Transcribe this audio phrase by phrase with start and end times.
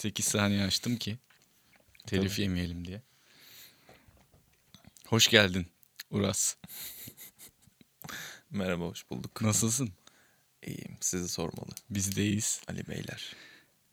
[0.00, 0.16] Evet.
[0.16, 1.18] 8 saniye açtım ki
[2.06, 2.42] telif Tabii.
[2.42, 3.02] yemeyelim diye.
[5.06, 5.66] Hoş geldin
[6.10, 6.56] Uras.
[8.50, 9.42] Merhaba, hoş bulduk.
[9.42, 9.90] Nasılsın?
[10.66, 11.70] İyiyim, sizi sormalı.
[11.90, 12.60] Bizdeyiz.
[12.68, 13.36] Ali Beyler.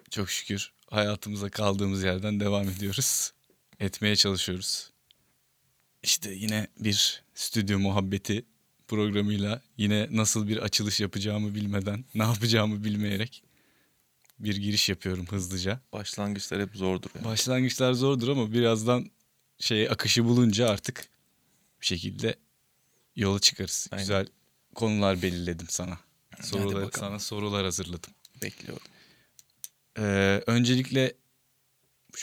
[0.09, 3.33] Çok şükür hayatımıza kaldığımız yerden devam ediyoruz.
[3.79, 4.91] Etmeye çalışıyoruz.
[6.03, 8.45] İşte yine bir stüdyo muhabbeti
[8.87, 13.43] programıyla yine nasıl bir açılış yapacağımı bilmeden, ne yapacağımı bilmeyerek
[14.39, 15.79] bir giriş yapıyorum hızlıca.
[15.93, 17.09] Başlangıçlar hep zordur.
[17.15, 17.23] ya.
[17.23, 19.11] Başlangıçlar zordur ama birazdan
[19.59, 21.09] şey akışı bulunca artık
[21.81, 22.35] bir şekilde
[23.15, 23.87] yola çıkarız.
[23.91, 24.03] Aynen.
[24.03, 24.27] Güzel
[24.75, 25.99] konular belirledim sana.
[26.41, 28.13] Sorular, sana sorular hazırladım.
[28.41, 28.87] Bekliyorum.
[29.99, 31.13] Ee, öncelikle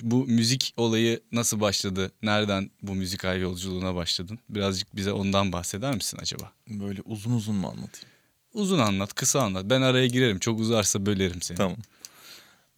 [0.02, 2.12] bu müzik olayı nasıl başladı?
[2.22, 4.38] Nereden bu müzikal yolculuğuna başladın?
[4.48, 6.52] Birazcık bize ondan bahseder misin acaba?
[6.68, 8.08] Böyle uzun uzun mu anlatayım?
[8.52, 9.64] Uzun anlat, kısa anlat.
[9.70, 10.38] Ben araya girerim.
[10.38, 11.56] Çok uzarsa bölerim seni.
[11.56, 11.76] Tamam.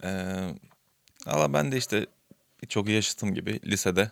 [0.04, 0.54] Ee,
[1.26, 2.06] valla ben de işte
[2.68, 4.10] çok yaşıtım gibi lisede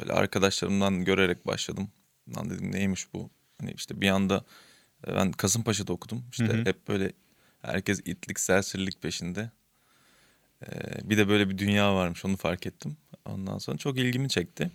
[0.00, 1.88] öyle arkadaşlarımdan görerek başladım.
[2.36, 3.30] Lan dedim neymiş bu?
[3.60, 4.44] Hani işte bir anda
[5.06, 6.24] ben Kasımpaşa'da okudum.
[6.32, 6.64] İşte Hı hı.
[6.64, 7.12] hep böyle
[7.62, 9.50] herkes itlik, serserilik peşinde.
[10.62, 12.96] Ee, bir de böyle bir dünya varmış onu fark ettim.
[13.24, 14.70] Ondan sonra çok ilgimi çekti.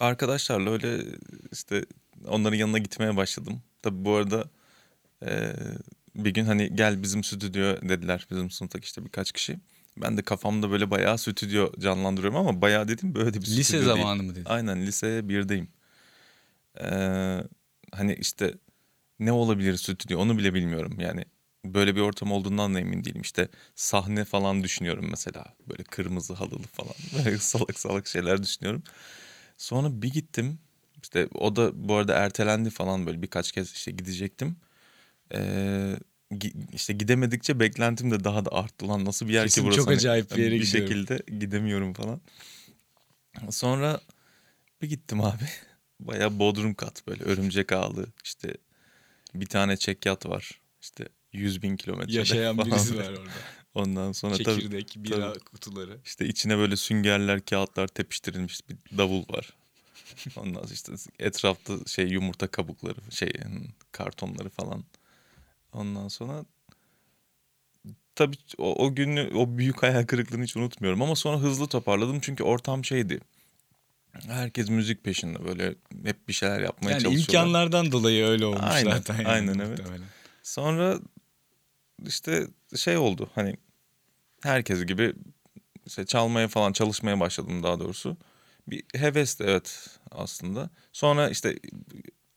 [0.00, 1.04] Arkadaşlarla öyle
[1.52, 1.84] işte
[2.26, 3.62] onların yanına gitmeye başladım.
[3.82, 4.44] Tabii bu arada
[5.22, 5.54] e,
[6.14, 9.58] bir gün hani gel bizim stüdyo dediler bizim sınıftaki işte birkaç kişi.
[9.96, 13.86] Ben de kafamda böyle bayağı stüdyo canlandırıyorum ama bayağı dedim böyle bir Lise stüdyo değil.
[13.86, 14.44] zamanı mı dedin?
[14.44, 15.68] Aynen lise birdeyim.
[16.80, 17.40] Ee,
[17.92, 18.54] hani işte
[19.18, 21.24] ne olabilir stüdyo onu bile bilmiyorum yani.
[21.64, 23.20] Böyle bir ortam olduğundan da emin değilim.
[23.22, 25.54] İşte sahne falan düşünüyorum mesela.
[25.68, 26.94] Böyle kırmızı halılı falan.
[27.24, 28.82] Böyle salak salak şeyler düşünüyorum.
[29.56, 30.58] Sonra bir gittim.
[31.02, 34.56] İşte o da bu arada ertelendi falan böyle birkaç kez işte gidecektim.
[36.30, 38.88] Gi- işte gidemedikçe beklentim de daha da arttı.
[38.88, 39.80] Lan nasıl bir yer Kesin ki burası?
[39.80, 40.88] çok Hani acayip bir yere bir gidiyorum.
[40.88, 42.20] şekilde gidemiyorum falan.
[43.50, 44.00] Sonra
[44.82, 45.44] bir gittim abi.
[46.00, 48.54] Bayağı bodrum kat böyle örümcek ağlı işte
[49.34, 50.60] bir tane çekyat var.
[50.82, 52.70] İşte 100 bin kilometre Yaşayan falan.
[52.70, 53.30] birisi var orada.
[53.74, 55.98] Ondan sonra tabii Çekirdek, bira kutuları.
[56.04, 59.56] işte içine böyle süngerler, kağıtlar tepiştirilmiş bir davul var.
[60.36, 63.32] Ondan sonra işte etrafta şey yumurta kabukları, şey
[63.92, 64.84] kartonları falan.
[65.72, 66.44] Ondan sonra
[68.14, 72.42] tabii o, o günü o büyük hayal kırıklığını hiç unutmuyorum ama sonra hızlı toparladım çünkü
[72.44, 73.20] ortam şeydi.
[74.12, 77.46] Herkes müzik peşinde böyle hep bir şeyler yapmaya Yani çalışıyorlar.
[77.46, 79.14] imkanlardan dolayı öyle olmuş Aynen, zaten.
[79.14, 79.78] yani aynen, evet.
[79.78, 80.06] muhtemelen.
[80.42, 80.98] Sonra
[82.06, 83.56] işte şey oldu hani
[84.42, 85.14] herkes gibi
[85.86, 88.16] işte çalmaya falan çalışmaya başladım daha doğrusu.
[88.66, 90.70] Bir hevesti evet aslında.
[90.92, 91.58] Sonra işte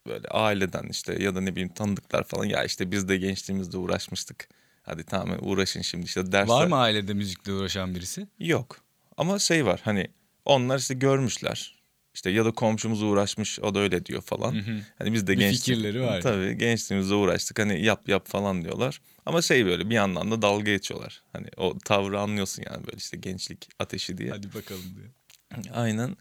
[0.07, 4.49] böyle aileden işte ya da ne bileyim tanıdıklar falan ya işte biz de gençliğimizde uğraşmıştık.
[4.83, 6.55] Hadi tamam uğraşın şimdi işte dersler.
[6.55, 8.27] Var mı ailede müzikle uğraşan birisi?
[8.39, 8.77] Yok.
[9.17, 10.07] Ama şey var hani
[10.45, 11.83] onlar işte görmüşler.
[12.13, 14.53] İşte ya da komşumuz uğraşmış o da öyle diyor falan.
[14.53, 14.79] Hı hı.
[14.97, 16.21] Hani biz de gençlik, fikirleri var.
[16.21, 19.01] Tabii gençliğimizde uğraştık hani yap yap falan diyorlar.
[19.25, 21.23] Ama şey böyle bir yandan da dalga geçiyorlar.
[21.33, 24.29] Hani o tavrı anlıyorsun yani böyle işte gençlik ateşi diye.
[24.29, 25.71] Hadi bakalım diye.
[25.73, 26.17] Aynen.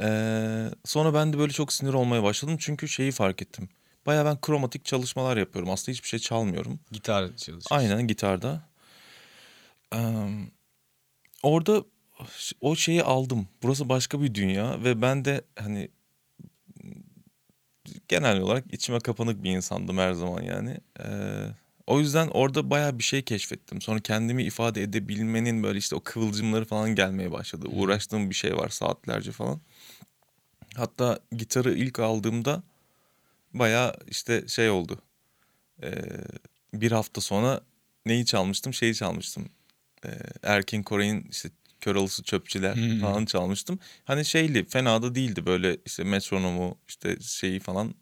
[0.00, 3.68] Ee, sonra ben de böyle çok sinir olmaya başladım çünkü şeyi fark ettim.
[4.06, 5.70] Baya ben kromatik çalışmalar yapıyorum.
[5.70, 6.80] Aslında hiçbir şey çalmıyorum.
[6.92, 7.76] Gitar çalışıyorsun.
[7.76, 8.68] Aynen gitarda.
[9.94, 9.98] Ee,
[11.42, 11.84] orada
[12.60, 13.48] o şeyi aldım.
[13.62, 15.88] Burası başka bir dünya ve ben de hani
[18.08, 20.78] genel olarak içime kapanık bir insandım her zaman yani.
[21.00, 21.48] Ee,
[21.86, 23.80] o yüzden orada baya bir şey keşfettim.
[23.80, 27.66] Sonra kendimi ifade edebilmenin böyle işte o kıvılcımları falan gelmeye başladı.
[27.68, 29.60] Uğraştığım bir şey var saatlerce falan.
[30.76, 32.62] Hatta gitarı ilk aldığımda
[33.52, 34.98] baya işte şey oldu.
[35.82, 35.92] Ee,
[36.74, 37.60] bir hafta sonra
[38.06, 38.74] neyi çalmıştım?
[38.74, 39.48] Şeyi çalmıştım.
[40.06, 40.08] Ee,
[40.42, 41.48] Erkin Koray'ın işte
[41.80, 43.00] Kör Alısı Çöpçüler Hmm.
[43.00, 43.78] falan çalmıştım.
[44.04, 47.94] Hani şeyli fena da değildi böyle işte metronomu işte şeyi falan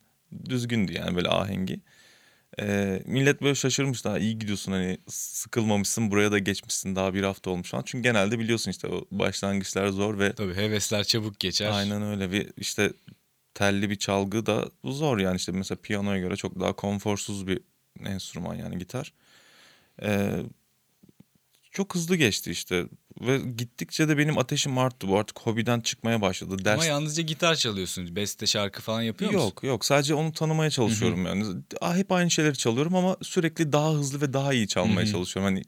[0.45, 1.81] düzgündü yani böyle ahengi.
[2.61, 7.51] Ee, millet böyle şaşırmış daha iyi gidiyorsun hani sıkılmamışsın buraya da geçmişsin daha bir hafta
[7.51, 7.83] olmuş falan.
[7.87, 11.71] Çünkü genelde biliyorsun işte o başlangıçlar zor ve Tabii hevesler çabuk geçer.
[11.71, 12.93] Aynen öyle bir işte
[13.55, 17.61] telli bir çalgı da zor yani işte mesela piyanoya göre çok daha konforsuz bir
[18.05, 19.13] enstrüman yani gitar.
[20.03, 20.43] Ee,
[21.71, 22.87] çok hızlı geçti işte
[23.21, 26.65] ve gittikçe de benim ateşim arttı bu artık hobiden çıkmaya başladı.
[26.65, 28.17] Ders Ama yalnızca gitar çalıyorsun.
[28.17, 29.45] Beste şarkı falan yapıyor musun?
[29.47, 31.45] yok yok sadece onu tanımaya çalışıyorum yani.
[31.81, 35.13] Aa, Hep aynı şeyleri çalıyorum ama sürekli daha hızlı ve daha iyi çalmaya Hı hı.
[35.13, 35.55] çalışıyorum.
[35.55, 35.63] Hani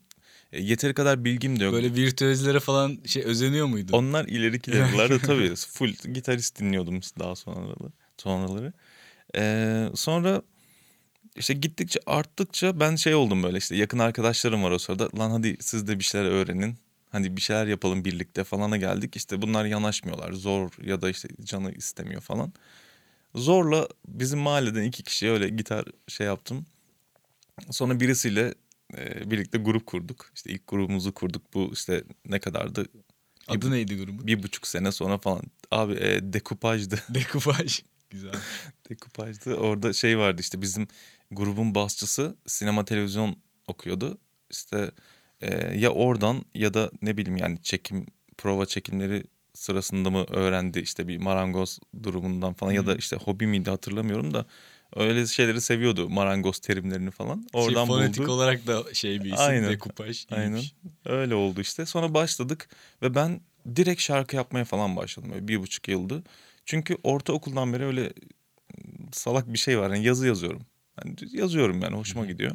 [0.52, 1.72] e, yeteri kadar bilgim de yok.
[1.74, 3.92] Böyle virtüözlere falan şey özeniyor muydun?
[3.92, 7.92] Onlar ileriki level'larda tabii full gitarist dinliyordum daha sonraları.
[8.18, 8.72] sonraları.
[9.36, 10.42] Ee, sonra
[11.36, 15.08] işte gittikçe arttıkça ben şey oldum böyle işte yakın arkadaşlarım var o sırada.
[15.18, 16.76] Lan hadi siz de bir şeyler öğrenin.
[17.14, 19.16] Hani bir şeyler yapalım birlikte falana geldik.
[19.16, 20.32] İşte bunlar yanaşmıyorlar.
[20.32, 22.52] Zor ya da işte canı istemiyor falan.
[23.34, 26.66] Zorla bizim mahalleden iki kişi öyle gitar şey yaptım.
[27.70, 28.54] Sonra birisiyle
[28.96, 30.30] e, birlikte grup kurduk.
[30.34, 31.54] İşte ilk grubumuzu kurduk.
[31.54, 32.86] Bu işte ne kadardı?
[33.48, 34.26] Adı neydi grubun?
[34.26, 35.42] Bir buçuk sene sonra falan.
[35.70, 36.98] Abi e, dekupajdı.
[37.08, 37.82] Dekupaj.
[38.10, 38.34] Güzel.
[38.90, 39.54] Dekupajdı.
[39.54, 40.88] Orada şey vardı işte bizim
[41.30, 43.36] grubun basçısı sinema televizyon
[43.66, 44.18] okuyordu.
[44.50, 44.90] İşte
[45.40, 48.06] e, ya oradan ya da ne bileyim yani çekim
[48.38, 53.70] prova çekimleri sırasında mı öğrendi işte bir marangoz durumundan falan ya da işte hobi miydi
[53.70, 54.46] hatırlamıyorum da
[54.96, 57.46] öyle şeyleri seviyordu marangoz terimlerini falan.
[57.52, 58.32] Oradan şey, fonetik buldu.
[58.32, 59.70] olarak da şey bir isim Aynen.
[59.70, 60.26] dekupaj.
[60.30, 60.46] Aynen.
[60.46, 60.74] iyiymiş.
[61.04, 61.86] Öyle oldu işte.
[61.86, 62.68] Sonra başladık
[63.02, 63.40] ve ben
[63.76, 65.30] direkt şarkı yapmaya falan başladım.
[65.34, 66.22] Böyle bir buçuk yıldı.
[66.64, 68.12] Çünkü ortaokuldan beri öyle
[69.12, 69.90] salak bir şey var.
[69.90, 70.62] Yani yazı yazıyorum.
[71.04, 72.52] Yani yazıyorum yani hoşuma gidiyor.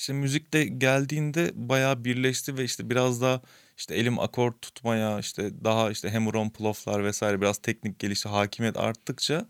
[0.00, 3.40] İşte müzikte geldiğinde bayağı birleşti ve işte biraz daha
[3.78, 9.46] işte elim akor tutmaya işte daha işte hemuron ploflar vesaire biraz teknik gelişti hakimiyet arttıkça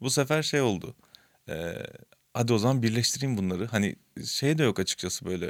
[0.00, 0.94] bu sefer şey oldu.
[1.48, 1.72] Ee,
[2.34, 3.66] hadi o zaman birleştireyim bunları.
[3.66, 5.46] Hani şey de yok açıkçası böyle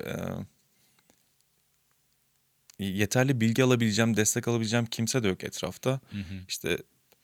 [2.79, 5.91] e, yeterli bilgi alabileceğim, destek alabileceğim kimse de yok etrafta.
[5.91, 6.35] Hı hı.
[6.49, 6.79] İşte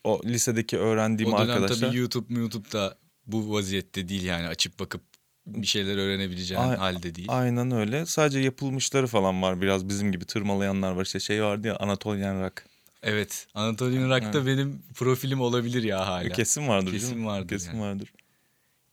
[0.04, 1.88] o lisedeki öğrendiğim O dönem arkadaşlar.
[1.88, 5.11] tabii YouTube YouTube da bu vaziyette değil yani açıp bakıp
[5.46, 7.28] bir şeyler öğrenebileceğin Ay- halde değil.
[7.30, 8.06] Aynen öyle.
[8.06, 9.60] Sadece yapılmışları falan var.
[9.60, 11.04] Biraz bizim gibi tırmalayanlar var.
[11.04, 12.64] İşte şey vardı ya Anatolian Rock.
[13.02, 13.46] Evet.
[13.54, 16.28] Anatolian Rock'ta benim profilim olabilir ya hala.
[16.28, 16.92] Kesin vardır.
[16.92, 17.26] Kesin canım.
[17.26, 17.80] vardır Kesin yani.
[17.80, 18.12] vardır.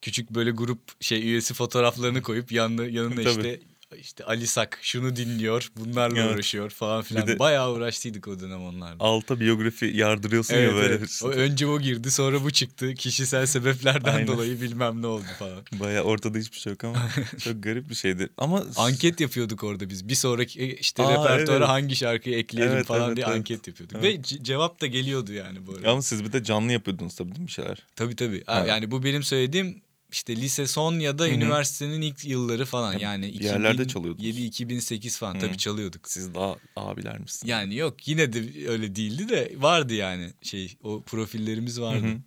[0.01, 3.59] Küçük böyle grup şey üyesi fotoğraflarını koyup yanına, yanına işte
[3.97, 6.35] işte Ali Sak şunu dinliyor, bunlarla Evet.
[6.35, 7.27] uğraşıyor falan filan.
[7.27, 8.95] Bir de- Bayağı uğraştıydık o dönem onlarla.
[8.99, 10.93] Alta biyografi yardırıyorsun Evet, ya böyle.
[10.95, 11.21] evet.
[11.23, 12.93] O önce o girdi sonra bu çıktı.
[12.93, 14.27] Kişisel sebeplerden Aynen.
[14.27, 15.59] dolayı bilmem ne oldu falan.
[15.79, 17.09] Baya ortada hiçbir şey yok ama
[17.43, 18.29] çok garip bir şeydi.
[18.37, 20.09] Ama Anket yapıyorduk orada biz.
[20.09, 21.67] Bir sonraki e, işte Aa, repertuara evet.
[21.67, 23.35] hangi şarkıyı ekleyelim Evet, falan evet, diye evet.
[23.37, 23.97] anket yapıyorduk.
[24.03, 24.17] Evet.
[24.17, 25.91] Ve ce- cevap da geliyordu yani bu arada.
[25.91, 27.83] ama siz bir de canlı yapıyordunuz tabii değil mi bir şeyler?
[27.95, 28.43] Tabii tabii.
[28.45, 28.65] Ha, Ha.
[28.65, 31.33] Yani bu benim söylediğim işte lise son ya da Hı hı.
[31.33, 32.99] üniversitenin ilk yılları falan.
[32.99, 34.27] Yani bir yerlerde çalıyordunuz.
[34.29, 35.39] 2007-2008 falan Hı.
[35.39, 36.09] tabii çalıyorduk.
[36.09, 37.49] Siz daha abiler misiniz?
[37.49, 42.07] Yani yok yine de öyle değildi de vardı yani şey o profillerimiz vardı.
[42.07, 42.17] hı.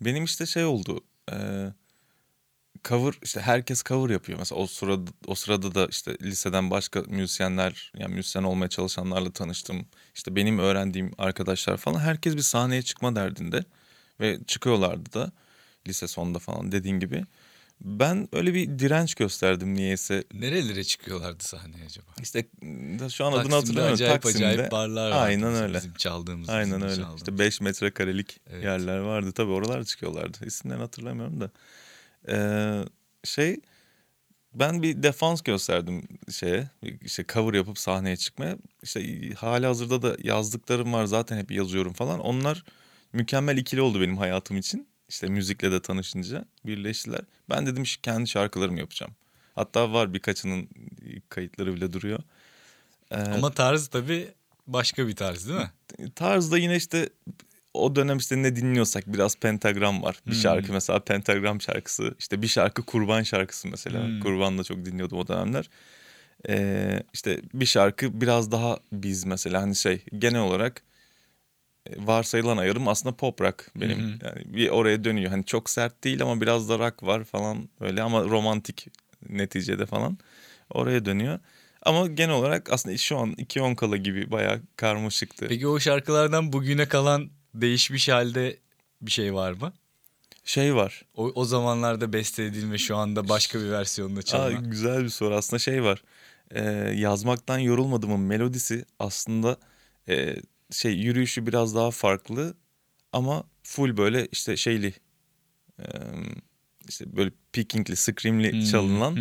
[0.00, 1.00] Benim işte şey oldu.
[1.32, 1.36] e,
[2.84, 4.38] cover işte herkes cover yapıyor.
[4.38, 9.86] Mesela o sırada o sırada da işte liseden başka müzisyenler yani müzisyen olmaya çalışanlarla tanıştım.
[10.14, 13.64] İşte benim öğrendiğim arkadaşlar falan herkes bir sahneye çıkma derdinde
[14.20, 15.32] ve çıkıyorlardı da
[15.88, 17.24] lise sonunda falan dediğin gibi.
[17.80, 20.24] Ben öyle bir direnç gösterdim niyeyse.
[20.34, 22.06] Nerelere çıkıyorlardı sahneye acaba?
[22.22, 22.46] İşte
[22.98, 23.94] da şu an adını hatırlamıyorum.
[23.94, 24.46] acayip Taksim'de.
[24.46, 25.20] acayip barlar vardı.
[25.20, 25.74] Aynen öyle.
[25.76, 26.48] Bizim çaldığımız.
[26.48, 26.96] Aynen bizim öyle.
[26.96, 27.20] çaldığımız.
[27.20, 28.64] İşte 5 metrekarelik Evet.
[28.64, 29.32] yerler vardı.
[29.32, 30.38] Tabii oralar çıkıyorlardı.
[30.46, 31.50] İsimlerini hatırlamıyorum da.
[32.28, 32.84] Ee,
[33.24, 33.56] şey
[34.54, 36.70] ben bir defans gösterdim şeye.
[37.04, 38.56] İşte cover yapıp sahneye çıkmaya.
[38.82, 41.04] İşte hali hazırda da yazdıklarım var.
[41.04, 42.20] Zaten hep yazıyorum falan.
[42.20, 42.64] Onlar
[43.12, 44.89] mükemmel ikili oldu benim hayatım için.
[45.10, 47.20] İşte müzikle de tanışınca birleştiler.
[47.50, 49.12] Ben dedim "Ş- kendi şarkılarımı yapacağım.
[49.54, 50.68] Hatta var birkaçının
[51.28, 52.18] kayıtları bile duruyor.
[53.10, 54.28] Ee, Ama tarz tabii
[54.66, 55.70] başka bir tarz değil mi?
[56.14, 57.08] tarzda yine işte
[57.74, 60.20] o dönem işte ne dinliyorsak biraz pentagram var.
[60.26, 60.40] Bir Hmm.
[60.40, 62.14] şarkı mesela pentagram şarkısı.
[62.18, 64.06] işte bir şarkı kurban şarkısı mesela.
[64.06, 64.20] Hmm.
[64.20, 65.70] Kurban da çok dinliyordum o dönemler.
[66.48, 70.82] Ee, işte bir şarkı biraz daha biz mesela hani şey genel olarak
[71.96, 73.98] varsayılan ayarım aslında pop rock benim.
[73.98, 74.18] Hı hı.
[74.22, 75.30] Yani bir oraya dönüyor.
[75.30, 78.86] Hani çok sert değil ama biraz da rock var falan böyle ama romantik
[79.28, 80.18] neticede falan.
[80.70, 81.38] Oraya dönüyor.
[81.82, 85.46] Ama genel olarak aslında şu an 2 kala gibi bayağı karmaşıktı.
[85.48, 88.56] Peki o şarkılardan bugüne kalan değişmiş halde
[89.02, 89.72] bir şey var mı?
[90.44, 91.02] Şey var.
[91.16, 94.70] O, o zamanlarda beste edilme şu anda başka bir versiyonda Aa, çalınan.
[94.70, 95.34] güzel bir soru.
[95.34, 96.02] Aslında şey var.
[96.50, 96.62] Ee,
[96.96, 99.56] yazmaktan yorulmadığımın melodisi aslında
[100.08, 100.36] e,
[100.70, 102.54] şey yürüyüşü biraz daha farklı
[103.12, 104.94] ama full böyle işte şeyli
[105.78, 105.84] e,
[106.88, 108.64] işte böyle pickingli, screamli Hmm.
[108.64, 109.16] çalınan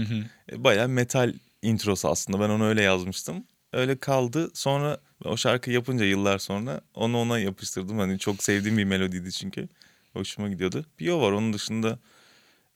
[0.51, 2.39] e, bayağı metal introsu aslında.
[2.39, 3.43] Ben onu öyle yazmıştım.
[3.73, 4.51] Öyle kaldı.
[4.53, 7.99] Sonra o şarkı yapınca yıllar sonra onu ona yapıştırdım.
[7.99, 9.69] Hani çok sevdiğim bir melodiydi çünkü.
[10.13, 10.85] Hoşuma gidiyordu.
[10.99, 11.31] Bir o var.
[11.31, 11.99] Onun dışında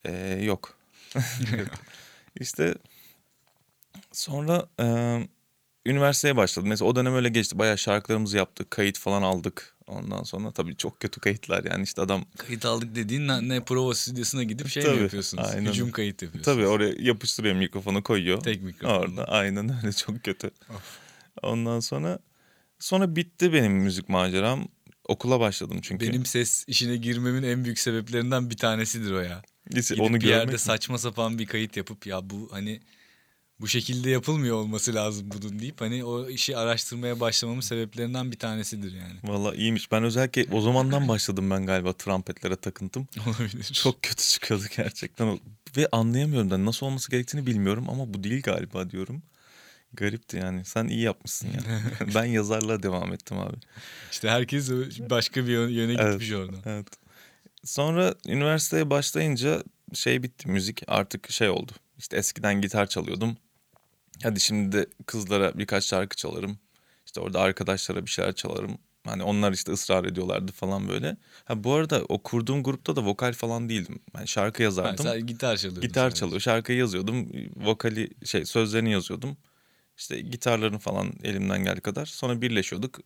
[0.05, 0.77] e, yok.
[2.39, 2.75] işte
[4.11, 4.85] sonra e,
[5.85, 6.69] üniversiteye başladım.
[6.69, 7.59] Mesela o dönem öyle geçti.
[7.59, 8.71] Bayağı şarkılarımızı yaptık.
[8.71, 9.75] Kayıt falan aldık.
[9.87, 11.63] Ondan sonra tabii çok kötü kayıtlar.
[11.63, 15.47] Yani işte adam Kayıt aldık dediğin ne, ne prova stüdyosuna gidip şey mi Tabii, yapıyorsunuz?
[15.47, 15.69] aynen.
[15.69, 16.57] Hücum kayıt yapıyorsunuz.
[16.57, 18.41] tabii oraya yapıştırıyor mikrofonu koyuyor.
[18.41, 18.99] Tek mikrofon.
[18.99, 20.47] Orada aynen öyle çok kötü.
[20.69, 20.97] Of.
[21.43, 22.19] Ondan sonra
[22.79, 24.67] sonra bitti benim müzik maceram.
[25.07, 26.07] Okula başladım çünkü.
[26.07, 29.41] Benim ses işine girmemin en büyük sebeplerinden bir tanesidir o ya.
[29.69, 30.59] İşte Gidip onu bir yerde mi?
[30.59, 32.81] saçma sapan bir kayıt yapıp ya bu hani
[33.60, 38.93] bu şekilde yapılmıyor olması lazım bunun deyip hani o işi araştırmaya başlamamın sebeplerinden bir tanesidir
[38.93, 39.13] yani.
[39.24, 39.91] Valla iyiymiş.
[39.91, 43.07] Ben özellikle o zamandan başladım ben galiba trampetlere takıntım.
[43.27, 43.63] Olabilir.
[43.63, 45.39] Çok kötü çıkıyordu gerçekten.
[45.77, 49.24] Ve anlayamıyorum da nasıl olması gerektiğini bilmiyorum ama bu değil galiba diyorum.
[49.93, 50.65] Garipti yani.
[50.65, 51.60] Sen iyi yapmışsın ya.
[52.15, 53.55] ben yazarlığa devam ettim abi.
[54.12, 54.72] İşte herkes
[55.10, 56.12] başka bir yöne Evet.
[56.12, 56.57] gitmiş orada.
[56.65, 56.88] Evet.
[57.63, 61.72] Sonra üniversiteye başlayınca şey bitti müzik artık şey oldu.
[62.03, 63.38] İşte eskiden gitar çalıyordum.
[64.24, 66.57] Hadi şimdi de kızlara birkaç şarkı çalarım.
[67.05, 68.77] İşte orada arkadaşlara bir şeyler çalarım.
[69.05, 71.17] Hani onlar işte ısrar ediyorlardı falan böyle.
[71.45, 74.00] Ha bu arada o kurduğum grupta da vokal falan değildim.
[74.17, 75.05] Ben şarkı Ha, yazardım.
[75.05, 75.81] sen gitar çalıyordun.
[75.81, 76.19] Gitar sadece.
[76.19, 77.27] çalıyor, şarkıyı yazıyordum.
[77.55, 79.38] Vokali şey sözlerini yazıyordum.
[79.98, 82.05] İşte gitarların falan elimden geldiği kadar.
[82.05, 83.00] Sonra birleşiyorduk.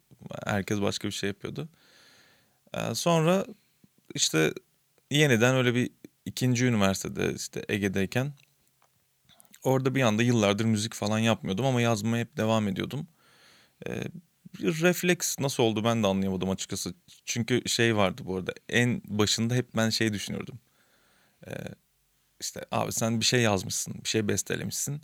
[0.45, 1.69] Herkes başka bir şey yapıyordu.
[2.73, 3.45] Ee, sonra
[4.15, 4.53] işte
[5.11, 5.89] yeniden öyle bir
[6.25, 8.33] ikinci üniversitede işte Ege'deyken
[9.63, 13.07] orada bir anda yıllardır müzik falan yapmıyordum ama yazmaya hep devam ediyordum.
[13.87, 14.03] Ee,
[14.59, 16.93] bir refleks nasıl oldu ben de anlayamadım açıkçası.
[17.25, 20.59] Çünkü şey vardı bu arada en başında hep ben şey düşünüyordum.
[21.47, 21.51] Ee,
[22.41, 25.01] işte abi sen bir şey yazmışsın, bir şey bestelemişsin.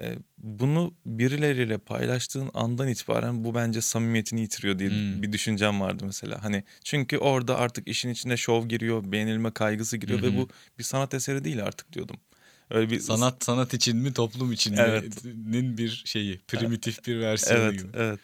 [0.00, 5.22] Ee, bunu birileriyle paylaştığın andan itibaren bu bence samimiyetini yitiriyor diye Hmm.
[5.22, 6.44] bir düşüncem vardı mesela.
[6.44, 10.84] Hani çünkü orada artık işin içine şov giriyor, beğenilme kaygısı giriyor Hı ve bu bir
[10.84, 12.16] sanat eseri değil artık diyordum.
[12.70, 15.24] Öyle bir Sanat sanat için mi toplum için Evet.
[15.24, 17.88] mi'nin bir şeyi primitif bir versiyonu Evet, gibi.
[17.94, 18.20] evet.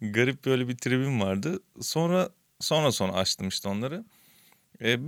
[0.00, 1.60] Garip böyle bir tribim vardı.
[1.80, 4.04] Sonra sonra sonra açtım işte onları.
[4.82, 4.98] E,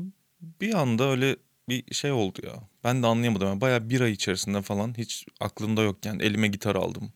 [0.61, 1.37] bir anda öyle
[1.69, 2.53] bir şey oldu ya.
[2.85, 3.49] Ben de anlayamadım.
[3.49, 7.13] Yani bayağı bir ay içerisinde falan hiç aklımda yokken elime gitar aldım.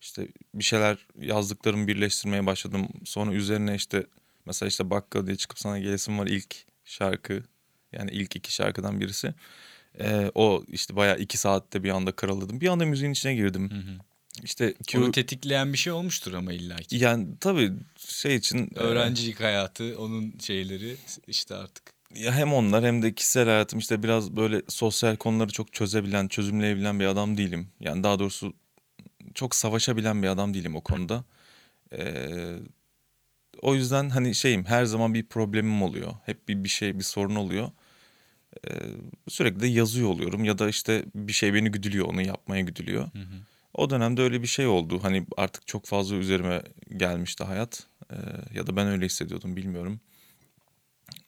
[0.00, 2.88] İşte bir şeyler yazdıklarımı birleştirmeye başladım.
[3.04, 4.06] Sonra üzerine işte
[4.46, 7.42] mesela işte Bakka diye çıkıp sana gelesim var ilk şarkı.
[7.92, 9.34] Yani ilk iki şarkıdan birisi.
[10.00, 12.60] E, o işte bayağı iki saatte bir anda karaladım.
[12.60, 13.70] Bir anda müziğin içine girdim.
[13.70, 13.98] Hı hı.
[14.42, 16.96] İşte Q, Onu tetikleyen bir şey olmuştur ama illaki.
[16.96, 20.96] yani tabii şey için e, Öğrencilik hayatı, onun şeyleri
[21.28, 21.84] işte artık.
[22.14, 27.00] ya hem onlar hem de kişisel hayatım işte biraz böyle sosyal konuları çok çözebilen, çözümleyebilen
[27.00, 27.68] bir adam değilim.
[27.80, 28.52] Yani daha doğrusu
[29.34, 31.24] çok savaşabilen bir adam değilim o konuda.
[31.92, 32.56] Ee,
[33.62, 36.14] o yüzden hani şeyim her zaman bir problemim oluyor.
[36.26, 37.70] Hep bir bir şey bir sorun oluyor.
[39.28, 43.04] Sürekli de yazıyor oluyorum ya da işte bir şey beni güdülüyor onu yapmaya güdülüyor.
[43.12, 43.34] Hı hı.
[43.74, 44.98] O dönemde öyle bir şey oldu.
[45.02, 46.62] Hani artık çok fazla üzerime
[46.96, 47.86] gelmişti hayat.
[48.54, 50.00] Ya da ben öyle hissediyordum bilmiyorum.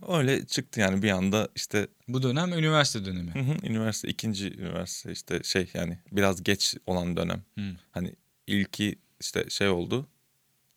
[0.08, 3.30] Öyle çıktı yani bir anda işte Bu dönem üniversite dönemi.
[3.30, 7.42] hı hı, üniversite ikinci üniversite işte şey yani biraz geç olan dönem.
[7.58, 7.62] Hı.
[7.90, 8.12] Hani
[8.46, 10.06] ilki işte şey oldu.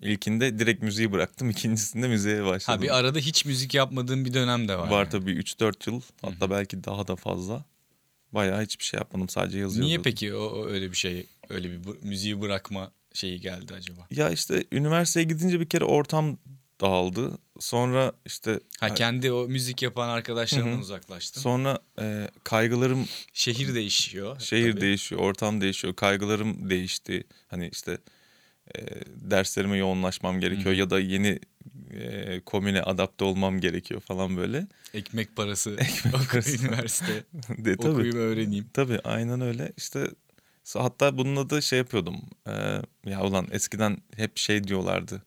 [0.01, 1.50] İlkinde direkt müziği bıraktım.
[1.50, 2.79] ikincisinde müziğe başladım.
[2.79, 4.89] Ha bir arada hiç müzik yapmadığın bir dönem de var.
[4.89, 5.10] Var yani.
[5.10, 7.65] tabii 3-4 yıl hatta belki daha da fazla.
[8.32, 9.88] Bayağı hiçbir şey yapmadım sadece yazıyordum.
[9.88, 14.08] Niye peki o, öyle bir şey, öyle bir müziği bırakma şeyi geldi acaba?
[14.12, 16.38] Ya işte üniversiteye gidince bir kere ortam
[16.82, 17.38] dağıldı.
[17.60, 20.79] Sonra işte Ha kendi o müzik yapan arkadaşlarından Hı hı.
[20.82, 21.41] uzaklaştın.
[21.41, 24.39] sonra e, kaygılarım Şehir değişiyor.
[24.39, 24.82] şehir tabii.
[24.82, 27.24] değişiyor, ortam değişiyor, kaygılarım değişti.
[27.48, 27.98] Hani işte
[28.78, 28.82] e,
[29.32, 31.40] derslerime yoğunlaşmam gerekiyor ya da yeni
[31.94, 34.68] e, komüne adapte olmam gerekiyor falan böyle.
[34.94, 36.66] Ekmek parası, Ekmek okul, parası.
[36.68, 37.14] üniversite,
[37.58, 38.70] De, tabii, okuyayım öğreneyim.
[38.74, 39.72] tabii aynen öyle.
[39.78, 40.08] İşte
[40.74, 42.16] hatta bununla da şey yapıyordum.
[42.48, 42.52] E,
[43.06, 45.24] ya ulan eskiden hep şey diyorlardı.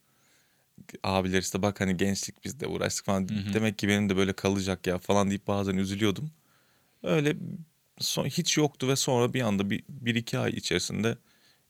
[1.02, 3.20] Abiler işte bak hani gençlik biz de uğraştık falan.
[3.28, 3.54] Hı hı.
[3.54, 6.30] Demek ki benim de böyle kalacak ya falan deyip bazen üzülüyordum.
[7.02, 7.36] Öyle
[7.98, 11.16] son, hiç yoktu ve sonra bir anda bir, bir iki ay içerisinde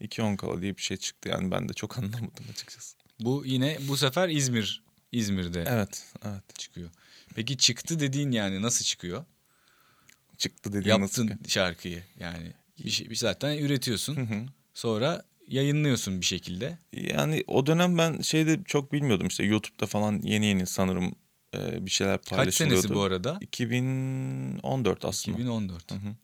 [0.02, 1.28] iki on kala diye bir şey çıktı.
[1.28, 2.96] Yani ben de çok anlamadım açıkçası.
[3.20, 4.82] Bu yine bu sefer İzmir,
[5.12, 6.58] İzmir'de Evet, evet.
[6.58, 6.90] çıkıyor.
[7.34, 9.24] Peki çıktı dediğin yani nasıl çıkıyor?
[10.38, 11.28] Çıktı dediğin nasıl?
[11.28, 12.52] Yaptın şarkıyı yani.
[12.84, 14.16] Bir şey bir zaten üretiyorsun.
[14.16, 14.46] Hı hı.
[14.74, 16.78] Sonra yayınlıyorsun bir şekilde.
[16.92, 21.14] Yani o dönem ben şeyde çok bilmiyordum işte YouTube'da falan yeni yeni sanırım
[21.54, 22.80] e, bir şeyler Kaç paylaşılıyordu.
[22.80, 23.38] senesi bu arada?
[23.40, 25.36] 2014 aslında.
[25.36, 25.90] 2014.
[25.90, 26.14] Hı hı.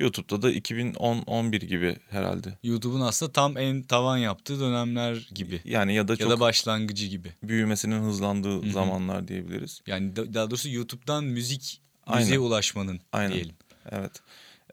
[0.00, 2.58] YouTube'da da 2010-11 gibi herhalde.
[2.62, 5.60] YouTube'un aslında tam en tavan yaptığı dönemler gibi.
[5.64, 7.32] Yani ya da Ya çok da başlangıcı gibi.
[7.42, 8.70] büyümesinin hızlandığı hı.
[8.70, 9.80] zamanlar diyebiliriz.
[9.86, 12.20] Yani da- daha doğrusu YouTube'dan müzik Aynen.
[12.22, 13.32] müziğe ulaşmanın Aynen.
[13.32, 13.54] diyelim.
[13.90, 14.12] Evet.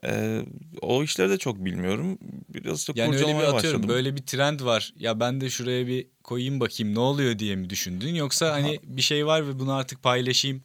[0.04, 0.42] Ee,
[0.80, 2.18] o işleri de çok bilmiyorum.
[2.54, 3.88] Biraz da Yani öyle bir atıyorum başladım.
[3.88, 4.92] böyle bir trend var.
[4.98, 8.14] Ya ben de şuraya bir koyayım bakayım ne oluyor diye mi düşündün?
[8.14, 10.62] Yoksa hani bir şey var ve bunu artık paylaşayım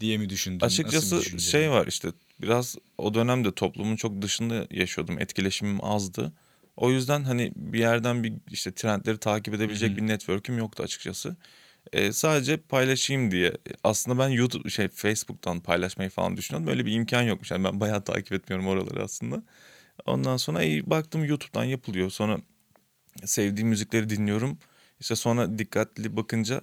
[0.00, 0.66] diye mi düşündün?
[0.66, 2.08] Açıkçası şey var işte
[2.42, 5.18] biraz o dönemde toplumun çok dışında yaşıyordum.
[5.18, 6.32] Etkileşimim azdı.
[6.76, 11.36] O yüzden hani bir yerden bir işte trendleri takip edebilecek bir network'üm yoktu açıkçası.
[11.92, 13.52] E, sadece paylaşayım diye.
[13.84, 16.66] Aslında ben YouTube şey Facebook'tan paylaşmayı falan düşünüyordum.
[16.66, 17.50] Böyle bir imkan yokmuş.
[17.50, 19.42] Yani ben bayağı takip etmiyorum oraları aslında.
[20.06, 22.10] Ondan sonra iyi baktım YouTube'dan yapılıyor.
[22.10, 22.40] Sonra
[23.24, 24.58] sevdiğim müzikleri dinliyorum.
[25.00, 26.60] İşte sonra dikkatli bakınca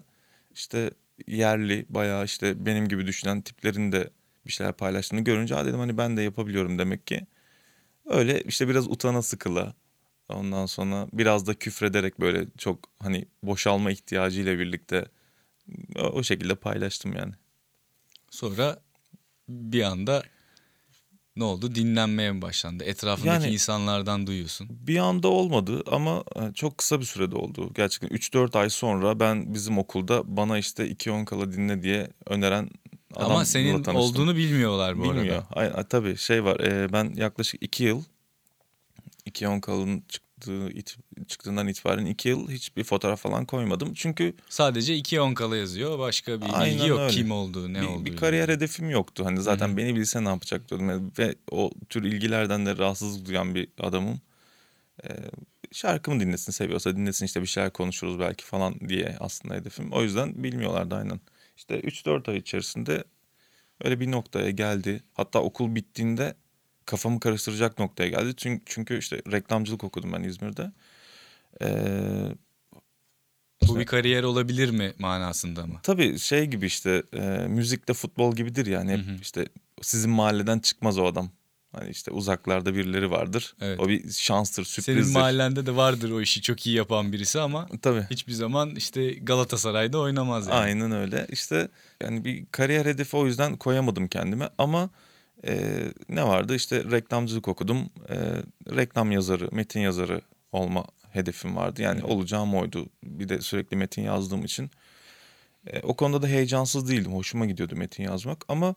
[0.54, 0.92] işte
[1.28, 4.10] yerli bayağı işte benim gibi düşünen tiplerin de
[4.48, 7.28] bir şeyler paylaştığını görünce ha dedim hani ben de yapabiliyorum demek ki.
[8.06, 9.74] Öyle işte biraz utana sıkıla
[10.30, 15.06] ondan sonra biraz da küfrederek böyle çok hani boşalma ihtiyacıyla birlikte
[16.00, 17.34] o, şekilde paylaştım yani.
[18.32, 18.80] Sonra
[19.50, 20.24] bir anda
[21.36, 21.76] ne oldu?
[21.76, 22.84] Dinlenmeye mi başlandı?
[22.84, 24.68] Etrafındaki Yani- insanlardan duyuyorsun.
[24.70, 27.72] Bir anda olmadı ama e, çok kısa bir sürede oldu.
[27.76, 32.70] Gerçekten 3-4 ay sonra ben bizim okulda bana işte 2 on kala dinle diye öneren
[33.16, 35.36] adamla Ama senin olduğunu bilmiyorlar bu Bilmiyor.
[35.36, 35.48] arada.
[35.54, 38.04] Ay, ay, tabii şey var e, ben yaklaşık 2 yıl
[39.26, 40.98] 2 on kalın çıktığı it-
[41.28, 43.94] çıktığından itibaren 2 yıl hiçbir fotoğraf falan koymadım.
[43.94, 46.00] Çünkü Sadece iki onkala yazıyor.
[46.00, 47.00] Başka bir Aynen bilgi yok.
[47.00, 47.12] öyle.
[47.14, 48.06] Kim olduğu, ne bir, olduğu.
[48.06, 49.26] bir kariyer hedefim yoktu.
[49.26, 50.90] Hani zaten beni bilse ne yapacak diyordum.
[50.90, 54.22] Yani Ve o tür ilgilerden de rahatsızlık duyan bir adamım.
[55.04, 55.08] Ee,
[55.72, 59.92] şarkımı dinlesin seviyorsa dinlesin işte bir şeyler konuşuruz belki falan diye aslında hedefim.
[59.92, 61.20] O yüzden bilmiyorlardı aynen.
[61.58, 63.04] İşte 3-4 ay içerisinde
[63.84, 65.04] öyle bir noktaya geldi.
[65.14, 66.36] Hatta okul bittiğinde
[66.86, 68.34] kafamı karıştıracak noktaya geldi.
[68.38, 70.72] Çünkü, çünkü işte reklamcılık okudum ben İzmir'de.
[71.62, 72.32] Ee,
[73.68, 75.80] Bu bir kariyer olabilir mi manasında mı?
[75.84, 79.16] Tabii şey gibi işte e, müzikte futbol gibidir yani hep Hı hı.
[79.22, 79.48] işte
[79.82, 81.32] sizin mahalleden çıkmaz o adam.
[81.72, 83.56] Hani işte uzaklarda birileri vardır.
[83.62, 83.80] Evet.
[83.80, 85.04] O bir şanstır, sürprizdir.
[85.04, 88.08] Senin mahallende de vardır o işi çok iyi yapan birisi ama Tabii.
[88.10, 90.56] hiçbir zaman işte Galatasaray'da oynamaz yani.
[90.56, 91.28] Aynen öyle.
[91.30, 91.68] İşte
[92.04, 94.90] yani bir kariyer hedefi o yüzden koyamadım kendime ama
[95.48, 97.90] e, ne vardı işte reklamcılık okudum.
[98.10, 98.16] E,
[98.76, 101.82] reklam yazarı, metin yazarı olma hedefim vardı.
[101.82, 102.90] Yani olacağım oydu.
[103.04, 104.72] Bir de sürekli metin yazdığım için.
[105.68, 107.14] E, o konuda da heyecansız değildim.
[107.14, 108.76] Hoşuma gidiyordu metin yazmak ama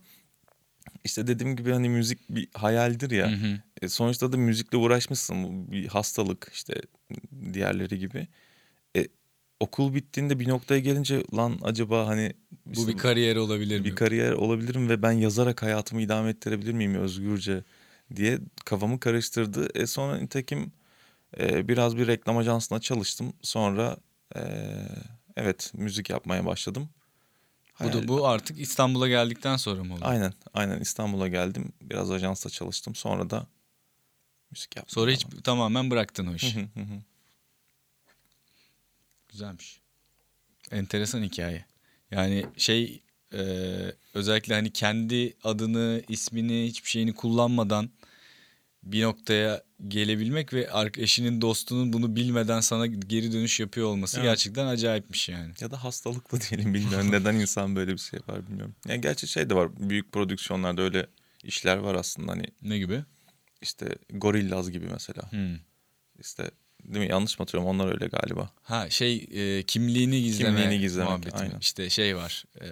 [1.04, 3.30] işte dediğim gibi hani müzik bir hayaldir ya.
[3.30, 3.60] Hı hı.
[3.82, 5.44] E, sonuçta da müzikle uğraşmışsın.
[5.44, 6.74] Bu bir hastalık işte
[7.52, 8.28] diğerleri gibi.
[8.96, 9.06] E,
[9.60, 12.32] okul bittiğinde bir noktaya gelince lan acaba hani
[12.66, 13.94] Bu işte bir kariyer olabilir bir mi?
[13.94, 17.64] kariyer olabilirim ve ben yazarak hayatımı idame ettirebilir miyim özgürce
[18.16, 19.68] diye kafamı karıştırdı.
[19.74, 20.72] E sonra nitekim
[21.38, 23.32] e, biraz bir reklam ajansına çalıştım.
[23.42, 23.96] Sonra
[24.36, 24.40] e,
[25.36, 26.88] evet müzik yapmaya başladım.
[27.84, 30.00] Bu da bu artık İstanbul'a geldikten sonra mı oldu?
[30.04, 31.72] Aynen aynen İstanbul'a geldim.
[31.80, 32.94] Biraz ajansta çalıştım.
[32.94, 33.46] Sonra da
[34.50, 34.94] müzik yaptım.
[34.94, 35.42] Sonra hiç falan.
[35.42, 36.68] tamamen bıraktın o işi.
[39.28, 39.80] Güzelmiş.
[40.70, 41.64] Enteresan hikaye.
[42.10, 43.40] Yani şey e,
[44.14, 47.90] özellikle hani kendi adını, ismini, hiçbir şeyini kullanmadan
[48.82, 54.28] bir noktaya gelebilmek ve eşinin dostunun bunu bilmeden sana geri dönüş yapıyor olması Evet.
[54.30, 55.52] gerçekten acayipmiş yani.
[55.60, 57.08] Ya da hastalıklı diyelim bilmiyorum.
[57.12, 58.74] Neden insan böyle bir şey yapar bilmiyorum.
[58.88, 59.68] Ya gerçi şey de var.
[59.90, 61.06] Büyük prodüksiyonlarda öyle
[61.44, 62.32] işler var aslında.
[62.32, 63.04] Hani Ne gibi?
[63.62, 65.32] işte Gorillaz gibi mesela.
[65.32, 65.56] Hmm.
[66.20, 66.50] İşte
[66.84, 67.10] değil mi?
[67.10, 67.80] Yanlış mı hatırlıyorum?
[67.80, 68.50] Onlar öyle galiba.
[68.62, 71.36] Ha şey e, kimliğini gizleme Kimliğini gizlemek, muhabbeti.
[71.36, 71.58] aynen.
[71.60, 72.44] İşte şey var.
[72.60, 72.66] E,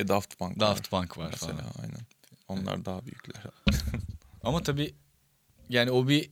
[0.00, 1.52] E Daft Punk Daft var Punk var mesela.
[1.56, 1.72] falan.
[1.82, 2.00] Aynen.
[2.48, 3.42] Onlar daha büyükler.
[4.42, 4.94] Ama tabii
[5.68, 6.30] yani o bir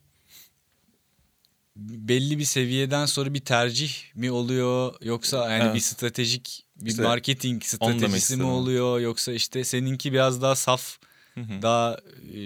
[1.77, 4.95] belli bir seviyeden sonra bir tercih mi oluyor?
[5.03, 5.75] Yoksa yani Evet.
[5.75, 9.01] bir stratejik bir İşte marketing stratejisi mi oluyor?
[9.01, 10.99] Yoksa işte seninki biraz daha saf
[11.37, 11.99] daha
[12.35, 12.40] e,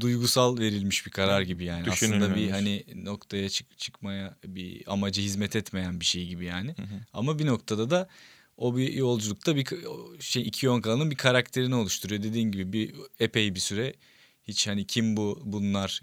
[0.00, 1.90] duygusal verilmiş bir karar gibi yani.
[1.90, 6.74] Aslında bir hani noktaya çık çıkmaya bir amaca hizmet etmeyen bir şey gibi yani.
[7.12, 8.08] Ama bir noktada da
[8.56, 9.66] o bir yolculukta bir
[10.20, 12.22] şey iki yonkanın bir karakterini oluşturuyor.
[12.22, 13.94] Dediğin gibi bir epey bir süre
[14.48, 16.02] hiç hani kim bu bunlar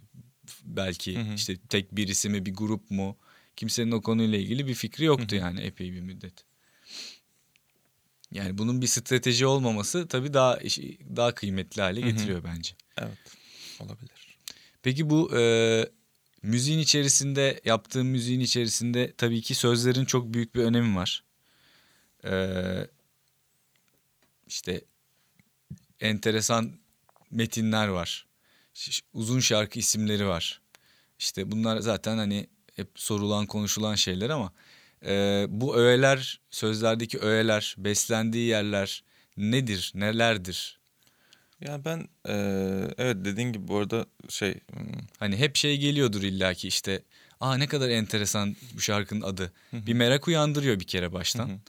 [0.63, 1.33] belki Hı hı.
[1.33, 3.17] işte tek birisi mi bir grup mu
[3.55, 6.33] kimsenin o konuyla ilgili bir fikri yoktu yani epey bir müddet.
[8.31, 10.59] Yani bunun bir strateji olmaması tabii daha
[11.15, 12.09] daha kıymetli hale Hı hı.
[12.09, 12.73] getiriyor bence.
[12.97, 13.17] Evet.
[13.79, 14.37] Olabilir.
[14.83, 15.85] Peki bu e,
[16.41, 21.23] müziğin içerisinde yaptığın müziğin içerisinde tabii ki sözlerin çok büyük bir önemi var.
[22.25, 22.33] E,
[24.47, 24.81] işte
[25.99, 26.79] enteresan
[27.31, 28.28] metinler var.
[29.13, 30.61] Uzun şarkı isimleri var.
[31.19, 34.53] İşte bunlar zaten hani hep sorulan konuşulan şeyler ama
[35.05, 39.03] e, bu öğeler sözlerdeki öğeler beslendiği yerler
[39.37, 40.79] nedir nelerdir?
[41.61, 42.33] Ya ben e,
[42.97, 47.03] evet dediğin gibi bu arada şey hmm, Hani hep şey geliyordur illaki işte
[47.39, 49.53] aa ne kadar enteresan bu şarkının adı.
[49.73, 51.59] Bir merak uyandırıyor bir kere baştan.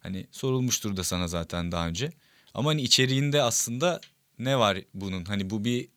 [0.00, 2.12] Hani sorulmuştur da sana zaten daha önce.
[2.54, 4.00] Ama hani içeriğinde aslında
[4.38, 5.24] ne var bunun?
[5.24, 5.88] Hani bu bir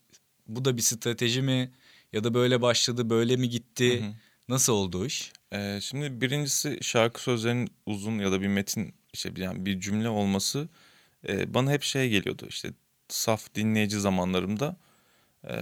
[0.47, 1.71] bu da bir strateji mi
[2.13, 4.15] ya da böyle başladı böyle mi gitti?
[4.49, 5.31] Nasıl oldu iş?
[5.53, 10.69] Ee, şimdi birincisi şarkı sözlerinin uzun ya da bir metin işte yani bir cümle olması
[11.27, 12.69] e, bana hep şey geliyordu işte
[13.09, 14.77] saf dinleyici zamanlarımda
[15.47, 15.53] e,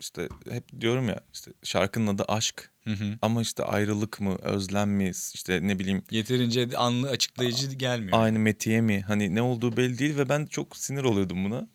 [0.00, 3.18] işte hep diyorum ya işte şarkının adı aşk Hı hı.
[3.22, 8.18] ama işte ayrılık mı özlem mi işte ne bileyim Yeterince anlı açıklayıcı gelmiyor.
[8.22, 11.68] aynı metiye mi hani ne olduğu belli değil ve ben çok sinir oluyordum buna.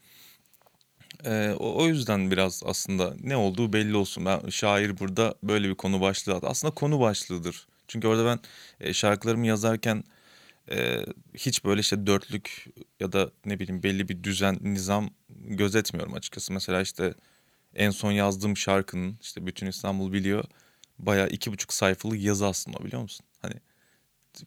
[1.26, 4.26] Ee, o, o yüzden biraz aslında ne olduğu belli olsun.
[4.26, 7.68] Ben şair burada böyle bir konu başlığı at- Aslında konu başlığıdır.
[7.88, 8.40] Çünkü orada ben
[8.80, 10.04] e, şarkılarımı yazarken
[10.72, 12.66] e, hiç böyle işte dörtlük
[13.00, 16.54] ya da ne bileyim belli bir düzen, nizam gözetmiyorum açıkçası.
[16.54, 17.14] Mesela işte
[17.76, 20.44] en son yazdığım şarkının işte bütün İstanbul biliyor.
[21.00, 23.26] Bayağı iki buçuk sayfalık yazı aslında biliyor musun?
[23.42, 23.54] Hani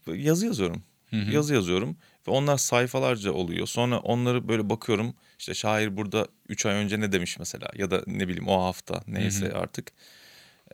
[0.07, 0.83] yazı yazıyorum.
[1.11, 1.31] Hı hı.
[1.33, 1.97] Yazı yazıyorum
[2.29, 3.67] ve onlar sayfalarca oluyor.
[3.67, 5.15] Sonra onları böyle bakıyorum.
[5.39, 9.03] İşte şair burada 3 ay önce ne demiş mesela ya da ne bileyim o hafta
[9.07, 9.93] neyse artık.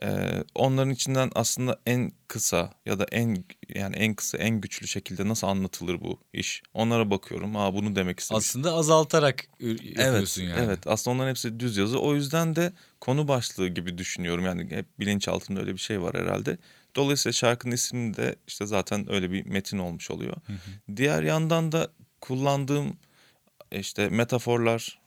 [0.03, 3.43] Ee, onların içinden aslında en kısa ya da en
[3.75, 6.63] yani en kısa en güçlü şekilde nasıl anlatılır bu iş?
[6.73, 7.55] Onlara bakıyorum.
[7.55, 8.45] Aa bunu demek istemiş.
[8.45, 10.59] Aslında azaltarak ür- Evet, yapıyorsun yani.
[10.65, 10.87] evet.
[10.87, 11.99] Aslında onların hepsi düz yazı.
[11.99, 14.45] O yüzden de konu başlığı gibi düşünüyorum.
[14.45, 16.57] Yani hep bilinçaltımda öyle bir şey var herhalde.
[16.95, 20.37] Dolayısıyla şarkının ismi de işte zaten öyle bir metin olmuş oluyor.
[20.95, 22.97] Diğer yandan da kullandığım
[23.71, 24.99] işte metaforlar,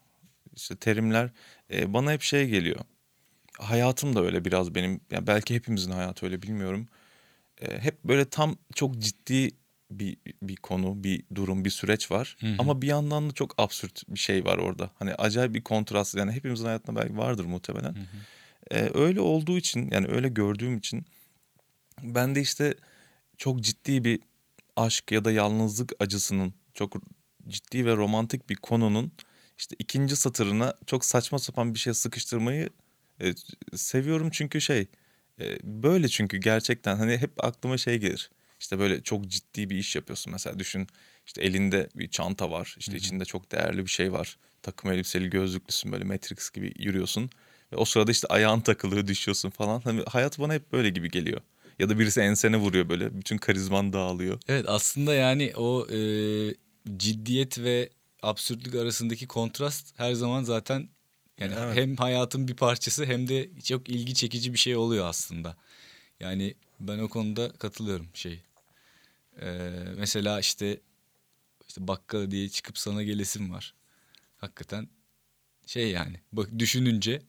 [0.57, 1.31] işte terimler
[1.73, 2.81] e, bana hep şey geliyor.
[3.59, 5.01] Hayatım da öyle biraz benim.
[5.11, 6.89] Yani belki hepimizin hayatı öyle bilmiyorum.
[7.61, 9.51] E, hep böyle tam çok ciddi
[9.91, 12.37] bir bir konu, bir durum, bir süreç var.
[12.41, 12.55] Hı hı.
[12.59, 14.91] Ama bir yandan da çok absürt bir şey var orada.
[14.99, 16.15] Hani acayip bir kontrast.
[16.15, 17.97] Yani hepimizin hayatında belki vardır muhtemelen.
[18.71, 21.07] E, öyle olduğu için yani öyle gördüğüm için
[22.05, 22.75] ben de işte
[23.39, 24.21] çok ciddi bir
[24.77, 26.97] aşk ya da yalnızlık acısının çok
[27.49, 29.13] ciddi ve romantik bir konunun
[29.59, 32.71] işte ikinci satırına çok saçma sapan bir şey sıkıştırmayı
[33.21, 33.35] e,
[33.75, 34.87] seviyorum çünkü şey
[35.41, 38.31] e, böyle çünkü gerçekten hani hep aklıma şey gelir.
[38.61, 40.87] İşte böyle çok ciddi bir iş yapıyorsun mesela düşün
[41.27, 44.39] işte elinde bir çanta var işte içinde çok değerli bir şey var.
[44.63, 47.31] Takım elbiseli gözlüklüsün böyle Matrix gibi yürüyorsun
[47.73, 49.81] ve o sırada işte ayağın takılıyor düşüyorsun falan.
[49.81, 51.41] Hani hayat bana hep böyle gibi geliyor.
[51.79, 54.41] Ya da birisi ensene vuruyor böyle bütün karizman dağılıyor.
[54.49, 55.99] Evet aslında yani o e,
[56.97, 57.91] ciddiyet ve
[58.23, 60.89] absürtlük arasındaki kontrast her zaman zaten
[61.41, 61.77] yani Evet.
[61.77, 65.57] hem hayatın bir parçası hem de çok ilgi çekici bir şey oluyor aslında.
[66.21, 68.41] Yani ben o konuda katılıyorum şey.
[69.43, 70.81] E, mesela işte
[71.69, 73.75] işte bakkala diye çıkıp sana gelesim var.
[74.37, 74.89] Hakikaten
[75.67, 77.23] şey yani bak düşününce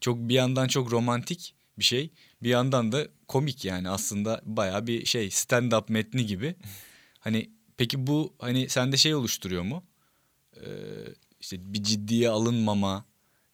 [0.00, 2.10] çok bir yandan çok romantik bir şey
[2.42, 6.54] bir yandan da komik yani aslında baya bir şey stand-up metni gibi.
[7.18, 9.84] Hani peki bu hani sende şey oluşturuyor mu?
[10.56, 10.60] Ee,
[11.40, 13.04] işte bir ciddiye alınmama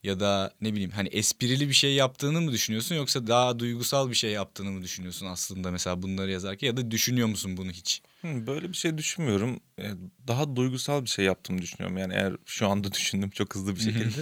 [0.03, 4.15] ya da ne bileyim hani esprili bir şey yaptığını mı düşünüyorsun yoksa daha duygusal bir
[4.15, 8.03] şey yaptığını mı düşünüyorsun aslında mesela bunları yazarken ya da düşünüyor musun bunu hiç?
[8.25, 9.61] Böyle bir şey düşünmüyorum.
[9.79, 9.91] Ee,
[10.29, 11.99] Daha duygusal bir şey yaptığımı düşünüyorum.
[11.99, 14.21] Yani eğer şu anda düşündüm çok hızlı bir şekilde.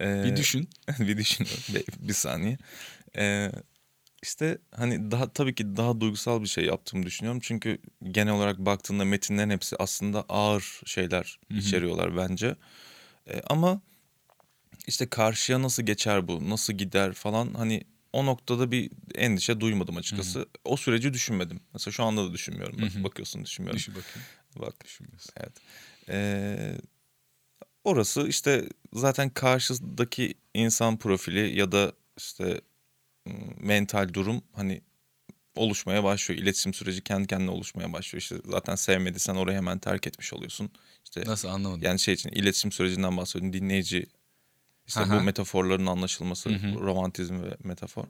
[0.00, 0.68] Ee, Bir düşün.
[1.00, 1.38] bir.
[1.74, 2.58] Bir, bir saniye.
[3.16, 3.52] Ee,
[4.22, 7.40] işte hani daha tabii ki daha duygusal bir şey yaptığımı düşünüyorum.
[7.42, 12.56] Çünkü genel olarak baktığında metinlerin hepsi aslında ağır şeyler içeriyorlar bence.
[13.26, 13.80] Ee, ama
[14.86, 20.46] işte karşıya nasıl geçer bu, nasıl gider falan hani o noktada bir endişe duymadım açıkçası.
[20.64, 21.60] O süreci düşünmedim.
[21.72, 22.82] Mesela şu anda da düşünmüyorum.
[22.82, 23.78] Bak, bakıyorsun düşünmüyorum.
[23.78, 24.28] Düşün bakayım.
[24.56, 24.74] Bak
[25.36, 25.52] Evet.
[26.08, 26.78] Ee,
[27.84, 32.60] orası işte zaten karşıdaki insan profili ya da işte
[33.60, 34.82] mental durum hani
[35.56, 36.40] oluşmaya başlıyor.
[36.42, 38.20] İletişim süreci kendi kendine oluşmaya başlıyor.
[38.22, 40.70] İşte zaten sevmediysen orayı hemen terk etmiş oluyorsun.
[41.04, 41.82] İşte Nasıl anlamadım.
[41.82, 43.52] yani şey için iletişim sürecinden bahsediyorum.
[43.52, 44.06] Dinleyici
[44.86, 45.18] işte Aha.
[45.20, 48.04] bu metaforların anlaşılması, romantizm ve metafor.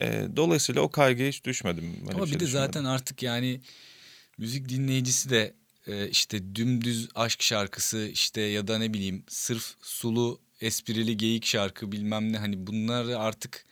[0.00, 1.96] Ee, dolayısıyla o kaygıya hiç düşmedim.
[2.00, 2.66] Böyle Ama bir bir şey de düşünmedim.
[2.72, 3.60] zaten artık yani
[4.38, 5.54] müzik dinleyicisi de
[5.86, 11.92] e, işte dümdüz aşk şarkısı işte ya da ne bileyim sırf sulu esprili geyik şarkı
[11.92, 13.64] bilmem ne hani bunları artık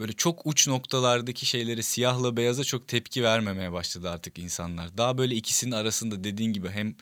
[0.00, 4.98] böyle çok uç noktalardaki şeylere siyahla beyaza çok tepki vermemeye başladı artık insanlar.
[4.98, 6.94] Daha böyle ikisinin arasında dediğin gibi hem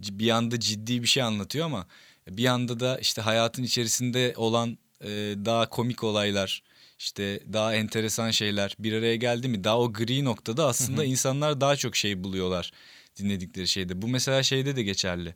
[0.00, 1.86] bir yanda ciddi bir şey anlatıyor ama
[2.28, 5.08] bir yanda da işte hayatın içerisinde olan e,
[5.44, 6.62] daha komik olaylar
[6.98, 11.76] işte daha enteresan şeyler bir araya geldi mi daha o gri noktada aslında insanlar daha
[11.76, 12.72] çok şey buluyorlar
[13.16, 14.02] dinledikleri şeyde.
[14.02, 15.34] Bu mesela şeyde de geçerli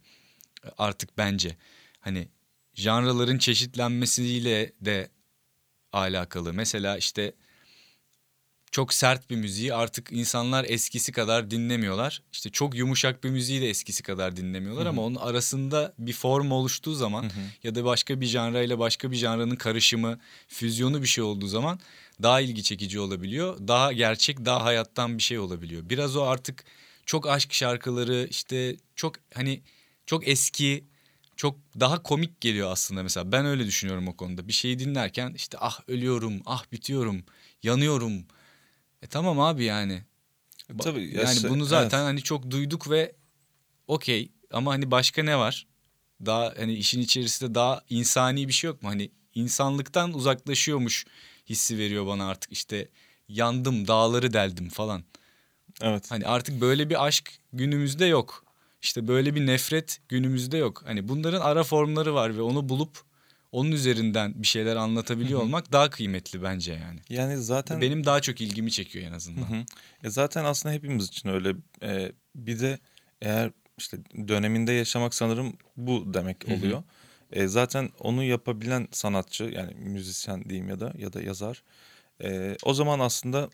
[0.79, 1.57] artık bence.
[2.01, 2.29] Hani
[2.75, 5.09] janraların çeşitlenmesiyle de
[5.93, 6.53] alakalı.
[6.53, 7.35] Mesela işte
[8.71, 12.23] çok sert bir müziği artık insanlar eskisi kadar dinlemiyorlar.
[12.33, 16.95] İşte çok yumuşak bir müziği de eskisi kadar dinlemiyorlar ama onun arasında bir form oluştuğu
[16.95, 17.31] zaman
[17.63, 21.81] ya da başka bir janra ile başka bir janranın karışımı, füzyonu bir şey olduğu zaman
[22.23, 23.69] daha ilgi çekici olabiliyor.
[23.69, 25.83] Daha gerçek, daha hayattan bir şey olabiliyor.
[25.91, 26.65] Biraz o artık
[27.07, 29.63] çok aşk şarkıları işte çok hani
[30.07, 30.85] çok eski
[31.39, 33.33] çok daha komik geliyor aslında mesela.
[33.33, 34.49] Ben öyle düşünüyorum o konuda.
[34.49, 37.25] Bir şeyi dinlerken işte ah ölüyorum ah bitiyorum
[37.63, 38.25] yanıyorum.
[39.03, 40.03] E tamam abi yani.
[40.71, 42.09] E, Tabii ya yani bunu zaten evet.
[42.09, 43.13] hani çok duyduk ve
[43.87, 44.33] okey.
[44.51, 45.67] Ama hani başka ne var?
[46.27, 48.89] Daha hani işin içerisinde daha insani bir şey yok mu?
[48.89, 51.07] Hani insanlıktan uzaklaşıyormuş
[51.49, 52.53] hissi veriyor bana artık.
[52.53, 52.89] İşte
[53.29, 55.05] yandım dağları deldim falan.
[55.81, 56.11] Evet.
[56.11, 58.48] Hani artık böyle bir aşk günümüzde yok.
[58.83, 60.83] İşte böyle bir nefret günümüzde yok.
[60.87, 62.99] Hani bunların ara formları var ve onu bulup
[63.53, 67.01] onun üzerinden bir şeyler anlatabiliyor olmak daha kıymetli bence yani.
[67.09, 69.67] Yani zaten Benim daha çok ilgimi çekiyor en azından.
[70.05, 71.55] E zaten aslında hepimiz için öyle.
[71.83, 72.79] E, bir de
[73.23, 76.83] eğer işte döneminde yaşamak sanırım bu demek oluyor.
[77.33, 81.63] E, zaten onu yapabilen sanatçı yani müzisyen diyeyim ya da ya da yazar.
[82.25, 83.51] e, o zaman aslında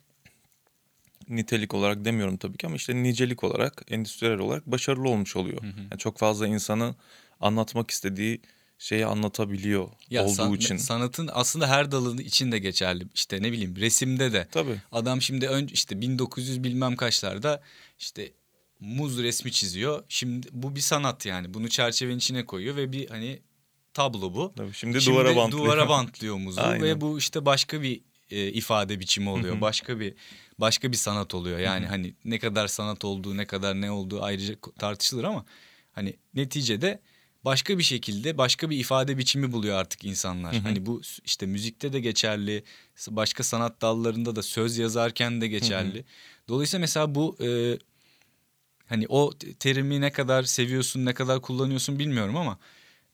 [1.28, 5.62] nitelik olarak demiyorum tabii ki ama işte nicelik olarak, endüstriyel olarak başarılı olmuş oluyor.
[5.62, 6.96] Yani çok fazla insanın
[7.40, 8.40] anlatmak istediği
[8.78, 10.76] şeyi anlatabiliyor Ya olduğu san- için.
[10.76, 13.04] sanatın aslında her dalı için de geçerli.
[13.14, 14.48] İşte ne bileyim resimde de.
[14.50, 14.76] Tabii.
[14.92, 17.62] Adam şimdi önce işte 1900 bilmem kaçlarda
[17.98, 18.32] işte
[18.80, 20.04] muz resmi çiziyor.
[20.08, 21.54] Şimdi bu bir sanat yani.
[21.54, 23.40] Bunu çerçevenin içine koyuyor ve bir hani
[23.94, 24.52] tablo bu.
[24.56, 24.72] Tabii.
[24.72, 25.64] Şimdi duvara bantlıyor.
[25.64, 26.82] duvara bantlıyor muzu Aynen.
[26.82, 28.00] ve bu işte başka bir
[28.34, 29.54] e, ifade biçimi oluyor.
[29.60, 30.14] Başka bir
[30.58, 31.58] başka bir sanat oluyor.
[31.58, 35.44] Yani hani ne kadar sanat olduğu, ne kadar ne olduğu ayrıca tartışılır ama
[35.92, 37.00] hani neticede
[37.44, 40.54] başka bir şekilde başka bir ifade biçimi buluyor artık insanlar.
[40.62, 42.64] Hani bu işte müzikte de geçerli,
[43.08, 46.04] başka sanat dallarında da söz yazarken de geçerli.
[46.48, 47.78] Dolayısıyla mesela bu e,
[48.86, 52.58] hani o te- terimi ne kadar seviyorsun, ne kadar kullanıyorsun bilmiyorum ama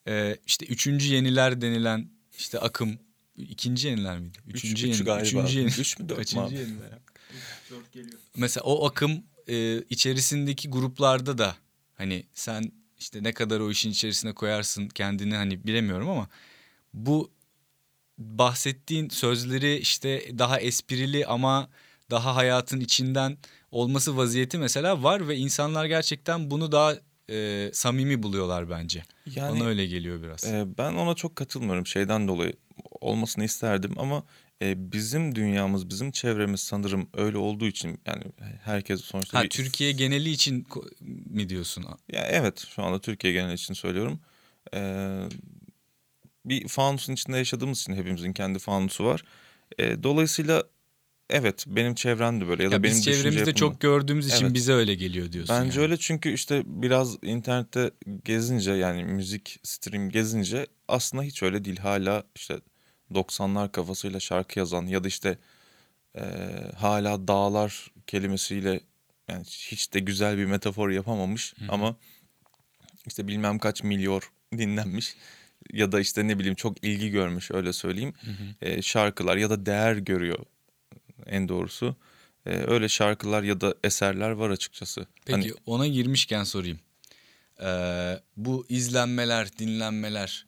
[0.08, 2.98] e, işte üçüncü yeniler denilen işte akım
[3.36, 4.38] ikinci yeniler miydi?
[4.46, 5.26] Üç- Üçüncü üç yeni- galiba.
[5.26, 6.54] Üçüncü yeni- Üç mü, dört mü Kaçıncı abi?
[6.54, 6.98] yeniler?
[8.36, 11.56] Mesela o akım e, içerisindeki gruplarda da
[11.94, 16.28] hani sen işte ne kadar o işin içerisine koyarsın kendini hani bilemiyorum ama
[16.94, 17.30] bu
[18.18, 21.70] bahsettiğin sözleri işte daha esprili ama
[22.10, 23.38] daha hayatın içinden
[23.70, 26.94] olması vaziyeti mesela var ve insanlar gerçekten bunu daha
[27.30, 29.04] e, samimi buluyorlar bence.
[29.34, 30.44] Yani- Bana öyle geliyor biraz.
[30.44, 32.52] Ee, ben ona çok katılmıyorum şeyden dolayı
[33.00, 34.24] olmasını isterdim ama
[34.62, 38.22] e, bizim dünyamız bizim çevremiz sanırım öyle olduğu için yani
[38.62, 40.66] herkes sonuçta ha, bir- Türkiye geneli için
[41.26, 41.84] mi diyorsun?
[42.12, 44.20] ya evet şu anda Türkiye genel için söylüyorum
[44.74, 45.22] Ee,
[46.44, 49.24] bir fanusun içinde yaşadığımız için hepimizin kendi fanusu var
[49.78, 50.64] Ee, dolayısıyla
[51.30, 54.26] evet benim çevrem de böyle ya da Ya benim biz çevremizde yapım da- çok gördüğümüz
[54.26, 54.54] için Evet.
[54.54, 55.56] bize öyle geliyor diyorsun.
[55.56, 55.84] Bence yani.
[55.84, 57.90] öyle çünkü işte biraz internette
[58.24, 61.76] gezince yani müzik stream gezince aslında hiç öyle değil.
[61.76, 62.56] Hala işte
[63.14, 65.38] 90'lar kafasıyla şarkı yazan ya da işte
[66.16, 68.80] eee, hala dağlar kelimesiyle
[69.28, 71.96] yani hiç de güzel bir metafor yapamamış ama
[73.06, 74.20] işte bilmem kaç milyon
[74.52, 75.14] dinlenmiş
[75.72, 78.14] ya da işte ne bileyim çok ilgi görmüş öyle söyleyeyim
[78.62, 80.38] Eee, şarkılar ya da değer görüyor
[81.26, 81.96] en doğrusu.
[82.46, 85.06] Eee, öyle şarkılar ya da eserler var açıkçası.
[85.26, 86.80] Peki Hani- ona girmişken sorayım.
[87.62, 90.46] Ee, bu izlenmeler, dinlenmeler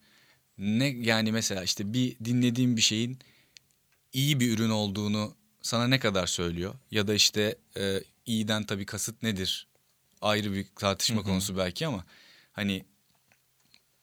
[0.62, 3.18] ne yani mesela işte bir dinlediğim bir şeyin
[4.12, 6.75] iyi bir ürün olduğunu sana ne kadar söylüyor?
[6.90, 9.66] Ya da işte e, iyiden tabii kasıt nedir?
[10.20, 12.05] Ayrı bir tartışma konusu belki ama
[12.53, 12.85] hani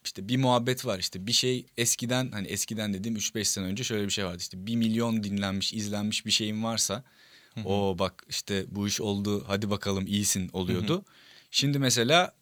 [0.05, 4.05] işte bir muhabbet var işte bir şey eskiden hani eskiden dediğim 3-5 sene önce şöyle
[4.05, 7.03] bir şey vardı işte bir milyon dinlenmiş izlenmiş bir şeyin varsa
[7.65, 11.05] o bak işte bu iş oldu hadi bakalım iyisin oluyordu.
[11.51, 12.33] Şimdi mesela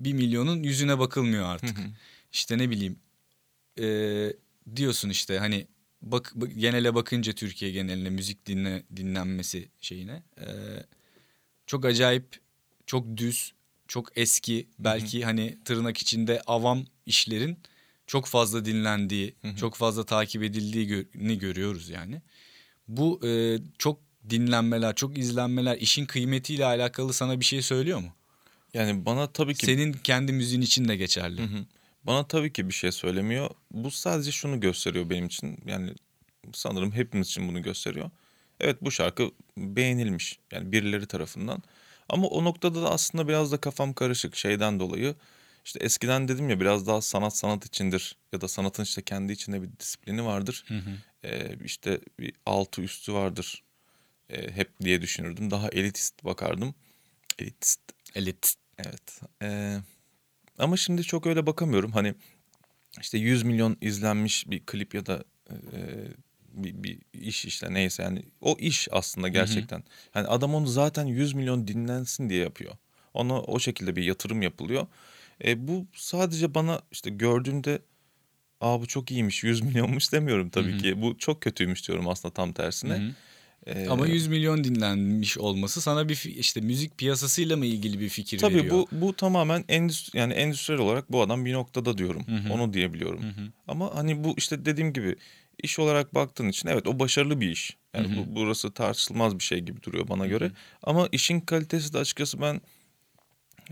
[0.00, 1.78] bir milyonun yüzüne bakılmıyor artık.
[2.32, 2.96] İşte ne bileyim
[3.78, 3.86] e,
[4.76, 5.66] diyorsun işte hani
[6.02, 10.46] bak, bak- genele bakınca Türkiye geneline müzik dinle dinlenmesi şeyine e,
[11.66, 12.40] çok acayip
[12.86, 13.52] çok düz
[13.88, 17.58] çok eski belki hani tırnak içinde avam işlerin
[18.06, 22.22] çok fazla dinlendiği çok fazla takip edildiğini görüyoruz yani.
[22.88, 28.12] Bu e, çok dinlenmeler çok izlenmeler işin kıymetiyle alakalı sana bir şey söylüyor mu?
[28.74, 31.42] Yani bana tabii ki Senin kendi müziğin için de geçerli.
[31.42, 31.64] Hı.
[32.04, 33.50] Bana tabii ki bir şey söylemiyor.
[33.70, 35.58] Bu sadece şunu gösteriyor benim için.
[35.66, 35.94] Yani
[36.52, 38.10] sanırım hepimiz için bunu gösteriyor.
[38.60, 40.38] Evet bu şarkı beğenilmiş.
[40.52, 41.62] Yani birileri tarafından.
[42.08, 45.14] Ama o noktada da aslında biraz da kafam karışık şeyden dolayı.
[45.64, 49.62] İşte eskiden dedim ya biraz daha sanat sanat içindir ya da sanatın işte kendi içinde
[49.62, 50.64] bir disiplini vardır.
[51.24, 53.62] Ee, işte bir altı üstü vardır.
[54.30, 55.50] Ee, hep diye düşünürdüm.
[55.50, 56.74] Daha elitist bakardım.
[57.38, 57.80] Elitist
[58.14, 58.54] Elit.
[58.78, 59.20] Evet.
[59.42, 59.78] Ee,
[60.58, 61.92] ama şimdi çok öyle bakamıyorum.
[61.92, 62.14] Hani
[63.00, 65.56] işte 100 milyon izlenmiş bir klip ya da e,
[66.52, 69.82] bir, bir iş işte neyse yani o iş aslında gerçekten.
[70.14, 72.74] Yani adam onu zaten 100 milyon dinlensin diye yapıyor.
[73.14, 74.86] Ona o şekilde bir yatırım yapılıyor.
[75.44, 77.78] E, bu sadece bana işte gördüğümde
[78.60, 81.02] aa bu çok iyiymiş 100 milyonmuş demiyorum tabii ki.
[81.02, 83.14] Bu çok kötüymüş diyorum aslında tam tersine.
[83.74, 88.38] E, Ama 100 milyon dinlenmiş olması sana bir işte müzik piyasasıyla mı ilgili bir fikir
[88.38, 88.74] Tabii veriyor?
[88.74, 92.22] bu bu tamamen endüstri yani endüstriyel olarak bu adam bir noktada diyorum.
[92.50, 93.20] Onu diyebiliyorum.
[93.68, 95.16] Ama hani bu işte dediğim gibi
[95.62, 97.76] iş olarak baktığın için evet o başarılı bir iş.
[97.94, 100.50] Yani bu, burası tartışılmaz bir şey gibi duruyor bana göre.
[100.82, 102.60] Ama işin kalitesi de açıkçası ben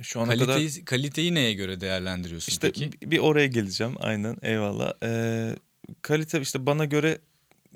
[0.02, 2.92] şu ana kadar Kaliteyi, kaliteyi neye göre değerlendiriyorsun işte peki?
[2.92, 4.92] bir- bir oraya geleceğim aynen eyvallah.
[5.02, 5.56] Ee,
[6.02, 7.18] kalite işte bana göre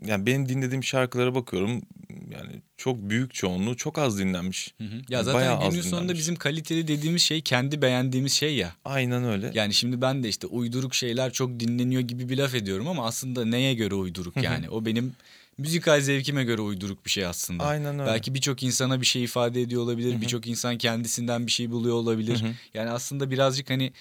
[0.06, 1.82] yani benim dinlediğim şarkılara bakıyorum
[2.30, 4.74] yani çok büyük çoğunluğu çok az dinlenmiş.
[4.78, 5.00] Hı hı.
[5.08, 6.18] Ya zaten bayağı günün sonunda dinlenmiş.
[6.18, 8.74] bizim kaliteli dediğimiz şey kendi beğendiğimiz şey ya.
[8.84, 9.50] Aynen öyle.
[9.54, 13.44] Yani şimdi ben de işte uyduruk şeyler çok dinleniyor gibi bir laf ediyorum ama aslında
[13.44, 14.70] neye göre uyduruk yani?
[14.70, 15.12] O benim
[15.58, 17.64] müzikal zevkime göre uyduruk bir şey aslında.
[17.64, 18.10] Aynen öyle.
[18.10, 20.20] Belki birçok insana bir şey ifade ediyor olabilir.
[20.20, 22.44] Birçok insan kendisinden bir şey buluyor olabilir.
[22.74, 23.92] Yani aslında birazcık hani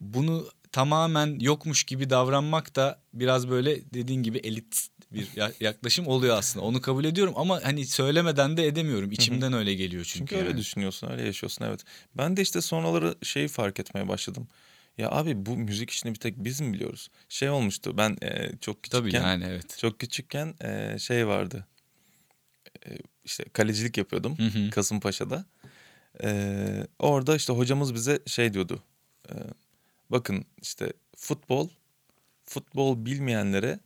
[0.00, 6.38] bunu tamamen yokmuş gibi davranmak da biraz böyle dediğin gibi elit bir ya- yaklaşım oluyor
[6.38, 6.66] aslında.
[6.66, 9.12] Onu kabul ediyorum ama hani söylemeden de edemiyorum.
[9.12, 10.18] İçimden öyle geliyor çünkü.
[10.18, 10.58] Çünkü öyle yani.
[10.58, 11.80] düşünüyorsun, öyle yaşıyorsun evet.
[12.14, 14.48] Ben de işte sonraları şeyi fark etmeye başladım.
[14.98, 17.10] Ya abi bu müzik işini bir tek biz mi biliyoruz?
[17.28, 19.78] Şey olmuştu ben e, çok küçükken Tabii yani evet.
[19.78, 21.66] çok küçükken e, şey vardı.
[22.86, 24.70] E, işte kalecilik yapıyordum Hı hı.
[24.70, 25.44] Kasımpaşa'da.
[26.24, 28.82] E, orada işte hocamız bize şey diyordu.
[29.28, 29.34] E,
[30.10, 31.68] bakın işte futbol
[32.44, 33.80] futbol bilmeyenlere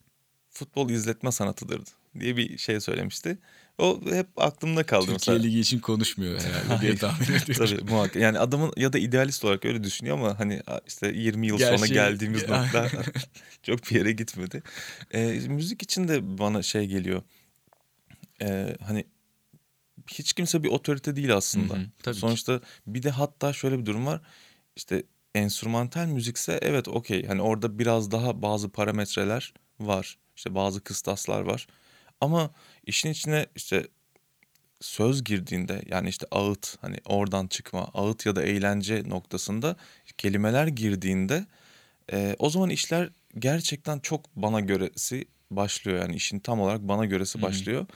[0.57, 1.81] futbol izletme sanatıdır
[2.21, 3.39] diye bir şey söylemişti.
[3.79, 5.39] O hep aklımda kaldı Türkiye mesela.
[5.39, 7.55] Ligi için konuşmuyor herhalde diye tahmin ediyorum.
[7.79, 8.23] Tabii muhakkak.
[8.23, 11.93] Yani adamın ya da idealist olarak öyle düşünüyor ama hani işte 20 yıl sonra Gerçeği-
[11.93, 12.91] geldiğimiz nokta
[13.63, 14.63] çok bir yere gitmedi.
[15.15, 17.23] Ee, müzik için de bana şey geliyor.
[18.43, 19.05] Ee, hani
[20.11, 21.75] hiç kimse bir otorite değil aslında.
[21.75, 22.21] Hı hı, tabii ki.
[22.21, 24.21] Sonuçta bir de hatta şöyle bir durum var.
[24.77, 25.03] İşte
[25.35, 27.27] enstrümantal müzikse evet okey.
[27.27, 30.19] Hani orada biraz daha bazı parametreler var.
[30.37, 31.67] İşte bazı kıstaslar var.
[32.21, 32.51] Ama
[32.87, 33.87] işin içine işte
[34.81, 39.77] söz girdiğinde yani işte ağıt hani oradan çıkma ağıt ya da eğlence noktasında
[40.19, 41.47] kelimeler girdiğinde
[42.13, 47.43] e, o zaman işler gerçekten çok bana göresi başlıyor yani işin tam olarak bana göresi
[47.43, 47.87] başlıyor.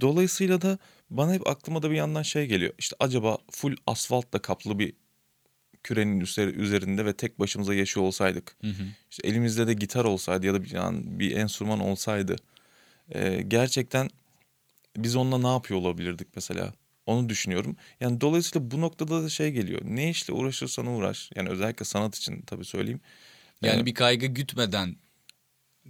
[0.00, 0.78] Dolayısıyla da
[1.10, 2.74] bana hep aklıma da bir yandan şey geliyor.
[2.78, 4.92] İşte acaba full asfaltla kaplı bir
[5.86, 8.56] kürenin üzeri- üzerinde ve tek başımıza yaşıyor olsaydık.
[9.10, 12.36] işte elimizde de gitar olsaydı ya da bir, yani bir enstrüman olsaydı.
[13.14, 14.10] e, gerçekten
[14.96, 16.72] biz onunla ne yapıyor olabilirdik mesela?
[17.06, 17.76] Onu düşünüyorum.
[18.00, 19.80] Yani dolayısıyla bu noktada da şey geliyor.
[19.84, 21.30] Ne işle uğraşırsan uğraş.
[21.34, 23.00] Yani özellikle sanat için tabii söyleyeyim.
[23.62, 24.96] Yani Ee, bir kaygı gütmeden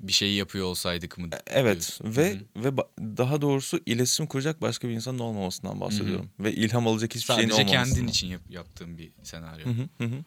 [0.02, 1.28] bir şey yapıyor olsaydık mı?
[1.46, 2.16] Evet diyorsun?
[2.16, 6.30] ve ve ba- daha doğrusu iletişim kuracak başka bir insanın olmamasından bahsediyorum.
[6.40, 7.94] Ve ilham alacak hiçbir şeyin Sadece olmamasından.
[7.94, 9.66] kendin için yap- yaptığın bir senaryo.
[9.66, 10.24] Hı hı, hı hı.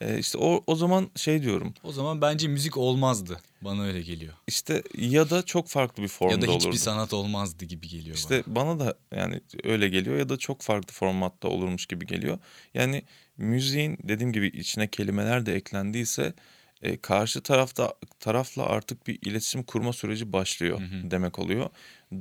[0.00, 1.74] Ee, işte o, o zaman şey diyorum.
[1.84, 3.40] O zaman bence müzik olmazdı.
[3.62, 4.32] Bana öyle geliyor.
[4.46, 6.76] İşte ya da çok farklı bir formda ya da hiçbir olurdu.
[6.78, 11.48] sanat olmazdı gibi geliyor İşte bana da yani öyle geliyor ya da çok farklı formatta
[11.48, 12.38] olurmuş gibi geliyor.
[12.74, 13.02] Yani
[13.36, 16.34] müziğin dediğim gibi içine kelimeler de eklendiyse
[16.82, 21.70] e, karşı tarafta tarafla artık bir iletişim kurma süreci başlıyor demek oluyor.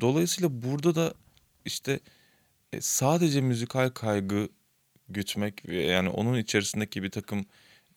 [0.02, 1.14] Dolayısıyla burada da
[1.66, 2.00] işte
[2.74, 4.50] e, sadece müzikal kaygı
[5.10, 7.46] gütmek ve yani onun içerisindeki bir takım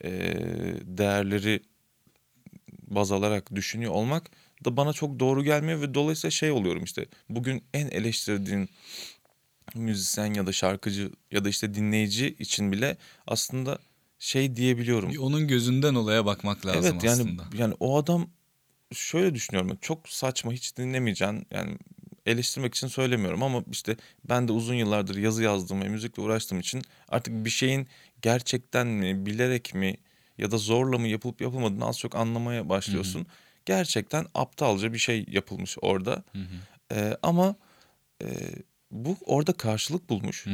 [0.05, 0.11] e,
[0.83, 1.61] değerleri
[2.83, 4.31] baz alarak düşünüyor olmak
[4.64, 8.69] da bana çok doğru gelmiyor ve dolayısıyla şey oluyorum işte bugün en eleştirdiğin
[9.75, 12.96] müzisyen ya da şarkıcı ya da işte dinleyici için bile
[13.27, 13.79] aslında
[14.21, 15.12] şey diyebiliyorum.
[15.18, 17.44] Onun gözünden olaya bakmak lazım evet yani aslında.
[17.58, 18.31] yani o adam
[18.94, 21.79] şöyle düşünüyorum çok saçma hiç dinlemeyeceğin yani
[22.27, 23.96] eleştirmek için söylemiyorum ama işte
[24.29, 27.87] ben de uzun yıllardır yazı yazdığım ve müzikle uğraştığım için artık bir şeyin
[28.23, 29.96] gerçekten mi bilerek mi
[30.38, 33.27] ya da zorla mı yapılıp yapılmadığını az çok anlamaya başlıyorsun.
[33.66, 36.25] Gerçekten aptalca bir şey yapılmış orada.
[36.92, 37.56] Ee, ama
[38.23, 38.27] e,
[38.90, 40.46] bu orada karşılık bulmuş.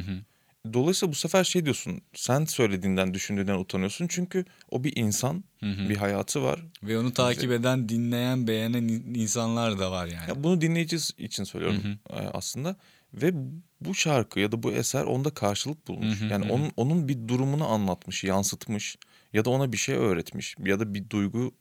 [0.72, 2.00] Dolayısıyla bu sefer şey diyorsun.
[2.14, 4.06] Sen söylediğinden, düşündüğünden utanıyorsun.
[4.08, 6.64] Çünkü o bir insan, bir hayatı var.
[6.82, 10.28] Ve onu takip eden, dinleyen, beğenen in- insanlar da var yani.
[10.28, 12.76] Ya bunu dinleyici için söylüyorum e, aslında.
[13.14, 13.32] Ve
[13.80, 16.20] bu şarkı ya da bu eser onda karşılık bulmuş.
[16.30, 18.96] yani onun onun bir durumunu anlatmış, yansıtmış
[19.32, 21.54] ya da ona bir şey öğretmiş ya da bir duygu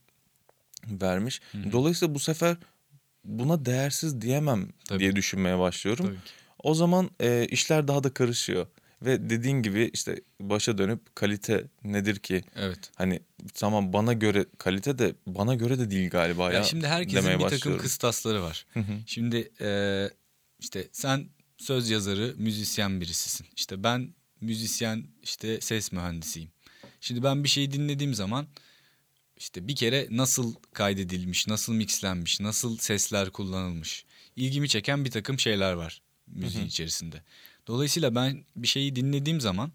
[0.88, 1.41] vermiş.
[1.72, 2.58] Dolayısıyla bu sefer
[3.24, 4.99] buna değersiz diyemem Tabii.
[4.99, 6.06] diye düşünmeye başlıyorum.
[6.06, 6.32] Tabii ki.
[6.64, 8.68] O zaman e, işler daha da karışıyor.
[9.02, 12.41] Ve dediğin gibi işte başa dönüp kalite nedir ki?
[12.56, 12.91] Evet.
[12.96, 13.20] Hani
[13.54, 16.58] tamam bana göre kalite de bana göre de değil galiba ya.
[16.58, 17.84] Ya şimdi herkesin bir takım başlıyorum.
[17.84, 18.66] kıstasları var.
[18.74, 18.93] Hı hı.
[19.06, 20.10] Şimdi e,
[20.60, 21.28] işte sen
[21.58, 23.48] söz yazarı, müzisyen birisisin.
[23.56, 26.50] İşte ben müzisyen, işte ses mühendisiyim.
[27.02, 28.48] Şimdi ben bir şeyi dinlediğim zaman
[29.38, 34.06] işte bir kere nasıl kaydedilmiş, nasıl mixlenmiş, nasıl sesler kullanılmış.
[34.36, 37.22] ilgimi çeken bir takım şeyler var müziğin içerisinde.
[37.68, 39.72] Dolayısıyla ben bir şeyi dinlediğim zaman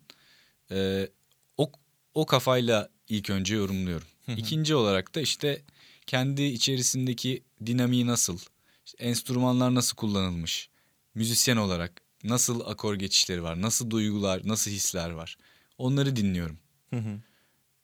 [0.71, 1.09] e,
[1.57, 1.73] o,
[2.15, 4.07] o kafayla ilk önce yorumluyorum.
[4.37, 5.63] İkinci olarak da işte
[6.07, 8.39] kendi içerisindeki dinamiği nasıl,
[8.87, 10.71] işte enstrümanlar nasıl kullanılmış,
[11.15, 15.37] müzisyen olarak nasıl akor geçişleri var, nasıl duygular, nasıl hisler var.
[15.79, 16.59] Onları dinliyorum.
[16.91, 17.21] Hı hı.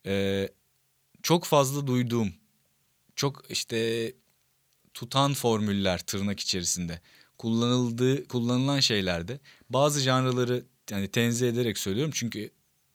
[0.05, 0.49] Ee,
[1.23, 2.33] çok fazla duyduğum,
[3.15, 4.13] çok işte
[4.93, 7.01] tutan formüller tırnak içerisinde
[7.37, 12.51] kullanıldığı kullanılan şeylerde bazı janraları yani tenzih ederek söylüyorum çünkü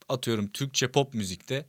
[0.09, 1.67] atıyorum Türkçe pop müzikte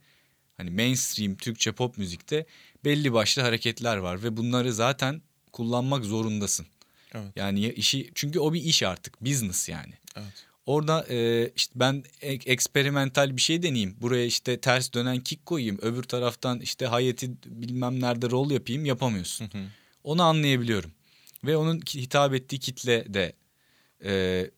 [0.57, 2.45] hani mainstream Türkçe pop müzikte
[2.85, 5.21] belli başlı hareketler var ve bunları zaten
[5.51, 6.65] kullanmak zorundasın.
[7.13, 7.31] Evet.
[7.35, 9.93] Yani ya işi çünkü o bir iş artık business yani.
[10.15, 10.45] Evet.
[10.65, 13.95] Orada e, işte ben ek- eksperimental bir şey deneyeyim.
[14.01, 15.77] Buraya işte ters dönen kick koyayım.
[15.81, 19.45] Öbür taraftan işte hayeti bilmem nerede rol yapayım yapamıyorsun.
[19.45, 19.63] Hı hı.
[20.03, 20.91] Onu anlayabiliyorum.
[21.43, 23.33] Ve onun hitap ettiği kitle de
[24.03, 24.51] e,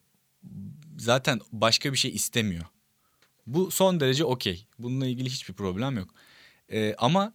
[0.97, 2.65] zaten başka bir şey istemiyor.
[3.47, 4.67] Bu son derece okey.
[4.79, 6.09] Bununla ilgili hiçbir problem yok.
[6.71, 7.33] E, ama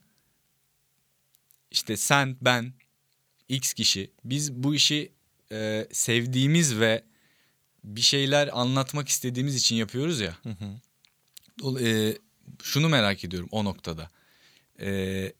[1.71, 2.73] işte sen, ben,
[3.49, 5.11] X kişi biz bu işi
[5.51, 7.03] e, sevdiğimiz ve
[7.83, 10.37] bir şeyler anlatmak istediğimiz için yapıyoruz ya.
[10.43, 10.79] Hı hı.
[11.59, 12.17] Dol- e,
[12.63, 14.11] şunu merak ediyorum o noktada.
[14.79, 15.33] E,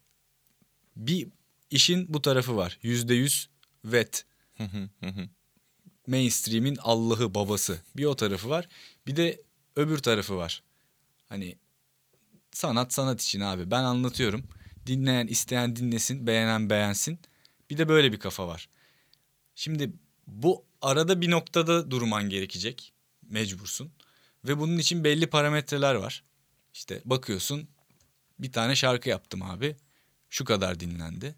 [0.95, 1.27] bir
[1.69, 2.79] işin bu tarafı var.
[2.83, 3.49] Yüzde yüz
[5.07, 5.29] hı.
[6.07, 7.81] Mainstream'in Allah'ı babası.
[7.97, 8.67] Bir o tarafı var.
[9.07, 9.41] Bir de
[9.75, 10.63] öbür tarafı var.
[11.29, 11.57] Hani
[12.51, 13.71] sanat sanat için abi.
[13.71, 14.43] Ben anlatıyorum.
[14.87, 17.19] Dinleyen isteyen dinlesin, beğenen beğensin.
[17.69, 18.69] Bir de böyle bir kafa var.
[19.55, 19.93] Şimdi
[20.27, 22.93] bu arada bir noktada durman gerekecek.
[23.29, 23.91] Mecbursun.
[24.47, 26.23] Ve bunun için belli parametreler var.
[26.73, 27.69] İşte bakıyorsun
[28.39, 29.75] bir tane şarkı yaptım abi.
[30.29, 31.35] Şu kadar dinlendi.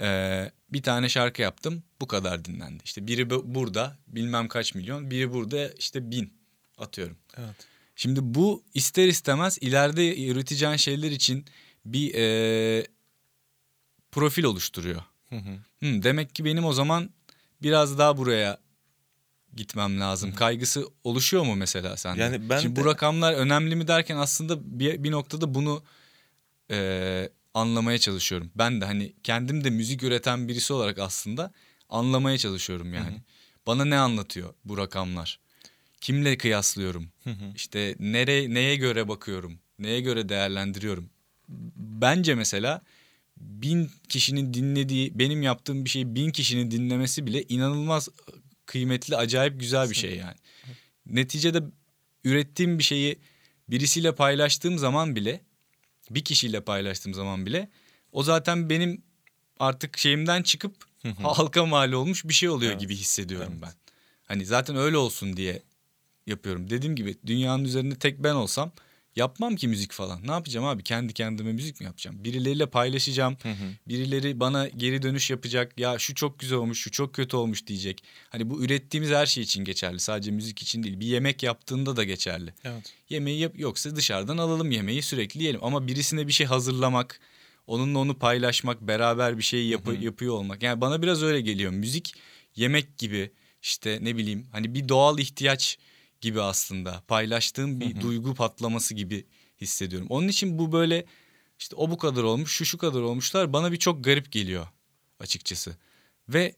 [0.00, 2.82] Ee, bir tane şarkı yaptım bu kadar dinlendi.
[2.84, 6.32] İşte biri bu- burada bilmem kaç milyon, biri burada işte bin
[6.78, 7.16] atıyorum.
[7.38, 7.56] Evet.
[7.96, 11.44] Şimdi bu ister istemez ileride üreteceğin şeyler için
[11.84, 12.86] bir e,
[14.12, 15.02] profil oluşturuyor.
[15.28, 15.56] Hı hı.
[15.78, 17.10] Hmm, demek ki benim o zaman
[17.62, 18.58] biraz daha buraya
[19.56, 20.34] gitmem lazım.
[20.34, 22.20] Kaygısı oluşuyor mu mesela sende?
[22.22, 25.82] Yani ben Şimdi de- bu rakamlar önemli mi derken aslında bir, bir noktada bunu
[26.70, 28.50] e, anlamaya çalışıyorum.
[28.54, 31.52] Ben de hani kendim de müzik üreten birisi olarak aslında
[31.88, 33.22] anlamaya çalışıyorum yani.
[33.66, 35.38] Bana ne anlatıyor bu rakamlar?
[36.00, 37.08] Kimle kıyaslıyorum?
[37.54, 39.58] İşte nere, neye göre bakıyorum?
[39.78, 41.10] Neye göre değerlendiriyorum?
[41.76, 42.82] Bence mesela
[43.36, 48.08] bin kişinin dinlediği benim yaptığım bir şeyi bin kişinin dinlemesi bile inanılmaz
[48.66, 50.36] kıymetli acayip güzel bir şey yani.
[51.06, 51.62] Neticede
[52.24, 53.18] ürettiğim bir şeyi
[53.68, 55.40] birisiyle paylaştığım zaman bile
[56.10, 57.70] bir kişiyle paylaştığım zaman bile
[58.12, 59.02] o zaten benim
[59.58, 60.74] artık şeyimden çıkıp
[61.22, 62.80] halka mal olmuş bir şey oluyor Evet.
[62.80, 63.62] gibi hissediyorum Evet.
[63.62, 63.72] ben.
[64.24, 65.62] Hani zaten öyle olsun diye
[66.26, 66.70] yapıyorum.
[66.70, 68.72] Dediğim gibi dünyanın üzerinde tek ben olsam
[69.16, 70.26] yapmam ki müzik falan.
[70.26, 70.82] Ne yapacağım abi?
[70.82, 72.24] Kendi kendime müzik mi yapacağım?
[72.24, 73.36] Birileriyle paylaşacağım.
[73.88, 75.80] Birileri bana geri dönüş yapacak.
[75.80, 78.04] Ya şu çok güzel olmuş, şu çok kötü olmuş diyecek.
[78.30, 80.00] Hani bu ürettiğimiz her şey için geçerli.
[80.00, 81.00] Sadece müzik için değil.
[81.00, 82.54] Bir yemek yaptığında da geçerli.
[82.64, 82.94] Evet.
[83.08, 85.64] Yemeği yap yoksa dışarıdan alalım yemeği sürekli yiyelim.
[85.64, 87.20] Ama birisine bir şey hazırlamak,
[87.66, 90.62] onunla onu paylaşmak, beraber bir şey yapı, yapıyor olmak.
[90.62, 91.72] Yani bana biraz öyle geliyor.
[91.72, 92.14] Müzik
[92.56, 93.30] yemek gibi
[93.62, 95.78] işte ne bileyim hani bir doğal ihtiyaç
[96.22, 97.02] gibi aslında.
[97.08, 99.26] Paylaştığım bir duygu patlaması gibi
[99.60, 100.06] hissediyorum.
[100.10, 101.04] Onun için bu böyle
[101.58, 104.66] işte o bu kadar olmuş, şu şu kadar olmuşlar bana bir çok garip geliyor
[105.20, 105.76] açıkçası.
[106.28, 106.54] Ve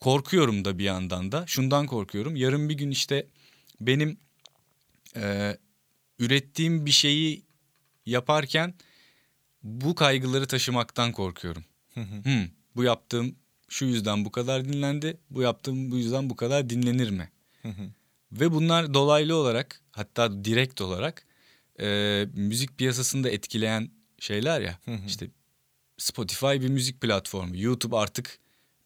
[0.00, 1.44] korkuyorum da bir yandan da.
[1.46, 2.36] Şundan korkuyorum.
[2.36, 3.26] Yarın bir gün işte
[3.80, 4.18] benim
[5.16, 5.56] e,
[6.18, 7.44] ürettiğim bir şeyi
[8.06, 8.74] yaparken
[9.62, 11.64] bu kaygıları taşımaktan korkuyorum.
[11.94, 13.36] Hmm, bu yaptığım
[13.68, 17.30] şu yüzden bu kadar dinlendi, bu yaptığım bu yüzden bu kadar dinlenir mi?
[18.32, 21.24] Ve bunlar dolaylı olarak hatta direkt olarak
[21.80, 24.78] e, müzik piyasasını da etkileyen şeyler ya.
[25.06, 25.30] işte
[25.98, 28.38] Spotify bir müzik platformu, YouTube artık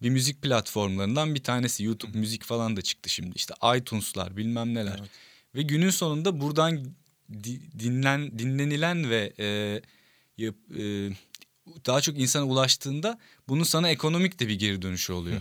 [0.03, 1.85] bir müzik platformlarından bir tanesi.
[1.85, 3.37] YouTube müzik falan da çıktı şimdi.
[3.37, 4.97] İşte iTunes'lar bilmem neler.
[5.01, 5.11] Evet.
[5.55, 6.85] Ve günün sonunda buradan
[7.45, 9.47] di- dinlen dinlenilen ve e,
[10.39, 11.11] yap- e,
[11.87, 13.19] daha çok insana ulaştığında
[13.49, 15.41] bunun sana ekonomik de bir geri dönüşü oluyor.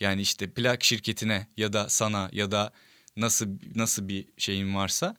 [0.00, 2.72] Yani işte plak şirketine ya da sana ya da
[3.16, 5.16] nasıl nasıl bir şeyin varsa.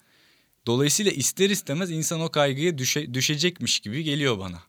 [0.65, 4.59] Dolayısıyla ister istemez insan o kaygıya düşe, düşecekmiş gibi geliyor bana.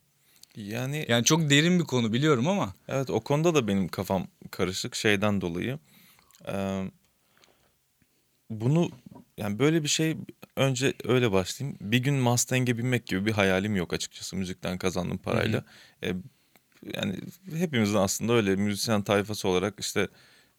[0.57, 4.95] Yani Yani çok derin bir konu biliyorum ama evet o konuda da benim kafam karışık
[4.95, 5.79] şeyden dolayı.
[6.49, 6.91] Ee,
[8.51, 8.91] bunu
[9.39, 10.17] yani böyle bir şey
[10.57, 11.79] önce öyle başlayayım.
[11.81, 15.65] Bir gün Mustang'e binmek gibi bir hayalim yok açıkçası müzikten kazandığım parayla.
[16.03, 16.15] Ee,
[16.95, 17.17] yani
[17.55, 20.09] hepimizin aslında öyle müzisyen tayfası olarak işte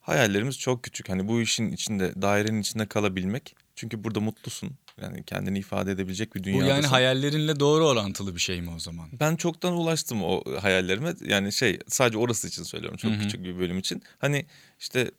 [0.06, 1.10] hayallerimiz çok küçük.
[1.10, 3.56] Hani bu işin içinde dairenin içinde kalabilmek.
[3.76, 4.72] Çünkü burada mutlusun.
[5.02, 6.70] Yani kendini ifade edebilecek bir bu dünyadasın.
[6.70, 9.10] yani hayallerinle doğru orantılı bir şey mi o zaman?
[9.20, 11.14] Ben çoktan ulaştım o hayallerime.
[11.26, 12.98] Yani şey sadece orası için söylüyorum.
[12.98, 13.20] Çok Hı hı.
[13.22, 14.04] küçük bir bölüm için.
[14.20, 14.46] Hani
[14.80, 15.12] işte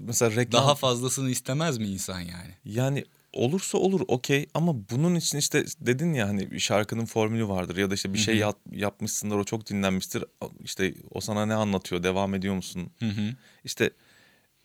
[0.00, 2.54] mesela reklam Daha fazlasını istemez mi insan yani?
[2.64, 3.04] yani
[3.34, 7.94] olursa olur okey ama bunun için işte dedin ya hani şarkının formülü vardır ya da
[7.94, 10.24] işte bir şey yap- yapmışsındır o çok dinlenmiştir.
[10.64, 12.90] İşte o sana ne anlatıyor devam ediyor musun?
[12.98, 13.34] Hı hı.
[13.64, 13.90] İşte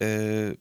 [0.01, 0.55] eee,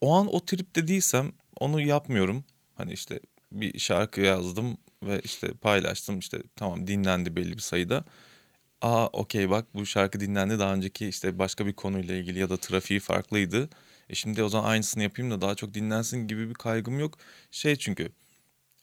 [0.00, 2.44] o an o tripte değilsem onu yapmıyorum.
[2.74, 3.20] Hani işte
[3.52, 8.04] bir şarkı yazdım ve işte paylaştım işte tamam dinlendi belli bir sayıda.
[8.82, 12.56] Aa okey bak bu şarkı dinlendi daha önceki işte başka bir konuyla ilgili ya da
[12.56, 13.68] trafiği farklıydı.
[14.10, 17.18] E şimdi o zaman aynısını yapayım da daha çok dinlensin gibi bir kaygım yok.
[17.50, 18.08] Şey çünkü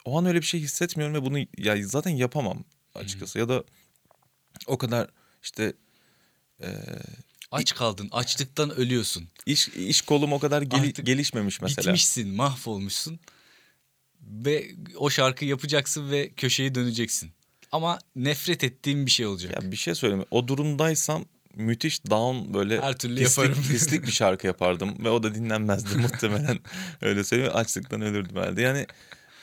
[0.05, 2.63] o an öyle bir şey hissetmiyorum ve bunu ya zaten yapamam
[2.95, 3.39] açıkçası.
[3.39, 3.63] Ya da
[4.67, 5.09] o kadar
[5.43, 5.73] işte
[7.51, 9.27] Aç kaldın, açlıktan ölüyorsun.
[9.45, 11.85] iş iş kolum o kadar Artık gelişmemiş mesela.
[11.85, 13.19] Bitmişsin, mahvolmuşsun.
[14.21, 17.31] Ve o şarkı yapacaksın ve köşeyi döneceksin.
[17.71, 19.63] Ama nefret ettiğim bir şey olacak.
[19.63, 20.25] Ya bir şey söyleyeyim.
[20.31, 23.63] O durumdaysam müthiş down böyle Her türlü pislik, yaparım.
[23.69, 26.59] pislik bir şarkı yapardım ve o da dinlenmezdi muhtemelen.
[27.01, 27.51] Öyle söyleyeyim.
[27.55, 28.61] Açlıktan ölürdüm herhalde.
[28.61, 28.87] Yani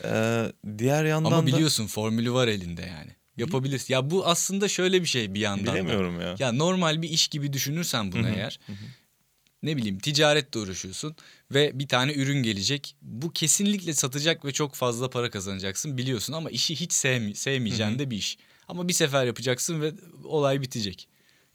[0.05, 0.45] e,
[0.79, 3.11] diğer yandan Ama da biliyorsun formülü var elinde yani.
[3.37, 3.95] Yapabilirsin.
[3.95, 5.73] Ya bu aslında şöyle bir şey bir yandan da.
[5.73, 6.37] bilemiyorum ya.
[6.39, 8.59] Ya normal bir iş gibi düşünürsen bunu eğer
[9.63, 11.17] ne bileyim ticaretle uğraşıyorsun
[11.51, 12.97] ve bir tane ürün gelecek.
[13.03, 18.11] Bu kesinlikle satacak ve çok fazla para kazanacaksın biliyorsun ama işi hiç sevmi sevmeyeceğin de
[18.11, 18.39] bir iş.
[18.69, 19.93] Ama bir sefer yapacaksın ve
[20.25, 21.09] olay bitecek.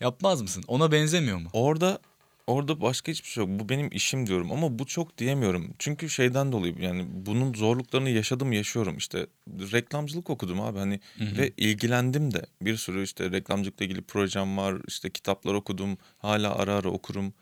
[0.03, 0.63] Yapmaz mısın?
[0.67, 1.49] Ona benzemiyor mu?
[1.53, 1.99] Orada
[2.47, 3.59] orada başka hiçbir şey yok.
[3.59, 5.73] Bu benim işim diyorum ama bu çok diyemiyorum.
[5.79, 8.97] Çünkü şeyden dolayı yani bunun zorluklarını yaşadım yaşıyorum.
[8.97, 12.45] İşte reklamcılık okudum abi hani ve ilgilendim de.
[12.61, 14.75] Bir sürü işte reklamcılıkla ilgili projem var.
[14.87, 15.97] İşte kitaplar okudum.
[16.17, 17.33] Hala ara ara okurum.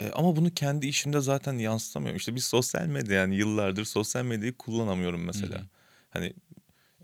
[0.00, 2.16] E, ama bunu kendi işimde zaten yansıtamıyorum.
[2.16, 5.62] İşte bir sosyal medya yani yıllardır sosyal medyayı kullanamıyorum mesela.
[6.10, 6.32] Hani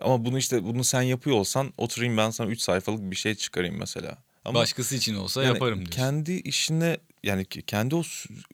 [0.01, 3.79] ama bunu işte bunu sen yapıyor olsan oturayım ben sana 3 sayfalık bir şey çıkarayım
[3.79, 4.19] mesela.
[4.45, 5.97] Ama Başkası için olsa yani yaparım diyorsun.
[5.97, 8.03] Kendi işine yani kendi o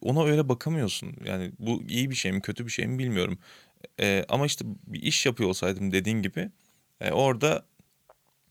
[0.01, 1.15] ona öyle bakamıyorsun.
[1.25, 3.39] Yani bu iyi bir şey mi kötü bir şey mi bilmiyorum.
[4.01, 6.51] Ee, ama işte bir iş yapıyor olsaydım dediğin gibi
[7.01, 7.67] e, orada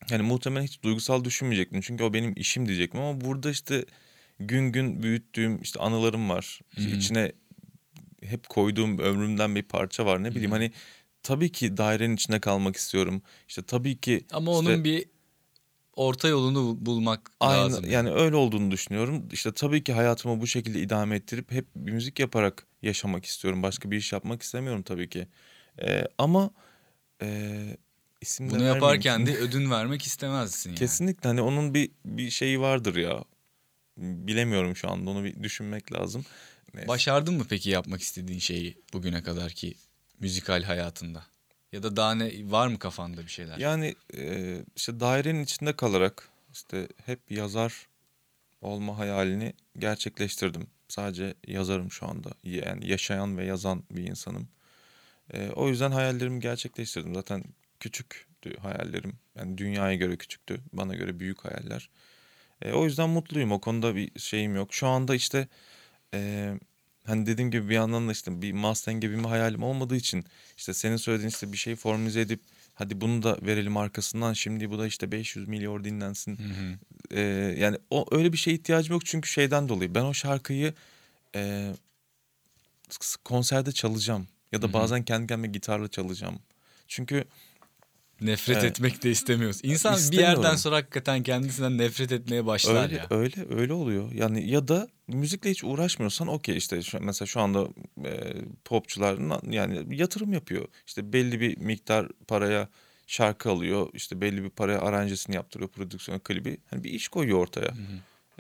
[0.10, 1.82] yani muhtemelen hiç duygusal düşünmeyecektim.
[1.82, 3.86] Çünkü o benim işim diyecektim ama burada işte
[4.40, 6.60] gün gün büyüttüğüm işte anılarım var.
[6.78, 7.32] İşte içine
[8.24, 10.24] hep koyduğum ömrümden bir parça var.
[10.24, 10.72] Ne bileyim hani
[11.24, 13.22] tabii ki dairenin içinde kalmak istiyorum.
[13.48, 15.06] İşte tabii ki Ama işte- onun bir
[16.00, 17.90] orta yolunu bul- bulmak Aynı lazım.
[17.92, 19.28] yani öyle olduğunu düşünüyorum.
[19.32, 23.64] İşte tabii ki hayatımı bu şekilde idame ettirip hep bir müzik yaparak yaşamak istiyorum.
[23.64, 25.28] Başka bir iş yapmak istemiyorum tabii ki.
[25.82, 26.52] Ee, ama
[27.22, 27.78] e,
[28.22, 30.80] isim Bunu yaparken de ödün vermek istemezsin yani.
[30.80, 33.24] kesinlikle hani onun bir bir şeyi vardır ya.
[33.98, 36.26] Bilemiyorum şu anda onu bir düşünmek lazım.
[36.74, 36.88] Neyse.
[36.88, 39.76] Başardın mı peki yapmak istediğin şeyi bugüne kadar ki
[40.20, 41.24] müzikal hayatında?
[41.72, 43.58] Ya da daha ne var mı kafanda bir şeyler?
[43.58, 47.88] Yani e, işte dairenin içinde kalarak işte hep yazar
[48.62, 50.68] olma hayalini gerçekleştirdim.
[50.88, 52.30] Sadece yazarım şu anda.
[52.44, 54.48] Yani yaşayan ve yazan bir insanım.
[55.34, 57.14] E, o yüzden hayallerimi gerçekleştirdim.
[57.16, 57.44] Zaten
[57.80, 59.14] küçüktü hayallerim.
[59.36, 60.62] Yani dünyaya göre küçüktü.
[60.74, 61.90] Bana göre büyük hayaller.
[62.62, 63.52] E, o yüzden mutluyum.
[63.52, 64.74] O konuda bir şeyim yok.
[64.74, 65.48] Şu anda işte
[66.14, 66.54] e,
[67.06, 70.26] hani dediğim gibi bir yandan da işte bir Mustang gibi bir hayalim olmadığı için
[70.58, 72.40] işte senin söylediğin işte bir şey formüle edip
[72.74, 76.40] hadi bunu da verelim arkasından şimdi bu da işte 500 milyon dinlensin.
[77.12, 77.20] E,
[77.60, 80.74] yani o öyle bir şeye ihtiyacım yok çünkü şeyden dolayı ben o şarkıyı
[81.36, 81.74] e,
[83.26, 86.40] konserde çalacağım ya da bazen kendi kendime gitarla çalacağım.
[86.88, 87.26] Çünkü
[88.22, 88.72] Nefret Evet.
[88.72, 89.60] etmek de istemiyoruz.
[89.64, 93.08] İnsan bir yerden sonra hakikaten kendisinden nefret etmeye başlar öyle ya.
[93.10, 94.12] öyle öyle oluyor.
[94.12, 97.68] Yani ya da müzikle hiç uğraşmıyorsan okey işte şu, mesela şu anda
[98.06, 98.34] e,
[98.66, 99.18] popçular
[99.52, 100.68] yani yatırım yapıyor.
[100.88, 102.68] İşte belli bir miktar paraya
[103.08, 103.90] şarkı alıyor.
[103.94, 106.58] işte belli bir paraya aranjesini yaptırıyor, prodüksiyon klibi.
[106.70, 107.74] Hani bir iş koyuyor ortaya.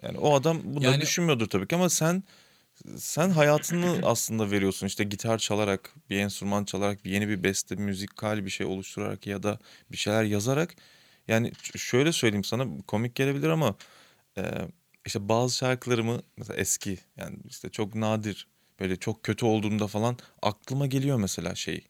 [0.03, 2.23] Yani o adam bunları Yani- düşünmüyordur tabii ki ama sen
[2.97, 8.45] sen hayatını aslında veriyorsun işte gitar çalarak bir enstrüman çalarak bir yeni bir beste müzikal
[8.45, 9.59] bir şey oluşturarak ya da
[9.91, 10.75] bir şeyler yazarak
[11.27, 13.75] yani şöyle söyleyeyim sana komik gelebilir ama
[14.37, 14.43] e,
[15.05, 18.47] işte bazı şarkılarımı mesela eski yani işte çok nadir
[18.79, 21.87] böyle çok kötü olduğunda falan aklıma geliyor mesela şey.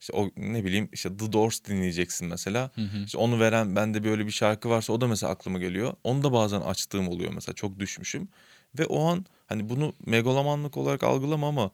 [0.00, 2.70] İşte o ne bileyim işte The Doors dinleyeceksin mesela.
[3.04, 5.94] İşte onu veren bende böyle bir şarkı varsa o da mesela aklıma geliyor.
[6.04, 8.28] Onu da bazen açtığım oluyor mesela çok düşmüşüm.
[8.78, 11.70] Ve o an hani bunu megalomanlık olarak algılama ama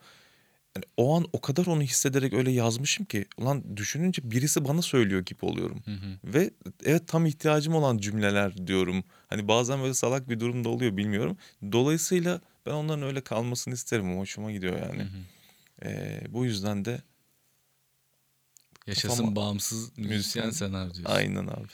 [0.77, 5.21] yani o an o kadar onu hissederek öyle yazmışım ki ulan düşününce birisi bana söylüyor
[5.21, 5.83] gibi oluyorum.
[6.25, 6.51] Ve
[6.85, 9.05] evet tam ihtiyacım olan cümleler diyorum.
[9.29, 11.37] Hani bazen böyle salak bir durumda oluyor bilmiyorum.
[11.73, 14.19] Dolayısıyla ben onların öyle kalmasını isterim.
[14.19, 15.07] Hoşuma gidiyor yani.
[15.85, 17.03] Ee, bu yüzden de
[18.87, 21.15] Yaşasın Kafama- bağımsız müzisyen senaryo diyorsun.
[21.17, 21.69] aynen abi.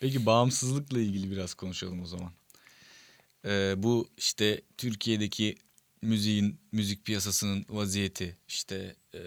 [0.00, 2.32] Peki bağımsızlıkla ilgili biraz konuşalım o zaman.
[3.44, 5.56] Ee, bu işte Türkiye'deki
[6.02, 9.20] müziğin, müzik piyasasının vaziyeti, işte ee,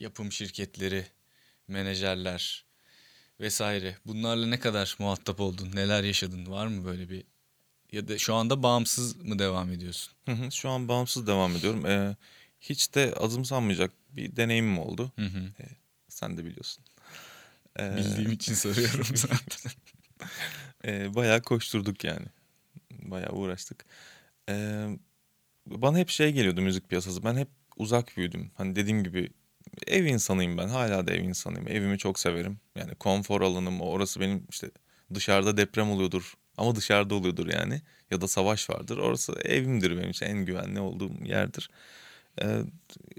[0.00, 1.06] yapım şirketleri,
[1.68, 2.64] menajerler
[3.40, 3.96] vesaire.
[4.06, 7.24] Bunlarla ne kadar muhatap oldun, neler yaşadın, var mı böyle bir
[7.92, 10.12] ya da şu anda bağımsız mı devam ediyorsun?
[10.26, 11.86] Hı hı, Şu an bağımsız devam ediyorum.
[11.86, 12.16] Ee,
[12.60, 15.12] hiç de azımsanmayacak bir deneyimim oldu.
[15.16, 15.52] Hı hı.
[16.08, 16.84] Sen de biliyorsun.
[17.80, 19.72] Ee, Bildiğim için soruyorum zaten.
[20.84, 22.26] e, bayağı koşturduk yani.
[23.02, 23.86] Bayağı uğraştık.
[24.48, 24.86] Ee,
[25.66, 27.24] bana hep şey geliyordu müzik piyasası.
[27.24, 28.50] Ben hep uzak büyüdüm.
[28.54, 29.30] Hani dediğim gibi
[29.86, 30.68] ev insanıyım ben.
[30.68, 31.68] Hala da ev insanıyım.
[31.68, 32.60] Evimi çok severim.
[32.76, 33.80] Yani konfor alanım.
[33.80, 34.70] Orası benim işte
[35.14, 36.34] dışarıda deprem oluyordur.
[36.56, 37.82] Ama dışarıda oluyordur yani.
[38.10, 38.98] Ya da savaş vardır.
[38.98, 40.26] Orası evimdir benim için.
[40.26, 41.70] En güvenli olduğum yerdir.
[42.42, 42.60] Ee,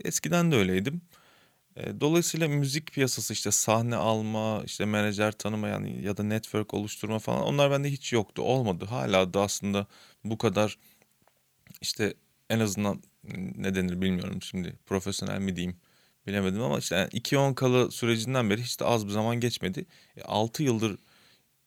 [0.05, 1.01] eskiden de öyleydim.
[2.01, 7.43] Dolayısıyla müzik piyasası işte sahne alma, işte menajer tanıma yani ya da network oluşturma falan
[7.43, 8.41] onlar bende hiç yoktu.
[8.41, 8.85] Olmadı.
[8.85, 9.87] Hala da aslında
[10.23, 10.77] bu kadar
[11.81, 12.13] işte
[12.49, 13.03] en azından
[13.55, 15.77] ne denir bilmiyorum şimdi profesyonel mi diyeyim
[16.27, 19.85] bilemedim ama işte yani 2-10 kalı sürecinden beri hiç de az bir zaman geçmedi.
[20.25, 20.97] 6 yıldır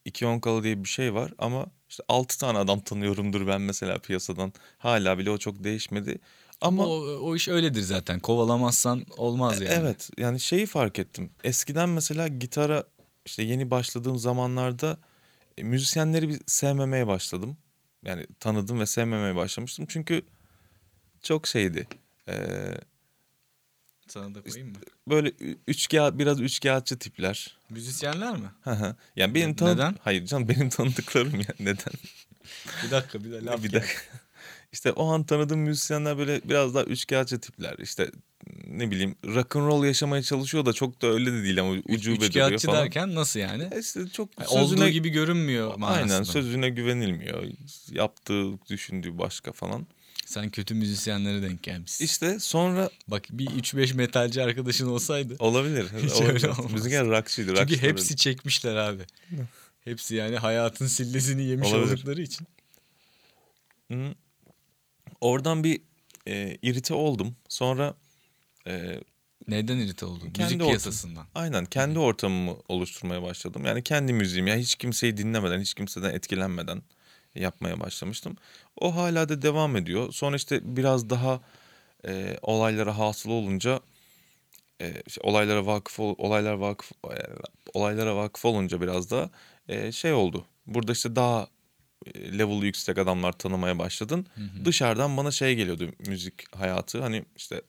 [0.07, 4.53] 2-10 kalı diye bir şey var ama işte 6 tane adam tanıyorumdur ben mesela piyasadan.
[4.79, 6.19] Hala bile o çok değişmedi.
[6.61, 8.21] Ama o, o iş öyledir zaten.
[8.21, 9.75] Kovalamazsan olmaz yani.
[9.75, 11.31] Evet yani şeyi fark ettim.
[11.45, 12.85] Eskiden mesela gitara
[13.27, 14.99] işte yeni başladığım zamanlarda
[15.59, 17.57] e, müzisyenleri bir sevmemeye başladım.
[18.05, 19.87] Yani tanıdım ve sevmemeye başlamıştım.
[19.89, 20.23] Çünkü
[21.23, 21.89] çok şeydi.
[22.29, 22.75] Ee,
[24.09, 24.77] Sana da koyayım mı?
[25.09, 25.29] böyle
[25.67, 27.57] üçkağıt biraz üçkağıtçı tipler.
[27.71, 28.49] Müzisyenler mi?
[29.17, 29.97] Yani benim tanı- Neden?
[30.01, 31.93] Hayır canım benim tanıdıklarım ya neden?
[32.85, 34.01] Bir dakika bir laf bir dakika.
[34.73, 37.79] İşte o an tanıdığım müzisyenler böyle biraz daha üçkağıtçı tipler.
[37.79, 38.11] İşte
[38.67, 42.33] ne bileyim rock and roll yaşamaya çalışıyor da çok da öyle de değil ama ucube
[42.33, 42.77] duruyor falan.
[42.83, 43.69] derken nasıl yani?
[43.73, 46.15] E İşte çok Yani sözüne, Olduğu gibi görünmüyor manasında.
[46.15, 47.45] aynen sözüne güvenilmiyor.
[47.91, 49.87] Yaptığı, düşündüğü başka falan.
[50.27, 52.05] Sen kötü müzisyenlere denk gelmişsin.
[52.05, 55.37] İşte sonra Bak bir 3-5 metalci arkadaşın olsaydı.
[55.39, 55.87] olabilir.
[56.03, 56.35] Hiç olabilir.
[56.35, 56.73] öyle olmaz.
[56.73, 57.49] Müzikal rockçıydı.
[57.49, 59.03] Çünkü rockstar hepsi çekmişler abi.
[59.85, 61.93] Hepsi yani hayatın sillesini yemiş Olabilir.
[61.93, 62.47] oldukları için.
[63.93, 64.15] Hı.
[65.21, 65.81] Oradan bir
[66.29, 67.37] e, irite oldum.
[67.49, 67.95] Sonra
[68.67, 69.01] e,
[69.49, 70.21] Neden irite oldun?
[70.31, 71.27] Kendi Müzik ortam- piyasasından.
[71.35, 73.65] aynen kendi ortamımı oluşturmaya başladım.
[73.67, 74.47] Yani kendi müziğim.
[74.47, 76.83] Yani hiç kimseyi dinlemeden, hiç kimseden etkilenmeden
[77.35, 78.37] yapmaya başlamıştım.
[78.81, 80.13] O hala da devam ediyor.
[80.13, 81.41] Sonra işte biraz daha
[82.07, 83.81] e, olaylara hasıl olunca
[84.81, 87.17] e, işte olaylara vakıf ol- olaylar vakıf e,
[87.75, 89.31] olaylara vakıf olunca biraz da
[89.69, 90.45] e, şey oldu.
[90.67, 91.49] Burada işte daha
[92.17, 94.27] level'ı yüksek adamlar tanımaya başladın.
[94.65, 97.01] Dışarıdan bana şey geliyordu müzik hayatı.
[97.01, 97.63] Hani işte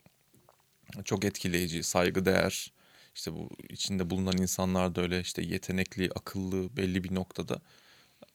[1.05, 2.71] çok etkileyici, saygıdeğer.
[3.15, 7.61] İşte bu içinde bulunan insanlar da öyle işte yetenekli, akıllı belli bir noktada.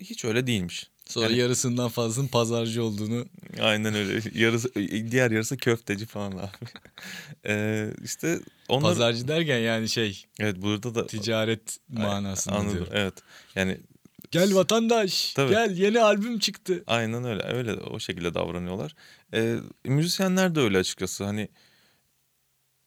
[0.01, 0.91] Hiç öyle değilmiş.
[1.07, 3.27] Sonra Yani- yarısından fazlasının pazarcı olduğunu
[3.61, 4.21] Aynen öyle.
[4.35, 4.75] Yarısı,
[5.11, 6.49] diğer yarısı köfteci falan abi.
[7.47, 8.91] ee, işte onlar...
[8.91, 11.07] pazarcı derken yani şey Evet burada da...
[11.07, 12.75] ticaret manasında Anladım.
[12.75, 12.93] diyorum.
[12.97, 13.15] Evet.
[13.55, 13.79] Yani
[14.41, 15.51] Gel vatandaş Tabii.
[15.51, 16.85] gel yeni albüm çıktı.
[16.87, 17.43] aynen öyle.
[17.43, 18.95] Öyle o şekilde davranıyorlar.
[19.35, 21.25] Ee, müzisyenler de öyle açıkçası.
[21.25, 21.49] Hani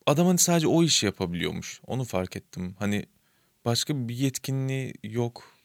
[0.05, 1.81] adam hani sadece o işi yapabiliyormuş.
[1.87, 2.75] Onu fark ettim.
[2.79, 3.05] Hani
[3.65, 5.58] başka bir yetkinliği yok.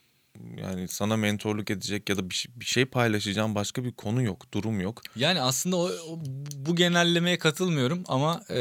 [0.57, 4.53] Yani sana mentorluk edecek ya da bir şey, bir şey paylaşacağım başka bir konu yok,
[4.55, 5.03] durum yok.
[5.17, 6.21] Yani aslında o, o-
[6.57, 8.59] bu genellemeye katılmıyorum ama e,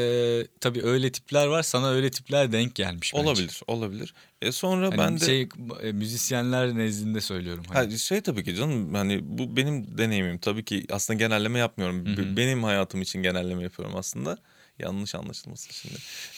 [0.60, 3.24] tabii öyle tipler var sana öyle tipler denk gelmiş bence.
[3.26, 4.14] Olabilir, olabilir.
[4.42, 5.48] E sonra Hani ben de şey
[5.82, 7.64] e, müzisyenler nezdinde söylüyorum.
[7.68, 7.90] Hani.
[7.92, 12.06] Ha, şey tabii ki canım hani bu benim deneyimim tabii ki aslında genelleme yapmıyorum.
[12.06, 12.36] Hı B- hı.
[12.36, 14.38] Benim hayatım için genelleme yapıyorum aslında.
[14.78, 15.94] Yanlış anlaşılmasın şimdi.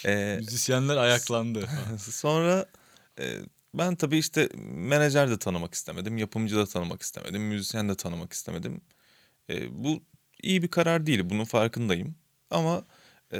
[0.07, 1.69] Ee, Müzisyenler ayaklandı.
[1.99, 2.67] sonra
[3.21, 3.39] e,
[3.79, 8.81] ben tabii işte menajer de tanımak istemedim, yapımcı da tanımak istemedim, müzisyen de tanımak istemedim.
[9.51, 10.03] E, bu
[10.43, 12.15] iyi bir karar değil, bunun farkındayım.
[12.51, 12.85] Ama
[13.33, 13.39] e,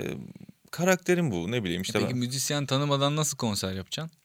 [0.71, 4.17] karakterim bu ne bileyim işte Peki ben- müzisyen tanımadan nasıl konser yapacaksın?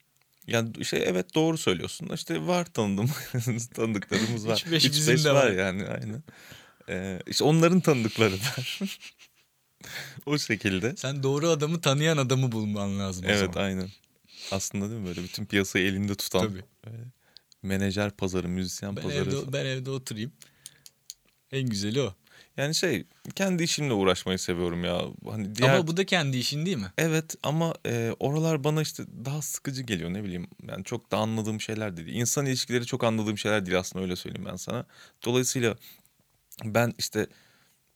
[0.47, 2.09] Yani şey evet doğru söylüyorsun.
[2.13, 3.09] İşte var tanıdığım
[3.73, 4.53] tanıdıklarımız var.
[4.65, 5.51] Üç beş Üç bizim beş de var.
[5.51, 6.23] yani aynen.
[6.89, 8.79] Ee, işte onların tanıdıkları var.
[10.25, 10.95] o şekilde.
[10.95, 13.89] Sen doğru adamı tanıyan adamı bulman lazım Evet aynen.
[14.51, 16.63] Aslında değil mi böyle bütün piyasayı elinde tutan Tabii.
[16.85, 17.03] böyle
[17.63, 19.29] menajer pazarı, müzisyen Ben pazarı.
[19.29, 20.31] evde, ben evde oturayım.
[21.51, 22.15] En güzeli o.
[22.57, 25.01] Yani şey kendi işimle uğraşmayı seviyorum ya.
[25.29, 26.91] Hani diğer Ama bu da kendi işin değil mi?
[26.97, 30.47] Evet ama e, oralar bana işte daha sıkıcı geliyor ne bileyim.
[30.67, 32.07] Yani çok da anladığım şeyler değil.
[32.07, 34.85] İnsan ilişkileri çok anladığım şeyler değil aslında öyle söyleyeyim ben sana.
[35.25, 35.75] Dolayısıyla
[36.63, 37.27] ben işte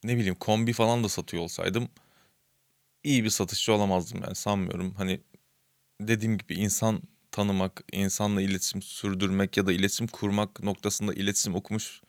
[0.04, 1.89] ne bileyim kombi falan da satıyor olsaydım
[3.06, 4.93] iyi bir satışçı olamazdım yani sanmıyorum.
[4.93, 5.22] Hani
[6.02, 12.02] dediğim gibi insan tanımak, insanla iletişim sürdürmek ya da iletişim kurmak noktasında iletişim okumuş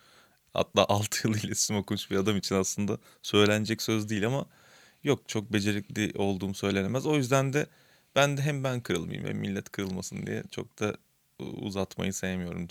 [0.52, 4.46] hatta 6 yıl iletişim okumuş bir adam için aslında söylenecek söz değil ama
[5.04, 7.06] yok çok becerikli olduğum söylenemez.
[7.06, 7.66] O yüzden de
[8.14, 10.96] ben de hem ben kırılmayayım hem millet kırılmasın diye çok da
[11.38, 12.68] uzatmayı sevmiyorum.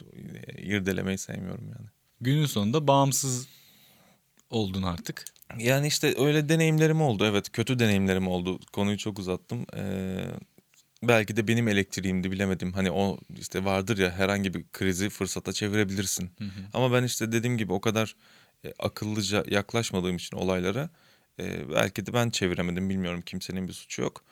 [0.58, 1.88] irdelemeyi sevmiyorum yani.
[2.22, 3.48] Günün sonunda bağımsız
[4.50, 5.26] oldun artık.
[5.58, 7.26] Yani işte öyle deneyimlerim oldu.
[7.26, 8.60] Evet kötü deneyimlerim oldu.
[8.74, 9.66] Konuyu çok uzattım.
[9.76, 10.26] Ee,
[11.04, 12.74] belki de benim elektriğimdi bilemedim.
[12.74, 16.32] Hani o işte vardır ya herhangi bir krizi fırsata çevirebilirsin.
[16.74, 18.16] Ama ben işte dediğim gibi o kadar
[18.66, 20.90] e, akıllıca yaklaşmadığım için olaylara
[21.40, 24.24] e, belki de ben çeviremedim bilmiyorum kimsenin bir suçu yok.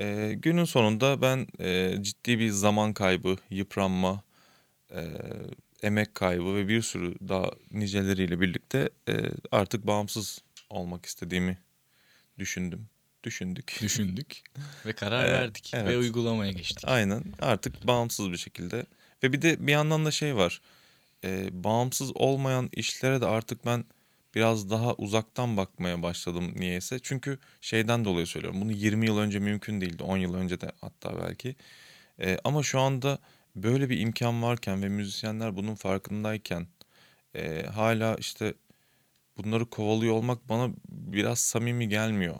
[0.00, 4.22] E, günün sonunda ben e, ciddi bir zaman kaybı, yıpranma,
[4.90, 5.12] e,
[5.82, 9.14] emek kaybı ve bir sürü daha niceleriyle birlikte e,
[9.52, 11.58] artık bağımsız olmak istediğimi
[12.38, 12.86] düşündüm.
[13.26, 13.78] Düşündük.
[13.82, 14.42] Düşündük
[14.86, 15.96] ve karar Ee, verdik ve evet.
[15.96, 16.84] uygulamaya geçtik.
[16.88, 18.86] Aynen artık bağımsız bir şekilde.
[19.22, 20.60] Ve bir de bir yandan da şey var.
[21.24, 23.84] Ee, bağımsız olmayan işlere de artık ben
[24.34, 26.98] biraz daha uzaktan bakmaya başladım niyeyse.
[27.02, 28.60] Çünkü şeyden dolayı söylüyorum.
[28.60, 30.02] Bunu 20 yıl önce mümkün değildi.
[30.02, 31.56] 10 yıl önce de hatta belki.
[32.20, 33.18] Ee, ama şu anda
[33.56, 36.66] böyle bir imkan varken ve müzisyenler bunun farkındayken
[37.34, 38.54] e, hala işte
[39.38, 42.36] bunları kovalıyor olmak bana biraz samimi gelmiyor.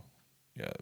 [0.56, 0.72] Ya,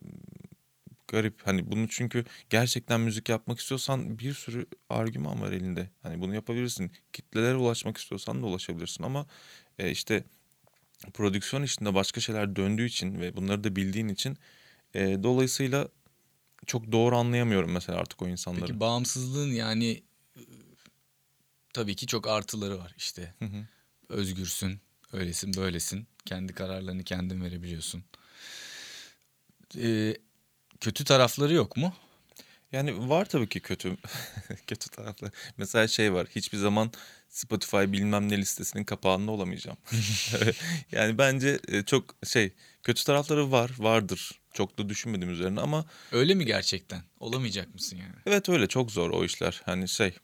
[1.08, 5.90] garip hani bunu çünkü gerçekten müzik yapmak istiyorsan bir sürü argüman var elinde.
[6.02, 6.92] Hani bunu yapabilirsin.
[7.12, 9.26] Kitlelere ulaşmak istiyorsan da ulaşabilirsin ama
[9.78, 10.24] e, işte
[11.14, 14.38] prodüksiyon işinde başka şeyler döndüğü için ve bunları da bildiğin için
[14.94, 15.88] e, dolayısıyla
[16.66, 18.66] çok doğru anlayamıyorum mesela artık o insanları.
[18.66, 20.02] Peki bağımsızlığın yani
[21.72, 23.34] tabii ki çok artıları var işte.
[23.38, 23.66] Hı hı.
[24.08, 24.80] Özgürsün,
[25.12, 26.06] öylesin, böylesin.
[26.24, 28.04] Kendi kararlarını kendin verebiliyorsun.
[29.82, 30.16] Ee,
[30.80, 31.94] kötü tarafları yok mu?
[32.72, 33.96] Yani var tabii ki kötü
[34.66, 35.30] kötü tarafları.
[35.56, 36.26] Mesela şey var.
[36.36, 36.92] Hiçbir zaman
[37.28, 39.76] Spotify bilmem ne listesinin kapağında olamayacağım.
[40.92, 42.52] yani bence e, çok şey
[42.82, 44.40] kötü tarafları var, vardır.
[44.52, 47.02] Çok da düşünmedim üzerine ama Öyle mi gerçekten?
[47.20, 48.14] Olamayacak mısın yani?
[48.26, 49.62] evet öyle çok zor o işler.
[49.64, 50.14] Hani şey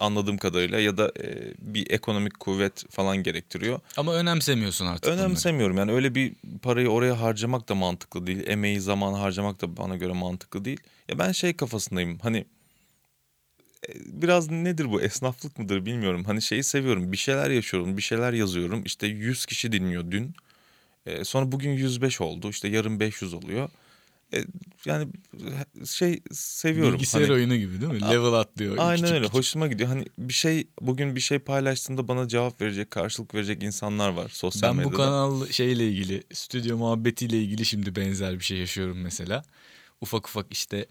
[0.00, 3.80] anladığım kadarıyla ya da e, bir ekonomik kuvvet falan gerektiriyor.
[3.96, 5.20] Ama önemsemiyorsun artık bunları.
[5.20, 6.32] Önemsemiyorum yani öyle bir
[6.62, 8.46] parayı oraya harcamak da mantıklı değil.
[8.46, 10.80] Emeği, zamanı harcamak da bana göre mantıklı değil.
[11.08, 12.38] Ya ben şey kafasındayım hani
[13.88, 16.24] e, biraz nedir bu esnaflık mıdır bilmiyorum.
[16.24, 18.82] Hani şeyi seviyorum bir şeyler yaşıyorum bir şeyler yazıyorum.
[18.84, 20.34] İşte 100 kişi dinliyor dün.
[21.06, 23.68] E, sonra bugün 105 oldu işte yarın 500 oluyor.
[24.34, 24.44] E,
[24.84, 25.08] yani
[25.86, 26.94] şey seviyorum.
[26.94, 28.00] Bilgisayar Hani- oyunu gibi değil mi?
[28.00, 28.74] Level atlıyor.
[28.78, 29.20] Aynen küçük öyle.
[29.20, 29.34] küçük.
[29.34, 29.88] Hoşuma gidiyor.
[29.88, 34.70] Hani bir şey bugün bir şey paylaştığımda bana cevap verecek, karşılık verecek insanlar var sosyal
[34.70, 34.96] Ben bu medyada.
[34.96, 39.44] kanal şeyle ilgili, stüdyo muhabbetiyle ilgili şimdi benzer bir şey yaşıyorum mesela.
[40.00, 40.86] Ufak ufak işte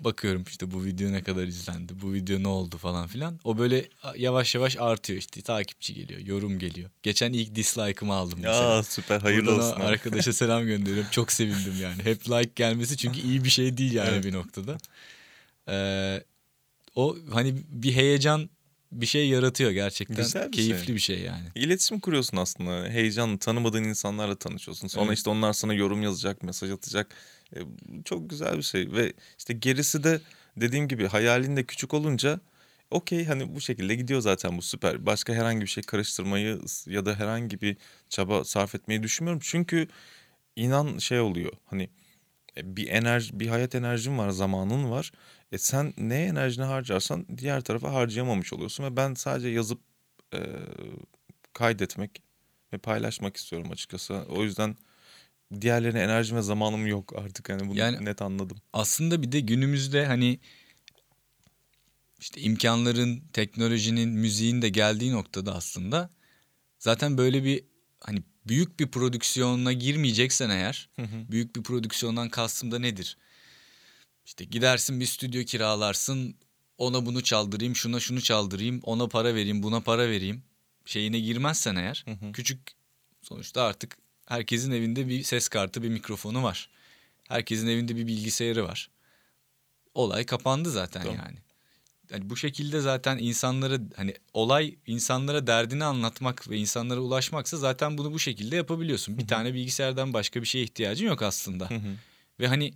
[0.00, 3.40] bakıyorum işte bu video ne kadar izlendi, bu video ne oldu falan filan.
[3.44, 6.90] O böyle yavaş yavaş artıyor işte takipçi geliyor, yorum geliyor.
[7.02, 8.74] Geçen ilk dislike'ımı aldım mesela.
[8.76, 9.80] Ya süper hayırlı Buradan olsun.
[9.80, 11.10] arkadaşa selam gönderiyorum.
[11.10, 12.02] Çok sevindim yani.
[12.04, 14.24] Hep like gelmesi çünkü iyi bir şey değil yani Evet.
[14.24, 14.76] bir noktada.
[15.68, 16.22] Ee,
[16.94, 18.50] o hani bir heyecan
[18.92, 20.16] bir şey yaratıyor gerçekten.
[20.16, 20.94] Güzel bir Keyifli şey.
[20.94, 21.44] bir şey yani.
[21.54, 22.88] İletişim kuruyorsun aslında.
[22.88, 24.88] Heyecanlı, tanımadığın insanlarla tanışıyorsun.
[24.88, 25.16] Sonra Evet.
[25.18, 27.14] işte onlar sana yorum yazacak, mesaj atacak.
[27.56, 27.58] E,
[28.04, 30.20] çok güzel bir şey ve işte gerisi de
[30.56, 32.40] dediğim gibi hayalin de küçük olunca
[32.90, 35.06] okey hani bu şekilde gidiyor zaten bu süper.
[35.06, 37.76] Başka herhangi bir şey karıştırmayı ya da herhangi bir
[38.08, 39.40] çaba sarf etmeyi düşünmüyorum.
[39.44, 39.88] Çünkü
[40.56, 41.90] inan şey oluyor hani
[42.56, 45.12] e, bir enerji bir hayat enerjin var zamanın var
[45.52, 49.80] e sen ne enerjini harcarsan diğer tarafa harcayamamış oluyorsun ve ben sadece yazıp
[50.34, 50.40] e,
[51.52, 52.22] kaydetmek
[52.72, 54.76] ve paylaşmak istiyorum açıkçası o yüzden
[55.62, 58.56] diğerlerine enerjim ve zamanım yok artık hani bunu Yani- net anladım.
[58.72, 60.40] Aslında bir de günümüzde hani
[62.18, 66.10] işte imkanların, teknolojinin, müziğin de geldiği noktada aslında
[66.78, 67.64] zaten böyle bir
[68.00, 70.90] hani büyük bir prodüksiyona girmeyeceksen eğer
[71.30, 73.18] büyük bir prodüksiyondan kastım da nedir?
[74.24, 76.36] İşte gidersin bir stüdyo kiralarsın
[76.78, 80.42] ona bunu çaldırayım şuna şunu çaldırayım ona para vereyim buna para vereyim
[80.84, 82.74] şeyine girmezsen eğer küçük
[83.24, 83.96] Sonuçta artık
[84.26, 86.70] herkesin evinde bir ses kartı, bir mikrofonu var.
[87.28, 88.90] Herkesin evinde bir bilgisayarı var.
[89.94, 91.16] Olay kapandı zaten Tamam.
[91.16, 91.36] yani.
[92.10, 98.12] Yani bu şekilde zaten insanlara hani olay insanlara derdini anlatmak ve insanlara ulaşmaksa zaten bunu
[98.12, 99.18] bu şekilde yapabiliyorsun.
[99.18, 101.70] Bir tane bilgisayardan başka bir şeye ihtiyacın yok aslında.
[101.70, 101.96] Hı hı.
[102.40, 102.74] Ve hani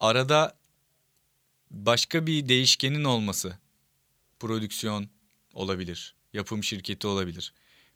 [0.00, 0.56] arada
[1.70, 3.58] başka bir değişkenin olması.
[4.38, 5.08] Prodüksiyon
[5.52, 6.14] olabilir.
[6.32, 7.54] Yapım şirketi olabilir.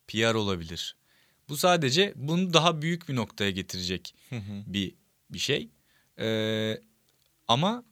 [0.08, 0.96] PR olabilir.
[1.48, 4.62] Bu sadece bunu daha büyük bir noktaya getirecek Hı hı.
[4.66, 4.94] bir
[5.30, 5.68] bir şey.
[6.18, 6.80] Ee,
[7.48, 7.84] ama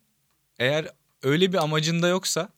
[0.58, 0.88] eğer
[1.22, 2.48] öyle bir amacında yoksa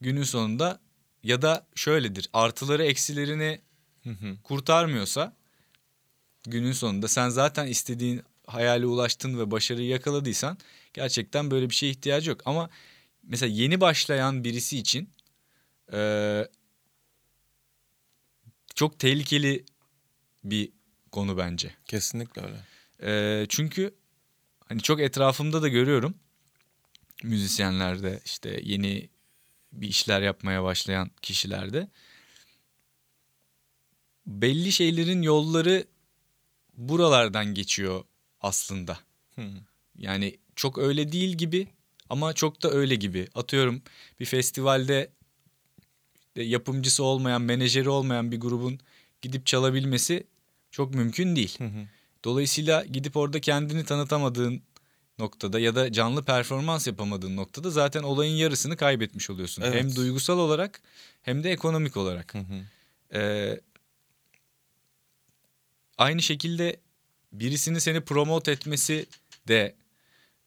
[0.00, 0.80] günün sonunda
[1.22, 3.60] ya da şöyledir artıları eksilerini
[4.04, 4.36] Hı hı.
[4.42, 5.36] kurtarmıyorsa
[6.44, 10.58] günün sonunda sen zaten istediğin hayale ulaştın ve başarıyı yakaladıysan
[10.94, 12.40] gerçekten böyle bir şeye ihtiyacı yok.
[12.44, 12.70] Ama
[13.22, 15.10] mesela yeni başlayan birisi için
[15.92, 16.48] eee,
[18.74, 19.64] çok tehlikeli
[20.44, 20.72] bir
[21.12, 21.70] konu bence.
[21.84, 22.60] Kesinlikle öyle.
[23.02, 23.94] Eee, çünkü
[24.68, 26.14] hani çok etrafımda da görüyorum
[27.22, 29.08] müzisyenlerde işte yeni
[29.72, 31.88] bir işler yapmaya başlayan kişilerde
[34.26, 35.86] belli şeylerin yolları
[36.76, 38.04] buralardan geçiyor
[38.40, 38.98] aslında.
[39.34, 39.42] Hı.
[39.98, 41.68] Yani çok öyle değil gibi
[42.08, 43.28] ama çok da öyle gibi.
[43.34, 43.82] Atıyorum
[44.20, 45.10] bir festivalde
[46.36, 48.80] yapımcısı olmayan, menajeri olmayan bir grubun
[49.22, 50.26] gidip çalabilmesi
[50.74, 51.58] çok mümkün değil.
[51.58, 51.86] Hı hı.
[52.24, 54.62] Dolayısıyla gidip orada kendini tanıtamadığın
[55.18, 59.62] noktada ya da canlı performans yapamadığın noktada zaten olayın yarısını kaybetmiş oluyorsun.
[59.62, 59.74] Evet.
[59.74, 60.80] Hem duygusal olarak
[61.22, 62.34] hem de ekonomik olarak.
[62.34, 62.64] Hı hı.
[63.18, 63.60] Ee,
[65.98, 66.76] aynı şekilde
[67.32, 69.06] birisinin seni promote etmesi
[69.48, 69.74] de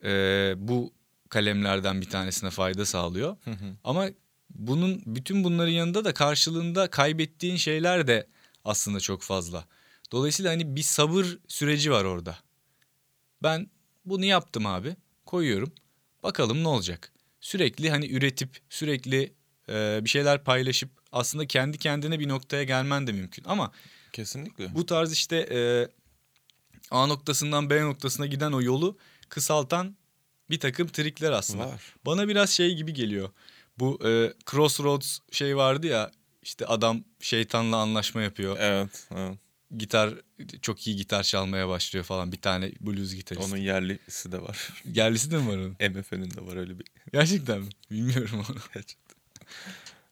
[0.04, 0.10] e,
[0.58, 0.94] bu
[1.30, 3.38] kalemlerden bir tanesine fayda sağlıyor.
[3.44, 3.76] Hı hı.
[3.84, 4.10] Ama
[4.50, 8.28] bunun bütün bunların yanında da karşılığında kaybettiğin şeyler de
[8.66, 9.66] aslında çok fazla.
[10.12, 12.38] Dolayısıyla hani bir sabır süreci var orada.
[13.44, 13.70] Ben
[14.06, 14.96] bunu yaptım abi.
[15.26, 15.72] Koyuyorum.
[16.24, 17.14] Bakalım ne olacak.
[17.42, 19.34] Sürekli hani üretip sürekli
[19.70, 23.44] e, bir şeyler paylaşıp aslında kendi kendine bir noktaya gelmen de mümkün.
[23.44, 23.72] Ama
[24.14, 24.76] Kesinlikle.
[24.76, 25.60] bu tarz işte e,
[26.92, 28.98] A noktasından B noktasına giden o yolu
[29.30, 29.98] kısaltan
[30.50, 31.68] bir takım trikler aslında.
[31.68, 31.96] Var.
[32.06, 33.30] Bana biraz şey gibi geliyor.
[33.80, 38.58] Bu e, Crossroads şey vardı ya işte adam şeytanla anlaşma yapıyor.
[38.60, 39.08] Evet.
[39.16, 39.38] evet.
[39.78, 40.14] Gitar
[40.62, 43.48] çok iyi gitar çalmaya başlıyor falan bir tane blues gitarist.
[43.48, 44.70] Onun yerlisi de var.
[44.94, 45.70] Yerlisi de mi var onun?
[46.00, 46.86] MF'nin de var öyle bir.
[47.14, 47.70] Gerçekten mi?
[47.92, 48.58] Bilmiyorum onu.
[48.74, 49.18] Gerçekten.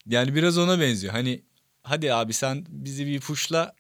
[0.08, 1.14] Yani biraz ona benziyor.
[1.14, 1.42] Hani
[1.84, 3.76] hadi abi sen bizi bir puşla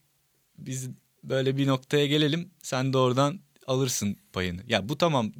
[0.57, 0.89] biz
[1.23, 2.51] böyle bir noktaya gelelim.
[2.63, 4.61] Sen de oradan alırsın payını.
[4.67, 5.33] Ya bu tamam.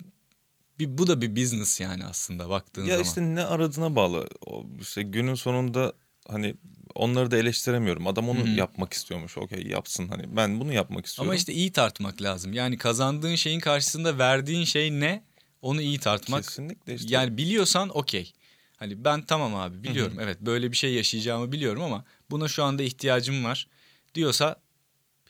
[0.80, 3.04] Bir, bu da bir business yani aslında baktığın Ya zaman.
[3.04, 4.28] işte ne aradığına bağlı.
[4.46, 5.94] O işte günün sonunda
[6.28, 6.56] hani
[6.96, 8.08] onları da eleştiremiyorum.
[8.08, 8.50] Adam onu Hı hı.
[8.50, 9.38] yapmak istiyormuş.
[9.38, 10.36] Okey yapsın hani.
[10.36, 11.30] Ben bunu yapmak istiyorum.
[11.30, 12.54] Ama işte iyi tartmak lazım.
[12.54, 15.24] Yani kazandığın şeyin karşısında verdiğin şey ne?
[15.62, 16.44] Onu iyi tartmak.
[16.44, 17.14] kesinlikle işte.
[17.14, 18.34] Yani biliyorsan okey.
[18.78, 20.18] Hani ben tamam abi biliyorum.
[20.22, 23.68] Evet böyle bir şey yaşayacağımı biliyorum ama buna şu anda ihtiyacım var
[24.16, 24.56] diyorsa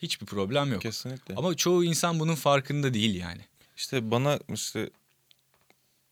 [0.02, 0.82] hiçbir problem yok.
[0.82, 1.36] kesinlikle.
[1.36, 3.42] Ama çoğu insan bunun farkında değil yani.
[3.78, 4.90] İşte bana işte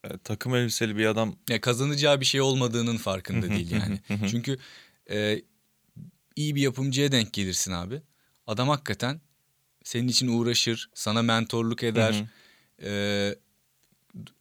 [0.04, 4.00] e, takım elbiseli bir adam Ya kazanacağı bir şey olmadığının farkında değil yani.
[4.30, 4.58] Çünkü
[5.10, 5.42] e,
[6.36, 8.02] iyi bir yapımcıya denk gelirsin abi.
[8.46, 9.20] Adam hakikaten
[9.84, 12.24] senin için uğraşır, sana mentorluk eder.
[12.82, 13.34] E,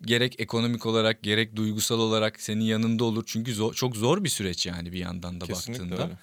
[0.02, 3.24] gerek ekonomik olarak gerek duygusal olarak senin yanında olur.
[3.28, 6.04] Çünkü zor- çok zor bir süreç yani bir yandan da kesinlikle baktığında.
[6.04, 6.18] öyle.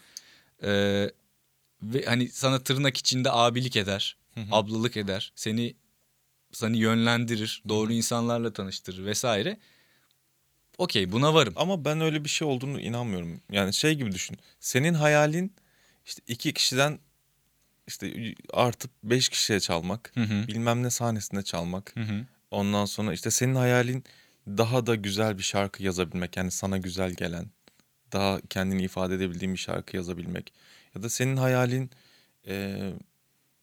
[0.62, 1.10] Ee,
[1.82, 4.16] ve hani sana tırnak içinde abilik eder,
[4.50, 5.74] ablalık eder, seni
[6.52, 9.58] seni yönlendirir, doğru insanlarla tanıştırır vesaire.
[10.80, 11.54] Okey buna varım.
[11.56, 13.40] Ama ben öyle bir şey olduğunu inanmıyorum.
[13.52, 14.38] Yani şey gibi düşün.
[14.60, 15.52] Senin hayalin
[16.06, 16.98] işte iki kişiden
[17.86, 20.12] işte artıp beş kişiye çalmak.
[20.14, 20.48] Hı hı.
[20.48, 21.96] Bilmem ne sahnesinde çalmak.
[21.96, 22.26] Hı hı.
[22.50, 24.04] Ondan sonra işte senin hayalin
[24.46, 26.36] daha da güzel bir şarkı yazabilmek.
[26.36, 27.46] Yani sana güzel gelen,
[28.12, 30.52] daha kendini ifade edebildiğin bir şarkı yazabilmek.
[30.94, 31.90] Ya da senin hayalin
[32.46, 32.90] e,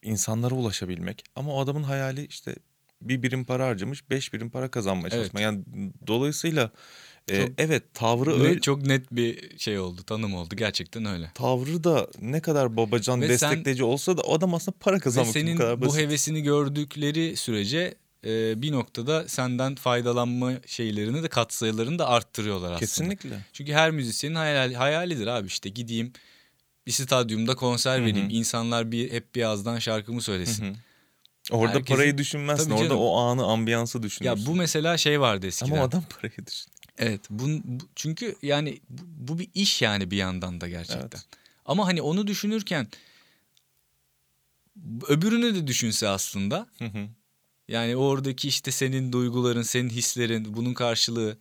[0.01, 1.23] insanlara ulaşabilmek.
[1.35, 2.55] Ama o adamın hayali işte
[3.01, 5.11] bir birim para harcamış, beş birim para kazanmaya Evet.
[5.11, 5.43] çalışmak.
[5.43, 5.63] Yani
[6.07, 6.71] dolayısıyla
[7.29, 8.61] e, Çok evet tavrı Ne- öyle.
[8.61, 10.55] çok net bir şey oldu, tanım oldu.
[10.55, 11.31] Gerçekten öyle.
[11.35, 15.29] Tavrı da ne kadar babacan Ve sen- destekleyici olsa da o adam aslında para kazanmak
[15.29, 15.99] için bu senin kadar bu basit.
[16.01, 22.79] hevesini gördükleri sürece e, bir noktada senden faydalanma şeylerini de katsayılarını da arttırıyorlar aslında.
[22.79, 23.39] Kesinlikle.
[23.53, 26.13] Çünkü her müzisyenin hayal, hayalidir abi işte gideyim
[26.87, 28.05] bir stadyumda konser Hı hı.
[28.05, 28.27] vereyim.
[28.29, 30.65] İnsanlar bir hep bir ağızdan şarkımı söylesin.
[30.65, 30.73] Hı hı.
[31.51, 32.71] Orada Herkesin- parayı düşünmezsin.
[32.71, 34.45] Orada o anı, ambiyansı Ya düşünürsün.
[34.45, 35.71] bu mesela şey vardı eskiden.
[35.71, 36.71] Ama adam parayı düşün.
[36.97, 37.29] Evet.
[37.29, 41.17] bun- bu, çünkü yani bu, bu bir iş yani bir yandan da gerçekten.
[41.17, 41.27] Evet.
[41.65, 42.87] Ama hani onu düşünürken
[45.07, 46.67] öbürünü de düşünse aslında.
[46.79, 47.07] Hı hı.
[47.67, 51.37] Yani oradaki işte senin duyguların, senin hislerin, bunun karşılığı.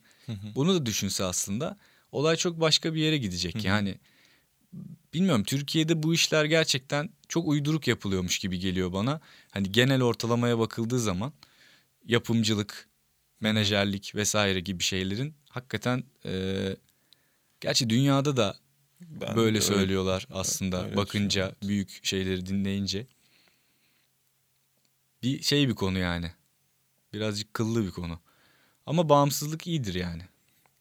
[0.54, 1.76] Bunu da düşünse aslında
[2.12, 3.64] olay çok başka bir yere gidecek.
[3.64, 3.98] Yani
[5.14, 9.20] bilmiyorum Türkiye'de bu işler gerçekten çok uyduruk yapılıyormuş gibi geliyor bana.
[9.50, 11.32] Hani genel ortalamaya bakıldığı zaman
[12.06, 12.88] yapımcılık,
[13.40, 16.76] menajerlik vesaire gibi şeylerin hakikaten e,
[17.60, 18.56] gerçi dünyada da
[19.00, 23.06] Ben böyle öyle- söylüyorlar aslında öyle bakınca büyük şeyleri dinleyince.
[25.22, 26.32] Bir şey bir konu yani.
[27.12, 28.20] Birazcık kıllı bir konu.
[28.86, 30.22] Ama bağımsızlık iyidir yani.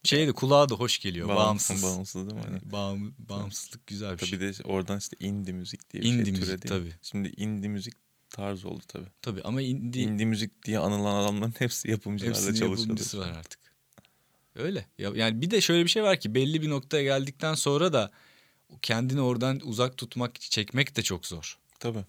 [0.04, 1.28] Şey de kulağa da hoş geliyor.
[1.28, 1.84] Bağımsız.
[1.84, 2.44] Bağımsız değil mi?
[2.48, 2.62] Aynen.
[2.72, 4.40] Bağım, bağımsızlık güzel bir Tabii şey.
[4.40, 6.68] de oradan işte indie müzik diye bir Indie şey müzik, türedi.
[6.68, 6.94] tabii.
[7.02, 7.94] Şimdi indie müzik
[8.36, 9.08] tarz oldu tabii.
[9.22, 12.70] Tabii ama indie, Indie müzik diye anılan adamların hepsi yapımcılarla çalışıyor.
[12.70, 13.60] yapımcısı var artık.
[14.56, 14.86] Öyle.
[14.98, 18.12] Ya, yani bir de şöyle bir şey var ki belli bir noktaya geldikten sonra da
[18.82, 21.58] kendini oradan uzak tutmak, çekmek de çok zor.
[21.80, 22.06] Tabii.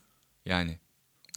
[0.47, 0.79] Yani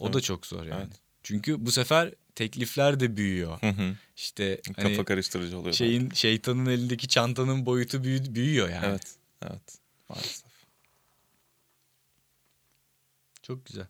[0.00, 0.24] o da Evet.
[0.24, 0.82] çok zor yani.
[0.86, 0.96] Evet.
[1.22, 3.60] Çünkü bu sefer teklifler de büyüyor.
[3.60, 3.96] Hı hı.
[4.16, 5.74] İşte Kafa hani karıştırıcı oluyor.
[5.74, 8.86] şeyin şeytanın elindeki çantanın boyutu büyü- büyüyor yani.
[8.86, 9.14] Evet.
[9.42, 9.78] Evet.
[10.08, 10.50] Maalesef.
[13.42, 13.86] Çok güzel.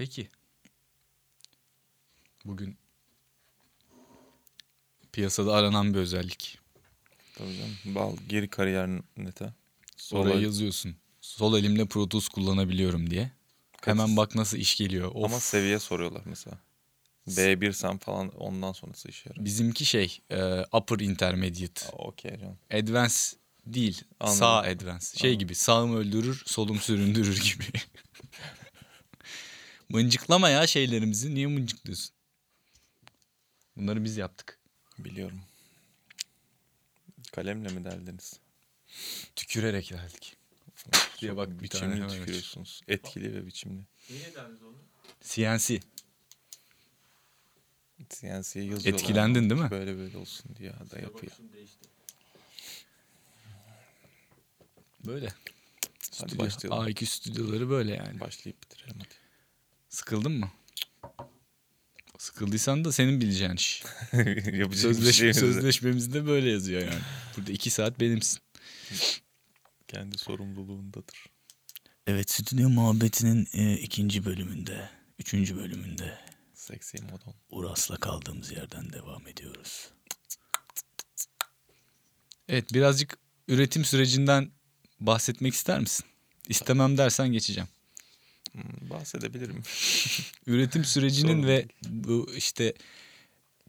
[0.00, 0.28] Peki.
[2.44, 2.76] Bugün
[5.12, 6.58] piyasada aranan bir özellik.
[7.34, 7.76] Tabii canım.
[7.84, 9.44] Bal geri kariyer nete.
[10.12, 10.96] Oraya Sola- yazıyorsun.
[11.20, 13.32] Sol elimle Pro Tools kullanabiliyorum diye.
[13.84, 15.10] Hemen bak nasıl iş geliyor.
[15.14, 15.24] Of.
[15.24, 16.58] Ama seviye soruyorlar mesela.
[17.28, 19.44] B1 sen falan ondan sonrası işe yarar.
[19.44, 21.88] Bizimki şey e, upper intermediate.
[21.92, 22.58] Okey canım.
[22.72, 23.14] Advance
[23.66, 24.02] değil.
[24.20, 24.38] Anladım.
[24.38, 25.06] Sağ advance.
[25.16, 25.38] Şey Anladım.
[25.38, 27.64] gibi sağım öldürür solum süründürür gibi.
[29.90, 31.34] Mıncıklama ya şeylerimizi.
[31.34, 32.14] Niye mıncıklıyorsun?
[33.76, 34.58] Bunları biz yaptık.
[34.98, 35.40] Biliyorum.
[37.32, 38.40] Kalemle mi derdiniz?
[39.36, 40.36] Tükürerek geldik.
[41.20, 42.80] Şuraya bak bir tane biçimli hemen tükürüyorsunuz.
[42.88, 43.82] Etkili ve biçimli.
[45.20, 45.80] CNC.
[48.08, 48.86] CNC'ye yazıyorlar.
[48.86, 49.70] Etkilendin değil mi?
[49.70, 51.32] Böyle böyle olsun diye da yapıyor.
[55.06, 55.28] Böyle.
[56.18, 56.38] Hadi Stüdyo.
[56.38, 56.88] başlayalım.
[56.88, 58.20] A2 stüdyoları böyle yani.
[58.20, 59.19] Başlayıp bitirelim hadi.
[59.90, 60.50] Sıkıldın mı?
[62.18, 63.82] Sıkıldıysan da senin bileceğin iş.
[64.72, 67.00] Sözleşme, de sözleşmemizde böyle yazıyor yani.
[67.36, 68.40] Burada iki saat benimsin.
[69.88, 71.26] kendi sorumluluğundadır.
[72.06, 76.18] Evet stüdyo muhabbetinin e, ikinci bölümünde, üçüncü bölümünde
[76.60, 77.34] Seksi modon.
[77.50, 79.90] Uras'la kaldığımız yerden devam ediyoruz.
[82.48, 83.18] Evet birazcık
[83.48, 84.50] üretim sürecinden
[85.00, 86.06] bahsetmek ister misin?
[86.48, 87.68] İstemem dersen geçeceğim.
[88.52, 89.62] Hmm, bahsedebilirim.
[90.46, 92.74] Üretim sürecinin Sorun ve bu işte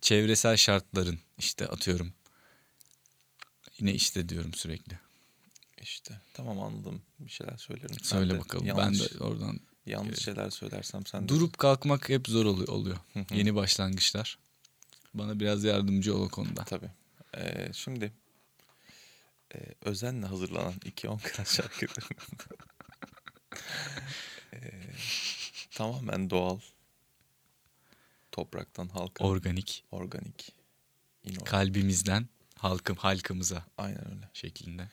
[0.02, 2.14] çevresel şartların işte atıyorum.
[3.80, 5.00] Yine işte diyorum sürekli.
[5.82, 7.02] İşte tamam anladım.
[7.20, 7.96] Bir şeyler söylerim.
[7.96, 8.66] Sen Söyle de bakalım.
[8.66, 11.28] Yanlış, Ben de oradan yanlış şeyler söylersem sen de.
[11.28, 12.98] durup kalkmak hep zor oluyor.
[13.32, 14.38] Yeni başlangıçlar.
[15.14, 16.64] Bana biraz yardımcı ol o konuda.
[16.64, 16.92] Tabii.
[17.38, 18.14] Ee, şimdi
[19.56, 22.06] e, özenle hazırlanan iki on kral şarkıları.
[24.54, 24.58] Ee,
[25.72, 26.60] tamamen doğal.
[28.32, 29.24] Topraktan halka.
[29.24, 30.54] Organik, organik.
[31.24, 31.45] inorganik.
[31.47, 34.30] kalbimizden halkım halkımıza Aynen öyle.
[34.34, 34.88] şeklinde.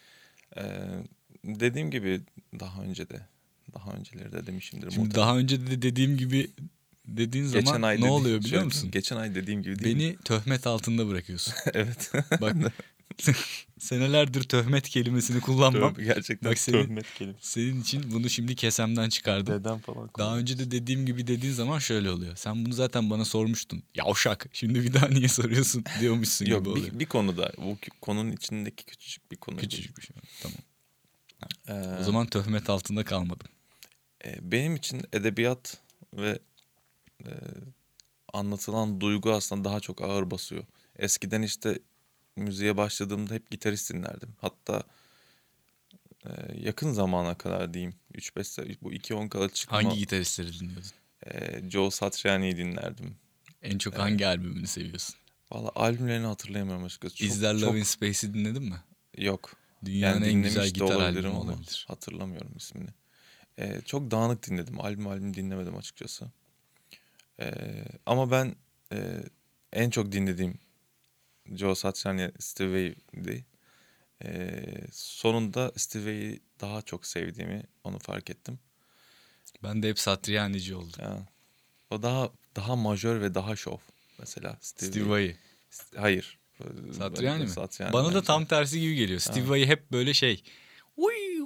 [0.56, 0.62] Ee,
[1.44, 2.20] dediğim gibi
[2.60, 3.20] daha önce de
[3.74, 4.90] daha önceleri de demişimdir.
[4.90, 5.28] Şimdi muhtemelen.
[5.28, 6.50] daha önce de dediğim gibi
[7.06, 8.90] dediğin zaman Geçen ay ne dedi- oluyor biliyor şöyle, musun?
[8.90, 10.02] Geçen ay dediğim gibi değil mi?
[10.02, 11.54] Beni töhmet altında bırakıyorsun.
[11.74, 12.12] evet.
[12.40, 12.56] Bak
[13.78, 15.94] senelerdir töhmet kelimesini kullanmam.
[15.94, 17.50] Tövbe, gerçekten Bak senin- töhmet kelimesi.
[17.50, 19.54] Senin için bunu şimdi kesemden çıkardım.
[19.60, 20.10] Dedem falan.
[20.18, 22.36] Daha önce de dediğim gibi dediğin zaman şöyle oluyor.
[22.36, 23.82] Sen bunu zaten bana sormuştun.
[23.94, 24.46] Yavşak.
[24.52, 26.92] Şimdi bir daha niye soruyorsun diyormuşsun Yok gibi oluyor.
[26.94, 29.56] bir, bir konuda bu konunun içindeki küçücük bir konu.
[29.56, 30.16] Küçücük bir şey.
[30.42, 30.58] Tamam.
[31.68, 33.46] Ee, O zaman töhmet altında kalmadım.
[34.24, 35.76] e, benim için edebiyat
[36.14, 36.38] ve
[37.26, 37.30] e,
[38.32, 40.64] anlatılan duygu aslında daha çok ağır basıyor.
[40.96, 41.78] Eskiden işte
[42.38, 44.34] müziğe başladığımda hep gitarist dinlerdim.
[44.40, 44.82] Hatta
[46.26, 50.90] e, yakın zamana kadar diyeyim 3-5 sene bu 2-10 kala çıkma Hangi gitaristleri dinliyordun?
[51.26, 53.16] e, Joe Satriani'yi dinlerdim.
[53.62, 55.14] En çok hangi albümünü seviyorsun?
[55.52, 57.16] Valla albümlerini hatırlayamıyorum açıkçası.
[57.16, 58.82] Çok, Is There çok- Love in Space'i dinledin mi?
[59.18, 59.56] Yok.
[59.84, 61.84] Dünyanın en dinlemiş güzel gitar albümü ama olabilir.
[61.88, 62.88] Hatırlamıyorum ismini.
[63.58, 64.80] Ee, çok dağınık dinledim.
[64.80, 66.30] Albüm albüm dinlemedim açıkçası.
[67.40, 68.56] Ee, ama ben
[68.92, 69.22] e,
[69.72, 70.58] en çok dinlediğim
[71.54, 73.44] Joe Satriani Steve Vai'di.
[74.24, 74.60] Ee,
[74.92, 78.58] sonunda Steve Vai'yi daha çok sevdiğimi onu fark ettim.
[79.62, 80.92] Ben de hep Satriani'ci oldum.
[80.98, 81.28] Ya,
[81.90, 83.78] o daha daha majör ve daha şov
[84.18, 85.36] mesela Steve, Steve Vai.
[85.96, 86.38] Hayır.
[86.98, 87.50] Satriani mi?
[87.50, 89.20] Satriani Bana da tam tersi gibi geliyor.
[89.20, 90.42] Steve Vai hep böyle şey.
[90.96, 91.38] Uy,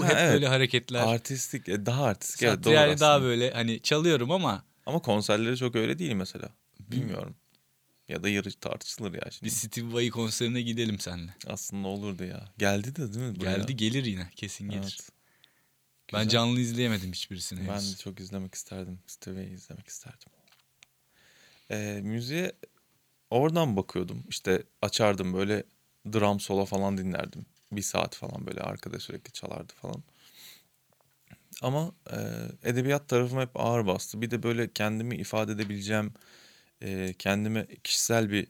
[0.00, 0.32] Ha, hep evet.
[0.32, 1.06] böyle hareketler.
[1.06, 2.42] Artistik, e, daha artistik.
[2.42, 3.28] Evet, doğru Satriani daha aslında.
[3.28, 6.48] böyle hani çalıyorum ama Ama konserleri çok öyle değil mesela.
[6.80, 7.34] Bilmiyorum.
[8.08, 9.44] Ya da yarı tartışılır ya şimdi.
[9.44, 11.34] bir Steve Vai konserine gidelim seninle.
[11.46, 12.52] Aslında olurdu ya.
[12.58, 13.40] Geldi de değil mi?
[13.40, 13.56] buraya?
[13.56, 14.98] Geldi gelir yine kesin gelir.
[15.00, 15.10] Evet.
[16.12, 17.60] Ben canlı izleyemedim hiçbirisini.
[17.60, 17.94] Ben henüz.
[17.94, 18.98] de çok izlemek isterdim.
[19.06, 20.28] Stevie'yi izlemek isterdim.
[21.70, 22.52] Ee, müziğe
[23.30, 24.24] oradan bakıyordum.
[24.28, 25.64] İşte açardım böyle
[26.12, 27.46] drum solo falan dinlerdim.
[27.72, 30.02] Bir saat falan böyle arkada sürekli çalardı falan.
[31.62, 32.16] Ama e,
[32.62, 34.20] edebiyat tarafım hep ağır bastı.
[34.20, 36.12] Bir de böyle kendimi ifade edebileceğim,
[36.82, 38.46] e, kendime kişisel bir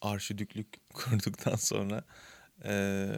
[0.00, 2.04] arşidüklük kurduktan sonra
[2.64, 3.08] e,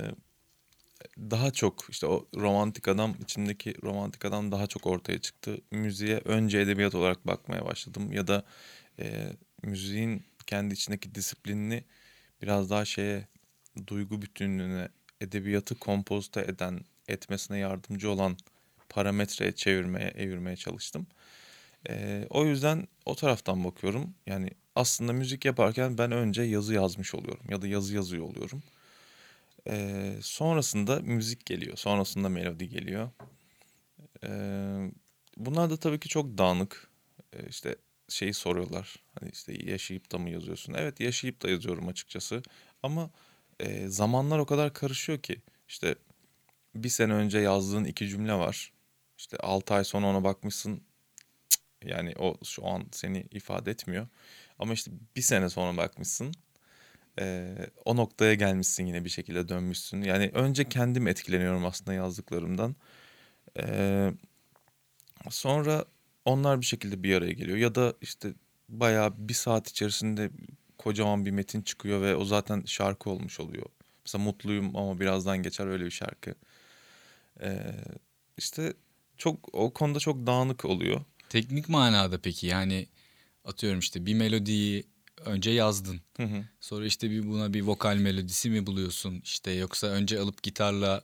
[1.19, 5.61] daha çok işte o romantik adam içimdeki romantik adam daha çok ortaya çıktı.
[5.71, 8.45] Müziğe önce edebiyat olarak bakmaya başladım ya da
[8.99, 9.33] e,
[9.63, 11.85] müziğin kendi içindeki disiplinini
[12.43, 13.29] biraz daha şeye
[13.87, 14.89] duygu bütünlüğüne
[15.21, 18.37] edebiyatı kompozite eden etmesine yardımcı olan
[18.89, 21.07] parametreye çevirmeye evirmeye çalıştım.
[21.89, 24.15] E, o yüzden o taraftan bakıyorum.
[24.27, 28.63] Yani aslında müzik yaparken ben önce yazı yazmış oluyorum ya da yazı yazıyor oluyorum.
[29.69, 31.77] Ee, sonrasında müzik geliyor.
[31.77, 33.11] Sonrasında melodi geliyor.
[34.25, 34.91] Ee,
[35.37, 36.91] bunlar da tabii ki çok dağınık.
[37.33, 37.77] Ee, işte
[38.09, 38.97] şeyi soruyorlar.
[39.21, 40.75] Hani işte yaşayıp da mı yazıyorsun?
[40.75, 42.43] Evet yaşayıp da yazıyorum açıkçası.
[42.83, 43.11] Ama
[43.61, 45.37] e, zamanlar o kadar karışıyor ki.
[45.69, 45.95] İşte
[46.75, 48.73] bir sene önce yazdığın iki cümle var.
[49.19, 50.83] İşte altı ay sonra ona bakmışsın.
[51.85, 54.09] Yani o şu an seni ifade etmiyor.
[54.59, 56.33] Ama işte bir sene sonra bakmışsın.
[57.19, 60.03] Ee, o noktaya gelmişsin yine bir şekilde dönmüşsün.
[60.03, 62.77] Yani önce kendim etkileniyorum aslında yazdıklarımdan.
[63.61, 64.13] Ee,
[65.31, 65.85] sonra
[66.25, 67.59] onlar bir şekilde bir araya geliyor.
[67.59, 68.35] Ya da işte
[68.69, 70.31] bayağı bir saat içerisinde
[70.79, 73.67] kocaman bir metin çıkıyor ve o zaten şarkı olmuş oluyor.
[74.05, 76.35] Mesela mutluyum ama birazdan geçer öyle bir şarkı.
[77.43, 77.75] Ee,
[78.37, 78.73] işte
[79.19, 81.01] çok o konuda çok dağınık oluyor.
[81.33, 82.87] Teknik manada peki yani
[83.45, 84.85] atıyorum işte bir melodiyi
[85.25, 86.01] önce yazdın.
[86.17, 86.45] Hı hı.
[86.61, 89.21] Sonra işte bir buna bir vokal melodisi mi buluyorsun?
[89.25, 91.03] İşte yoksa önce alıp gitarla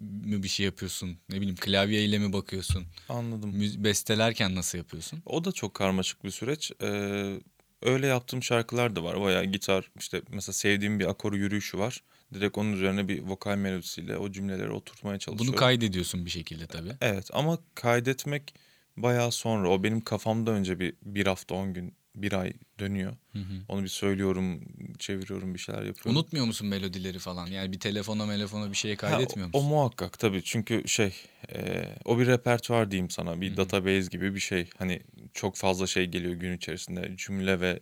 [0.00, 1.18] mı bir şey yapıyorsun?
[1.28, 2.86] Ne bileyim klavyeyle mi bakıyorsun?
[3.08, 3.50] Anladım.
[3.50, 5.22] Müz- bestelerken nasıl yapıyorsun?
[5.26, 6.72] O da çok karmaşık bir süreç.
[6.82, 7.40] Ee,
[7.82, 9.20] öyle yaptığım şarkılar da var.
[9.20, 12.02] Bayağı gitar işte mesela sevdiğim bir akor yürüyüşü var.
[12.34, 15.52] Direkt onun üzerine bir vokal melodisiyle o cümleleri oturtmaya çalışıyorum.
[15.52, 16.92] Bunu kaydediyorsun bir şekilde tabii.
[17.00, 18.54] Evet ama kaydetmek
[18.96, 19.70] bayağı sonra.
[19.70, 23.16] O benim kafamda önce bir, bir hafta on gün bir ay dönüyor.
[23.32, 23.62] Hı hı.
[23.68, 24.60] Onu bir söylüyorum,
[24.98, 26.20] çeviriyorum, bir şeyler yapıyorum.
[26.20, 27.46] Unutmuyor musun melodileri falan?
[27.46, 29.68] Yani bir telefona telefona bir şeye kaydetmiyor Ha, o, musun?
[29.68, 31.14] o muhakkak tabii çünkü şey
[31.54, 33.56] e, o bir repertuar diyeyim sana bir Hı hı.
[33.56, 35.02] database gibi bir şey hani
[35.34, 37.80] çok fazla şey geliyor gün içerisinde cümle ve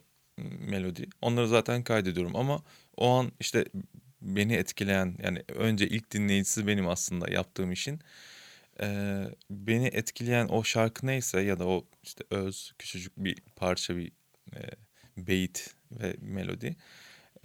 [0.58, 2.62] melodi onları zaten kaydediyorum ama
[2.96, 3.64] o an işte
[4.22, 8.00] beni etkileyen yani önce ilk dinleyicisi benim aslında yaptığım işin
[8.80, 14.12] E, beni etkileyen o şarkı neyse ya da o işte öz küçücük bir parça bir
[14.56, 14.60] e,
[15.16, 16.76] beyit ve melodi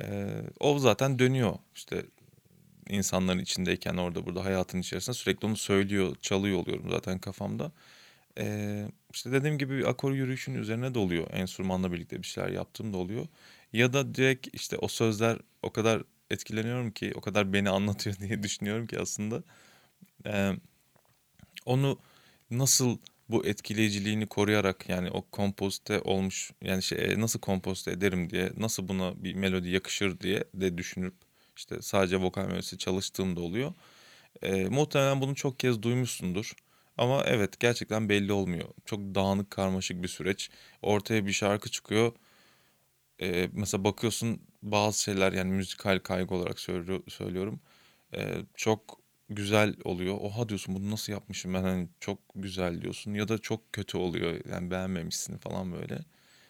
[0.01, 0.27] e,
[0.59, 2.05] o zaten dönüyor işte
[2.89, 7.71] insanların içindeyken orada burada hayatın içerisinde sürekli onu söylüyor, çalıyor oluyorum zaten kafamda.
[8.39, 11.27] Ee, işte dediğim gibi akor yürüyüşün üzerine de oluyor.
[11.33, 13.27] Enstrümanla birlikte bir şeyler yaptığım da oluyor.
[13.73, 18.43] Ya da direkt işte o sözler o kadar etkileniyorum ki, o kadar beni anlatıyor diye
[18.43, 19.43] düşünüyorum ki aslında.
[20.25, 20.53] Ee,
[21.65, 21.99] onu
[22.51, 22.97] nasıl
[23.29, 29.23] bu etkileyiciliğini koruyarak yani o kompozite olmuş yani şey nasıl kompozite ederim diye nasıl buna
[29.23, 31.13] bir melodi yakışır diye de düşünüp
[31.57, 33.73] işte sadece vokal melodisi çalıştığım da oluyor.
[34.41, 36.53] Ee, muhtemelen bunu çok kez duymuşsundur.
[36.97, 38.69] Ama evet gerçekten belli olmuyor.
[38.85, 40.49] Çok dağınık karmaşık bir süreç.
[40.81, 42.13] Ortaya bir şarkı çıkıyor.
[43.21, 47.59] Ee, mesela bakıyorsun bazı şeyler yani müzikal kaygı olarak söylüyor, söylüyorum.
[48.15, 48.98] Ee, çok
[49.29, 50.17] güzel oluyor.
[50.21, 53.13] Oha diyorsun bunu nasıl yapmışım ben hani çok güzel diyorsun.
[53.13, 55.99] Ya da çok kötü oluyor yani beğenmemişsin falan böyle.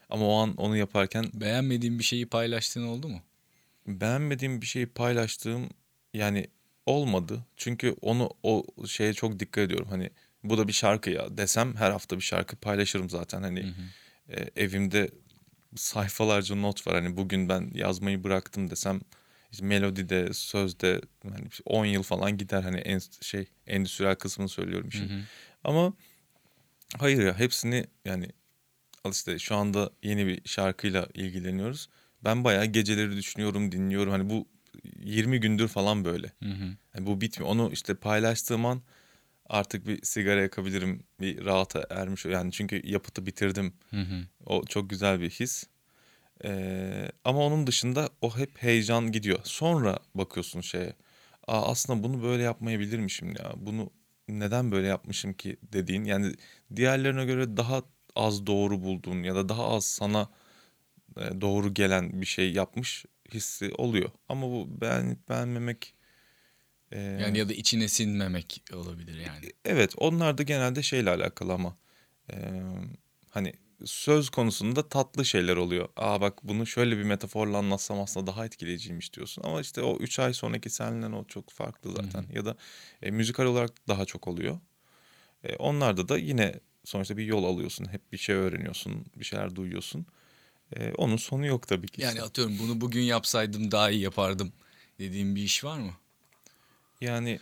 [0.10, 3.22] Ama o an onu yaparken Beğenmediğin bir şeyi paylaştığın oldu mu?
[3.88, 5.70] beğenmediğim bir şeyi paylaştığım
[6.14, 6.48] yani
[6.86, 7.46] olmadı.
[7.58, 9.88] Çünkü onu o şeye çok dikkat ediyorum.
[9.90, 10.10] Hani
[10.44, 13.42] bu da bir şarkı ya desem her hafta bir şarkı paylaşırım zaten.
[13.44, 14.40] Hani Hı hı.
[14.40, 15.10] e, evimde
[15.76, 16.96] sayfalarca not var.
[16.96, 19.02] Hani bugün ben yazmayı bıraktım desem
[19.52, 24.90] işte melodide, sözde hani 10 yıl falan gider hani en şey endüstriyel kısmını söylüyorum Hı
[24.90, 25.10] işin.
[25.10, 25.22] hı.
[25.64, 25.94] Ama
[26.98, 28.30] hayır ya hepsini yani
[29.04, 31.90] al işte şu anda yeni bir şarkıyla ilgileniyoruz.
[32.24, 34.12] Ben bayağı geceleri düşünüyorum, dinliyorum.
[34.12, 34.48] Hani bu
[35.04, 36.28] 20 gündür falan böyle.
[36.44, 36.76] Hı hı.
[36.96, 37.52] Yani bu bitmiyor.
[37.52, 38.82] Onu işte paylaştığım an
[39.46, 41.04] artık bir sigara yakabilirim.
[41.20, 42.26] Bir rahata ermiş.
[42.26, 43.74] Yani çünkü yapıtı bitirdim.
[43.90, 44.24] Hı hı.
[44.46, 45.64] O çok güzel bir his.
[46.46, 49.40] Ee, ama onun dışında o hep heyecan gidiyor.
[49.44, 50.94] Sonra bakıyorsun şeye.
[51.48, 53.54] Aa, aslında bunu böyle yapmayabilirmişim ya.
[53.58, 53.90] Bunu
[54.28, 56.04] neden böyle yapmışım ki dediğin.
[56.04, 56.36] Yani
[56.76, 57.84] diğerlerine göre daha
[58.16, 60.30] az doğru bulduğun ya da daha az sana
[61.18, 64.10] e, doğru gelen bir şey yapmış hissi oluyor.
[64.30, 65.94] Ama bu beğenip beğenmemek
[66.92, 69.52] e, Yani ya da içine sinmemek olabilir yani.
[69.66, 71.78] Evet onlar da genelde şeyle alakalı ama
[72.32, 72.36] e,
[73.30, 73.54] hani
[73.86, 75.90] söz konusunda tatlı şeyler oluyor.
[75.96, 79.44] Aa bak bunu şöyle bir metaforla anlatsam aslında daha etkileyiciymiş diyorsun.
[79.46, 82.26] Ama işte o 3 ay sonraki seninle o çok farklı zaten.
[82.34, 82.56] Ya da
[83.02, 84.60] e, müzikal olarak daha çok oluyor.
[85.44, 87.86] E, onlarda da yine sonuçta bir yol alıyorsun.
[87.92, 90.06] Hep bir şey öğreniyorsun, bir şeyler duyuyorsun.
[90.76, 92.02] E, onun sonu yok tabii ki.
[92.02, 92.24] Yani işte.
[92.24, 94.54] atıyorum bunu bugün yapsaydım daha iyi yapardım
[95.00, 95.92] dediğim bir iş var mı?
[97.02, 97.40] Yani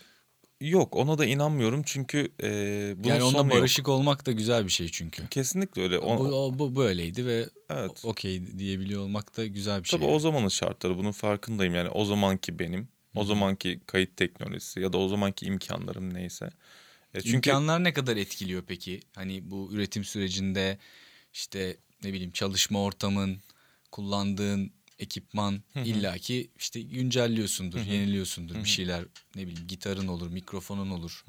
[0.61, 2.49] yok ona da inanmıyorum çünkü e,
[2.97, 3.57] bunun yani onunla sonu yok.
[3.61, 5.27] barışık olmak da güzel bir şey çünkü.
[5.27, 5.99] Kesinlikle öyle.
[5.99, 8.01] O- Bu, o- bu böyleydi ve evet.
[8.05, 9.99] okey diyebiliyor olmak da güzel bir şey.
[9.99, 14.93] Tabii o zamanın şartları bunun farkındayım yani o zamanki benim, o zamanki kayıt teknolojisi ya
[14.93, 16.49] da o zamanki imkanlarım neyse.
[17.13, 18.99] E, çünkü İmkanlar ne kadar etkiliyor peki?
[19.15, 20.77] Hani bu üretim sürecinde
[21.33, 23.37] işte ne bileyim çalışma ortamın,
[23.91, 29.05] kullandığın ekipman illaki işte güncelliyorsundur, yeniliyorsundur bir şeyler
[29.35, 31.25] ne bileyim gitarın olur, mikrofonun olur.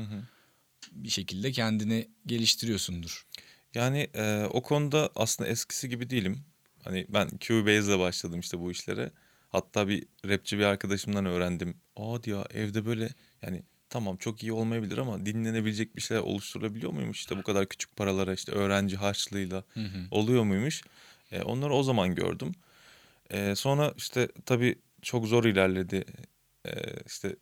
[0.92, 3.26] Bir şekilde kendini geliştiriyorsundur.
[3.74, 6.44] yani e, o konuda aslında eskisi gibi değilim.
[6.84, 9.10] Hani ben Cubase'le başladım işte bu işlere.
[9.48, 11.76] Hatta bir rapçi bir arkadaşımdan öğrendim.
[11.96, 13.08] Aa diyor evde böyle
[13.42, 17.18] yani tamam çok iyi olmayabilir ama dinlenebilecek bir şeyler oluşturulabiliyor muymuş?
[17.18, 19.64] İşte bu kadar küçük paralara işte öğrenci harçlığıyla
[20.10, 20.82] oluyor muymuş?
[21.32, 22.52] E, onları o zaman gördüm.
[23.30, 26.04] E, sonra işte tabii çok zor ilerledi.
[26.66, 26.70] E,
[27.06, 27.36] işte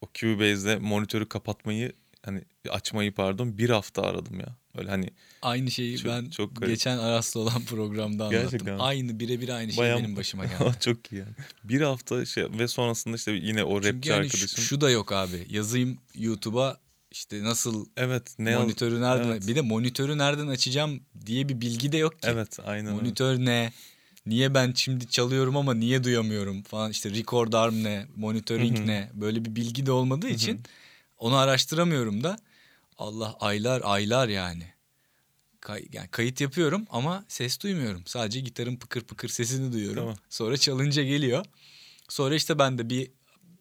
[0.00, 1.92] o Cubase'de monitörü kapatmayı
[2.22, 4.56] hani açmayı pardon bir hafta aradım ya.
[4.78, 5.10] Öyle hani
[5.42, 6.68] Aynı şeyi Çok- ben çok garip.
[6.68, 8.42] geçen Aras'ta olan programda anlattım.
[8.42, 8.78] Gerçekten.
[8.78, 10.74] Aynı birebir aynı şey bayağı benim başıma geldi.
[10.80, 11.32] çok iyi yani.
[11.64, 14.64] Bir hafta şey ve sonrasında işte yine o Çünkü rapçi yani şu, arkadaşım.
[14.64, 15.46] şu da yok abi.
[15.50, 16.80] Yazayım YouTube'a
[17.10, 19.48] işte nasıl evet ne monitörü nereden Evet.
[19.48, 22.28] bir de monitörü nereden açacağım diye bir bilgi de yok ki.
[22.30, 22.96] Evet aynen öyle.
[22.96, 23.72] Monitör ne?
[24.26, 29.44] Niye ben şimdi çalıyorum ama niye duyamıyorum falan işte record arm ne, monitoring ne böyle
[29.44, 30.60] bir bilgi de olmadığı için
[31.18, 32.38] onu araştıramıyorum da
[32.98, 34.64] Allah aylar aylar yani.
[35.60, 38.02] Kay- yani kayıt yapıyorum ama ses duymuyorum.
[38.06, 40.02] Sadece gitarın pıkır pıkır sesini duyuyorum.
[40.02, 40.16] Tamam.
[40.30, 41.44] Sonra çalınca geliyor.
[42.08, 43.10] Sonra işte ben de bir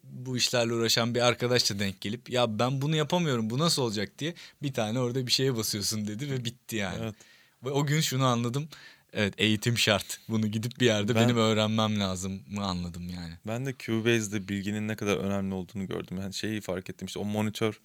[0.03, 4.33] bu işlerle uğraşan bir arkadaşla denk gelip ya ben bunu yapamıyorum bu nasıl olacak diye
[4.61, 6.97] bir tane orada bir şeye basıyorsun dedi ve bitti yani.
[7.01, 7.15] Evet.
[7.63, 8.69] Ve o gün şunu anladım.
[9.17, 10.19] Evet eğitim şart.
[10.29, 13.33] Bunu gidip bir yerde Ben- benim öğrenmem lazım mı anladım yani.
[13.47, 16.17] Ben de Cubase'de bilginin ne kadar önemli olduğunu gördüm.
[16.21, 17.79] Yani şeyi fark ettim işte o monitör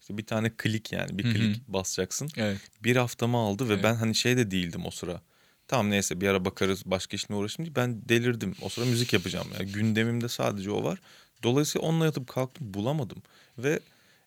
[0.00, 1.32] işte bir tane klik yani bir Hı hı.
[1.34, 2.28] klik basacaksın.
[2.36, 2.60] Evet.
[2.82, 3.84] Bir haftamı aldı ve Evet.
[3.84, 5.20] ben hani şey de değildim o sıra.
[5.68, 8.54] Tamam neyse bir ara bakarız başka işle uğraşayım diye ben delirdim.
[8.62, 9.46] O sıra müzik yapacağım.
[9.58, 10.98] Yani gündemimde sadece o var.
[11.42, 13.22] Dolayısıyla onunla yatıp kalktım bulamadım.
[13.58, 13.80] Ve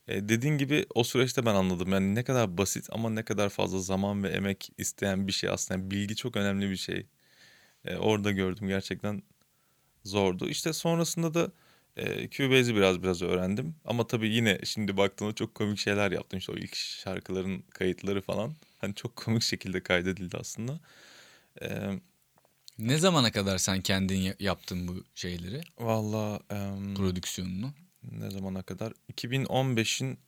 [0.10, 1.92] e, dediğin gibi o süreçte ben anladım.
[1.94, 5.80] Yani ne kadar basit ama ne kadar fazla zaman ve emek isteyen bir şey aslında.
[5.80, 7.08] Yani bilgi çok önemli bir şey.
[7.86, 9.24] E, orada gördüm gerçekten
[10.06, 10.50] zordu.
[10.50, 11.52] İşte sonrasında da
[11.98, 13.76] e, Cubase'i biraz biraz öğrendim.
[13.86, 16.40] Ama tabii yine şimdi baktığımda çok komik şeyler yaptım.
[16.40, 18.56] İşte o ilk şarkıların kayıtları falan.
[18.80, 20.80] Hani çok komik şekilde kaydedildi aslında.
[21.62, 21.68] E,
[22.80, 27.74] Ne zamana kadar sen kendin ya- yaptın bu şeyleri, Valla em, prodüksiyonunu?
[28.04, 28.94] Ne zamana kadar?
[29.08, 30.20] 2015'in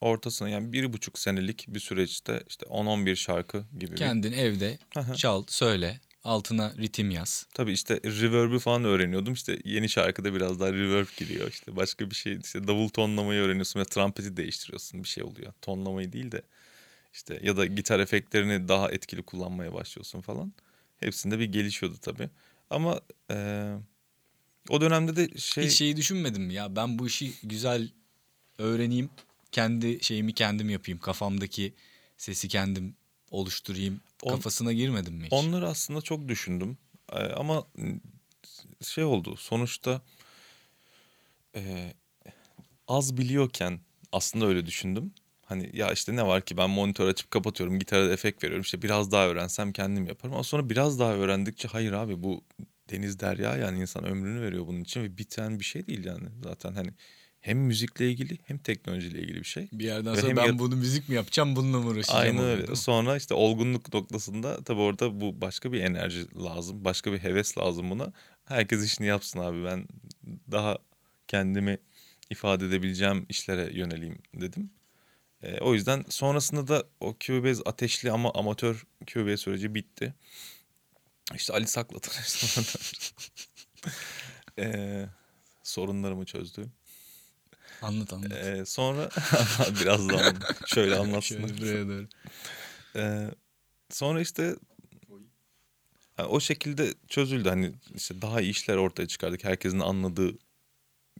[0.00, 3.92] ortasına yani bir buçuk senelik bir süreçte işte 10-11 şarkı gibi.
[3.92, 5.14] bir- Kendin evde Aha.
[5.14, 7.46] çal, söyle, altına ritim yaz.
[7.54, 9.32] Tabii işte reverb'ü falan öğreniyordum.
[9.32, 11.48] İşte yeni şarkıda biraz daha reverb giriyor.
[11.50, 15.02] İşte başka bir şey işte davul tonlamayı öğreniyorsun ve trampeti değiştiriyorsun.
[15.02, 15.52] Bir şey oluyor.
[15.62, 16.42] Tonlamayı değil de
[17.12, 20.52] işte ya da gitar efektlerini daha etkili kullanmaya başlıyorsun falan.
[21.00, 22.30] Hepsinde bir gelişiyordu tabii.
[22.70, 23.00] Ama
[23.30, 23.76] eee,
[24.70, 27.88] o dönemde de şey Hiç şeyi düşünmedin mi ya ben bu işi güzel
[28.58, 29.10] öğreneyim,
[29.52, 31.74] kendi şeyimi kendim yapayım, kafamdaki
[32.16, 32.94] sesi kendim
[33.30, 35.32] oluşturayım On- kafasına girmedin mi hiç?
[35.32, 36.78] Onları aslında çok düşündüm.
[37.12, 37.66] Ee, ama
[38.82, 39.36] şey oldu.
[39.36, 40.02] Sonuçta
[41.56, 41.92] e,
[42.88, 43.80] az biliyorken
[44.12, 45.12] aslında öyle düşündüm.
[45.46, 48.62] Hani ya işte ne var ki ben monitör açıp kapatıyorum, gitara da efekt veriyorum.
[48.62, 50.34] İşte biraz daha öğrensem kendim yaparım.
[50.34, 52.44] Ama sonra biraz daha öğrendikçe hayır abi bu
[52.90, 56.28] deniz derya yani insan ömrünü veriyor bunun için ve biten bir şey değil yani.
[56.44, 56.90] Zaten hani
[57.40, 59.68] hem müzikle ilgili hem teknolojiyle ilgili bir şey.
[59.72, 62.20] Bir yerden Ve sonra ben yat- bunu müzik mi yapacağım bununla mı uğraşacağım?
[62.20, 62.76] Aynen öyle.
[62.76, 66.84] Sonra işte olgunluk noktasında tabii orada bu başka bir enerji lazım.
[66.84, 68.12] Başka bir heves lazım buna.
[68.44, 69.64] Herkes işini yapsın abi.
[69.64, 69.86] Ben
[70.50, 70.78] daha
[71.28, 71.78] kendimi
[72.30, 74.70] ifade edebileceğim işlere yöneleyim dedim.
[75.42, 80.14] Ee, o yüzden sonrasında da o Cubase ateşli ama amatör Cubase süreci bitti.
[81.34, 82.64] İşte Ali Sak'la tanıştım.
[84.58, 85.06] ee,
[85.62, 86.72] sorunlarımı çözdüm.
[87.82, 88.32] Anlat anlat.
[88.32, 89.08] Ee, sonra
[89.80, 90.32] biraz daha
[90.66, 91.46] şöyle anlatsın.
[91.46, 92.08] Şöyle buraya doğru.
[92.96, 93.30] Ee,
[93.90, 94.56] sonra işte
[96.16, 97.48] ha, o şekilde çözüldü.
[97.48, 99.44] Hani işte daha iyi işler ortaya çıkardık.
[99.44, 100.38] Herkesin anladığı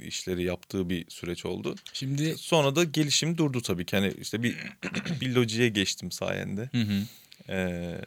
[0.00, 1.74] işleri yaptığı bir süreç oldu.
[1.92, 3.96] Şimdi Sonra da gelişim durdu tabii ki.
[3.96, 4.56] Hani işte bir
[5.20, 6.70] bir lojiye geçtim sayende.
[6.72, 7.02] hı hı.
[7.48, 8.00] Ee,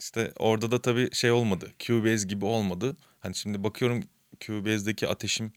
[0.00, 1.72] işte orada da tabii şey olmadı.
[1.78, 2.96] Cubase gibi olmadı.
[3.20, 4.02] Hani şimdi bakıyorum
[4.40, 5.52] Cubase'deki ateşim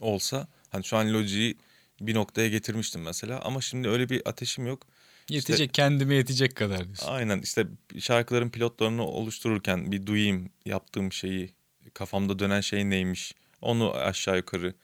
[0.00, 1.56] olsa hani şu an Logic'i
[2.00, 4.86] bir noktaya getirmiştim mesela ama şimdi öyle bir ateşim yok.
[5.28, 7.06] yetecek kendime yetecek kadar diyorsun.
[7.06, 7.66] Aynen işte
[7.98, 11.52] şarkıların pilotlarını oluştururken bir duyayım yaptığım şeyi
[11.94, 14.74] kafamda dönen şey neymiş onu aşağı yukarı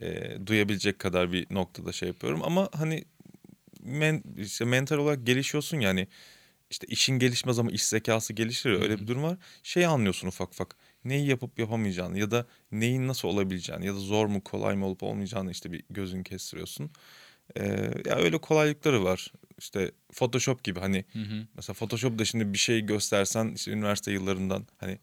[0.00, 3.04] e, duyabilecek kadar bir noktada şey yapıyorum ama hani
[3.82, 6.08] men, işte mental olarak gelişiyorsun yani
[6.70, 9.38] işte işin gelişmez ama iş zekası gelişir öyle bir durum var.
[9.62, 14.26] Şey anlıyorsun ufak ufak neyi yapıp yapamayacağını ya da neyin nasıl olabileceğini ya da zor
[14.26, 16.90] mu kolay mı olup olmayacağını işte bir gözün kestiriyorsun.
[17.56, 19.32] Ee, ya öyle kolaylıkları var.
[19.58, 21.46] İşte Photoshop gibi hani Hı hı.
[21.56, 24.98] mesela Photoshop'da şimdi bir şey göstersen işte üniversite yıllarından hani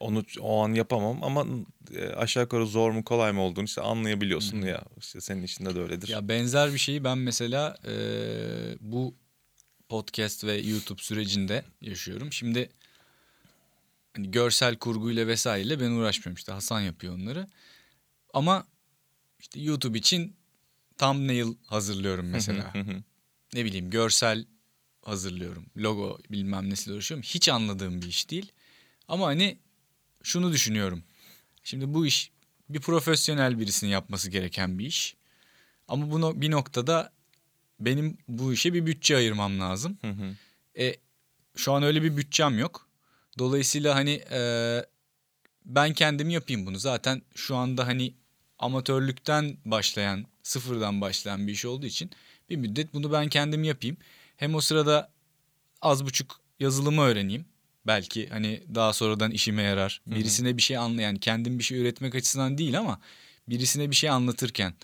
[0.00, 1.46] onu o an yapamam ama
[2.16, 6.08] aşağı yukarı zor mu kolay mı olduğunu işte anlayabiliyorsun ya işte senin işinde de öyledir.
[6.08, 7.92] Ya benzer bir şeyi ben mesela e,
[8.80, 9.14] bu
[9.88, 12.32] podcast ve YouTube sürecinde yaşıyorum.
[12.32, 12.70] Şimdi
[14.16, 17.46] hani görsel kurguyla vesaireyle ben uğraşmıyorum işte Hasan yapıyor onları.
[18.34, 18.66] Ama
[19.40, 20.36] işte YouTube için
[20.98, 22.72] thumbnail hazırlıyorum mesela.
[23.54, 24.46] Ne bileyim görsel
[25.02, 25.66] hazırlıyorum.
[25.76, 27.22] Logo bilmem nesiyle uğraşıyorum.
[27.22, 28.52] Hiç anladığım bir iş değil.
[29.08, 29.58] Ama hani
[30.22, 31.04] şunu düşünüyorum.
[31.64, 32.30] Şimdi bu iş
[32.68, 35.16] bir profesyonel birisinin yapması gereken bir iş.
[35.88, 37.12] Ama bu no- bir noktada
[37.80, 39.98] benim bu işe bir bütçe ayırmam lazım.
[40.00, 40.34] Hı hı.
[40.82, 40.96] E,
[41.56, 42.88] şu an öyle bir bütçem yok.
[43.38, 44.40] Dolayısıyla hani e,
[45.64, 46.78] ben kendim yapayım bunu.
[46.78, 48.14] Zaten şu anda hani
[48.58, 52.10] amatörlükten başlayan, sıfırdan başlayan bir iş olduğu için
[52.50, 53.96] bir müddet bunu ben kendim yapayım.
[54.36, 55.10] Hem o sırada
[55.82, 57.44] az buçuk yazılımı öğreneyim.
[57.86, 60.02] Belki hani daha sonradan işime yarar.
[60.06, 63.00] Birisine bir şey anla yani kendim bir şey üretmek açısından değil ama
[63.48, 64.74] birisine bir şey anlatırken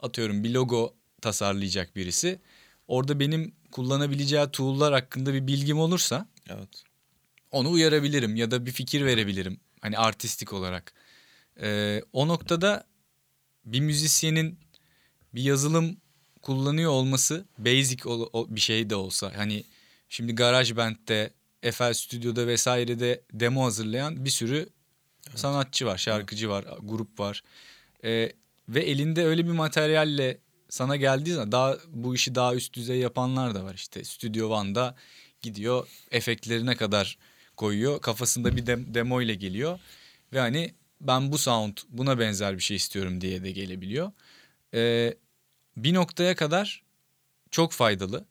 [0.00, 2.40] atıyorum bir logo tasarlayacak birisi.
[2.88, 6.84] Orada benim kullanabileceği tool'lar hakkında bir bilgim olursa Evet.
[7.50, 9.60] onu uyarabilirim ya da bir fikir verebilirim.
[9.80, 10.92] Hani artistik olarak.
[11.62, 12.84] Ee, o noktada
[13.64, 14.58] bir müzisyenin
[15.34, 15.96] bir yazılım
[16.42, 19.64] kullanıyor olması basic bir şey de olsa hani
[20.08, 21.30] şimdi GarageBand'de,
[21.72, 24.68] FL Studio'da vesairede demo hazırlayan bir sürü
[25.34, 27.42] sanatçı var, şarkıcı var, grup var.
[28.04, 28.32] Ee,
[28.68, 30.38] ve elinde öyle bir materyalle
[30.70, 34.04] sana geldiği zaman daha bu işi daha üst düzey yapanlar da var işte.
[34.04, 34.94] Studio One'da
[35.42, 37.18] gidiyor efektlerine kadar
[37.56, 38.00] koyuyor.
[38.00, 39.78] Kafasında bir dem- demo ile geliyor.
[40.32, 44.12] Ve hani ben bu sound buna benzer bir şey istiyorum diye de gelebiliyor.
[44.74, 45.14] Ee,
[45.76, 46.82] bir noktaya kadar
[47.50, 48.24] çok faydalı.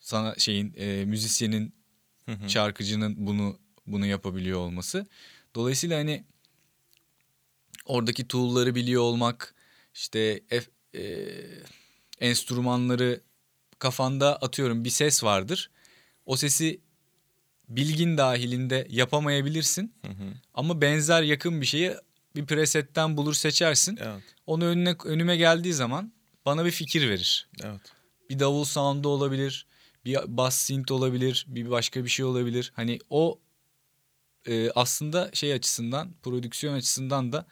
[0.00, 1.74] Sana şeyin e, müzisyenin
[2.26, 2.50] Hı hı.
[2.50, 5.06] şarkıcının bunu bunu yapabiliyor olması.
[5.54, 6.24] Dolayısıyla hani
[7.84, 9.54] oradaki tool'ları biliyor olmak,
[9.94, 10.40] işte
[10.94, 11.28] e,
[12.20, 13.20] enstrümanları
[13.78, 15.70] kafanda atıyorum bir ses vardır.
[16.26, 16.80] O sesi
[17.68, 19.94] bilgin dahilinde yapamayabilirsin.
[20.06, 20.32] Hı hı.
[20.54, 21.94] Ama benzer yakın bir şeyi
[22.36, 23.98] bir presetten bulur seçersin.
[24.02, 24.22] Evet.
[24.46, 26.12] Onu önüne önüme geldiği zaman
[26.46, 27.48] bana bir fikir verir.
[27.62, 27.80] Evet.
[28.30, 29.66] Bir davul sound'u olabilir,
[30.04, 32.72] bir bass synth olabilir, bir başka bir şey olabilir.
[32.76, 33.38] Hani o
[34.46, 37.46] e, aslında şey açısından, prodüksiyon açısından da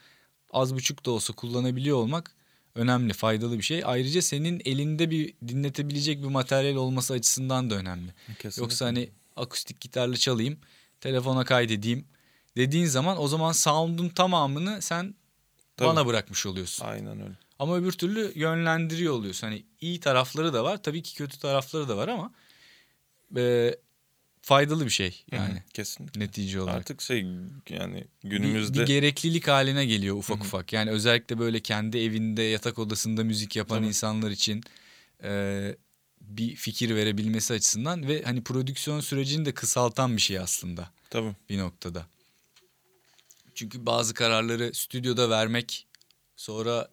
[0.51, 2.36] az buçuk da olsa kullanabiliyor olmak
[2.77, 3.83] önemli, faydalı bir şey.
[3.85, 8.13] Ayrıca senin elinde bir dinletebilecek bir materyal olması açısından da önemli.
[8.27, 8.63] Kesinlikle.
[8.63, 10.59] Yoksa hani akustik gitarla çalayım,
[11.01, 12.05] telefona kaydedeyim
[12.57, 15.15] dediğin zaman o zaman sound'un tamamını sen
[15.77, 15.89] Tabii.
[15.89, 16.85] bana bırakmış oluyorsun.
[16.87, 17.35] Aynen öyle.
[17.59, 19.47] Ama öbür türlü yönlendiriyor oluyorsun.
[19.47, 20.83] Hani iyi tarafları da var.
[20.83, 22.33] Tabii ki kötü tarafları da var ama
[23.37, 23.75] e,
[24.47, 25.63] faydalı bir şey yani Hı hı.
[25.75, 26.21] Kesinlikle.
[26.21, 26.77] netice olarak.
[26.79, 27.27] Artık şey
[27.69, 30.47] yani Bir- günümüzde bir, gereklilik haline geliyor ufak Hı hı.
[30.47, 30.73] ufak.
[30.73, 33.87] Yani özellikle böyle kendi evinde yatak odasında müzik yapan Tabii.
[33.87, 34.63] insanlar için
[35.23, 35.75] e,
[36.21, 41.33] bir fikir verebilmesi açısından ve hani prodüksiyon sürecini de kısaltan bir şey aslında tabii.
[41.49, 42.07] bir noktada.
[43.55, 45.87] Çünkü bazı kararları stüdyoda vermek
[46.37, 46.89] sonra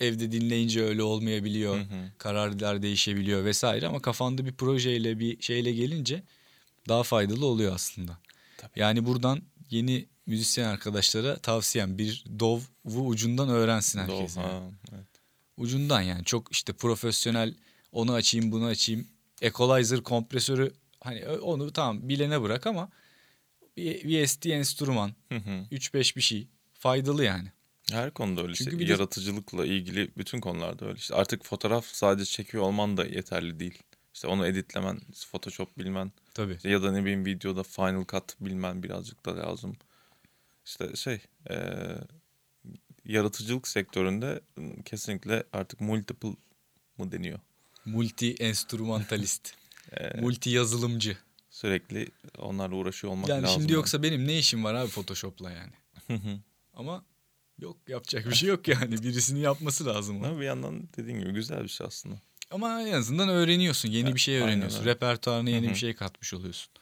[0.00, 1.76] evde dinleyince öyle olmayabiliyor.
[1.76, 2.10] Hı hı.
[2.18, 6.22] Kararlar değişebiliyor vesaire ama kafanda bir projeyle bir şeyle gelince
[6.88, 8.18] daha faydalı oluyor aslında.
[8.58, 8.80] Tabii.
[8.80, 14.36] Yani buradan yeni müzisyen arkadaşlara tavsiyem bir Dov'u ucundan öğrensin herkes.
[14.36, 14.44] Doğru.
[14.44, 14.52] yani.
[14.52, 15.06] Ha, evet.
[15.56, 17.54] Ucundan yani çok işte profesyonel
[17.92, 19.06] onu açayım bunu açayım.
[19.42, 22.88] Equalizer kompresörü hani onu tamam bilene bırak ama
[23.78, 25.12] VST enstrüman.
[25.28, 25.50] Hı hı.
[25.72, 26.48] 3-5 bir şey.
[26.74, 27.48] Faydalı yani.
[27.90, 28.54] Her konuda öyle.
[28.54, 28.80] Çünkü işte.
[28.80, 30.98] bir de- Yaratıcılıkla ilgili bütün konularda öyle.
[30.98, 33.78] İşte artık fotoğraf sadece çekiyor olman da yeterli değil.
[34.14, 35.00] İşte onu editlemen,
[35.32, 36.58] Photoshop bilmen Tabii.
[36.64, 39.76] ya da ne bileyim videoda Final Cut bilmen birazcık da lazım.
[40.66, 41.98] İşte şey, eee,
[43.04, 44.40] yaratıcılık sektöründe
[44.84, 46.36] kesinlikle artık multiple
[46.98, 47.38] mı deniyor?
[47.84, 49.54] Multi enstrümantalist.
[50.20, 51.16] Multi yazılımcı.
[51.50, 52.08] sürekli
[52.38, 53.60] onlarla uğraşıyor olmak Yani lazım.
[53.60, 55.72] şimdi yoksa benim ne işim var abi Photoshop'la yani.
[56.74, 57.04] Ama
[57.58, 58.92] yok yapacak bir şey yok yani.
[59.02, 60.24] Birisinin yapması lazım.
[60.24, 62.16] Ama bir yandan dediğin gibi güzel bir şey aslında.
[62.50, 63.88] Ama en azından öğreniyorsun.
[63.88, 64.80] Yeni bir şey Aynen öğreniyorsun.
[64.80, 64.90] öyle.
[64.90, 65.74] Repertuarına yeni Hı hı.
[65.74, 66.72] bir şey katmış oluyorsun.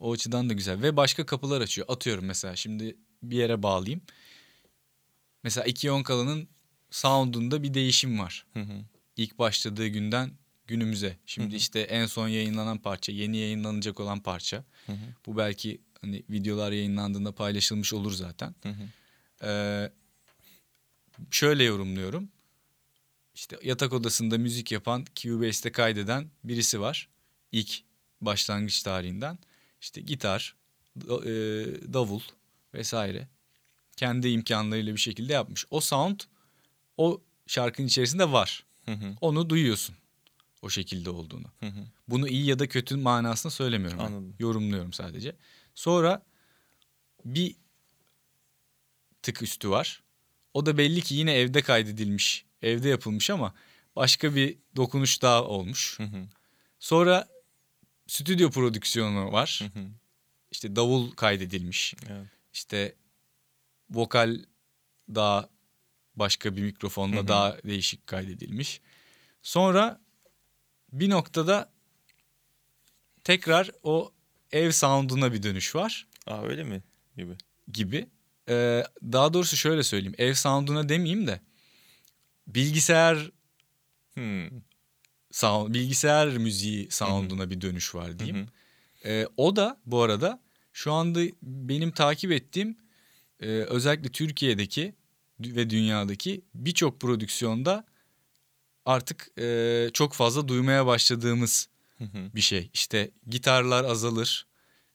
[0.00, 0.82] O açıdan da güzel.
[0.82, 1.88] Ve başka kapılar açıyor.
[1.90, 4.00] Atıyorum mesela şimdi bir yere bağlayayım.
[5.44, 6.48] Mesela iki Onkalı'nın
[6.90, 8.46] sound'unda bir değişim var.
[8.52, 8.84] Hı hı.
[9.16, 10.32] İlk başladığı günden
[10.66, 11.16] günümüze.
[11.26, 11.56] Şimdi Hı hı.
[11.56, 14.64] işte en son yayınlanan parça, yeni yayınlanacak olan parça.
[14.86, 14.96] Hı hı.
[15.26, 18.54] Bu belki hani videolar yayınlandığında paylaşılmış olur zaten.
[19.42, 19.90] Ee,
[21.30, 22.28] şöyle yorumluyorum.
[23.40, 27.08] İşte yatak odasında müzik yapan, Cubase'de kaydeden birisi var.
[27.52, 27.82] İlk
[28.20, 29.38] başlangıç tarihinden.
[29.80, 30.56] İşte gitar,
[30.96, 31.30] e,
[31.92, 32.20] davul
[32.74, 33.28] vesaire.
[33.96, 35.66] Kendi imkanlarıyla bir şekilde yapmış.
[35.70, 36.20] O sound
[36.96, 38.64] o şarkının içerisinde var.
[38.84, 39.16] Hı hı.
[39.20, 39.96] Onu duyuyorsun.
[40.62, 41.46] O şekilde olduğunu.
[41.60, 41.84] Hı hı.
[42.08, 43.98] Bunu iyi ya da kötü manasında söylemiyorum.
[44.00, 44.34] ben.
[44.38, 45.36] Yorumluyorum sadece.
[45.74, 46.22] Sonra
[47.24, 47.56] bir
[49.22, 50.02] tık üstü var.
[50.54, 52.49] O da belli ki yine evde kaydedilmiş.
[52.62, 53.54] Evde yapılmış ama
[53.96, 55.98] başka bir dokunuş daha olmuş.
[55.98, 56.28] Hı hı.
[56.78, 57.28] Sonra
[58.06, 59.60] stüdyo prodüksiyonu var.
[59.72, 59.84] Hı hı.
[60.50, 61.94] İşte davul kaydedilmiş.
[62.10, 62.26] Evet.
[62.52, 62.94] İşte
[63.90, 64.44] vokal
[65.14, 65.48] daha
[66.16, 67.28] başka bir mikrofonla Hı hı.
[67.28, 68.80] daha değişik kaydedilmiş.
[69.42, 70.00] Sonra
[70.92, 71.72] bir noktada
[73.24, 74.12] tekrar o
[74.52, 76.82] ev sound'una bir dönüş var Aa öyle mi
[77.16, 77.36] gibi?
[77.72, 78.06] gibi.
[78.48, 80.14] Ee, daha doğrusu şöyle söyleyeyim.
[80.18, 81.40] Ev sound'una demeyeyim de
[82.54, 83.30] bilgisayar
[84.14, 84.48] Hmm.
[85.30, 88.36] sound, bilgisayar müziği sound'una bir dönüş var diyeyim.
[88.36, 88.46] hı.
[89.08, 92.76] Ee, o da bu arada şu anda benim takip ettiğim
[93.40, 94.94] e, özellikle Türkiye'deki
[95.40, 97.84] ve dünyadaki birçok prodüksiyonda
[98.84, 101.68] artık e, çok fazla duymaya başladığımız
[102.34, 102.70] bir şey.
[102.74, 104.46] İşte gitarlar azalır,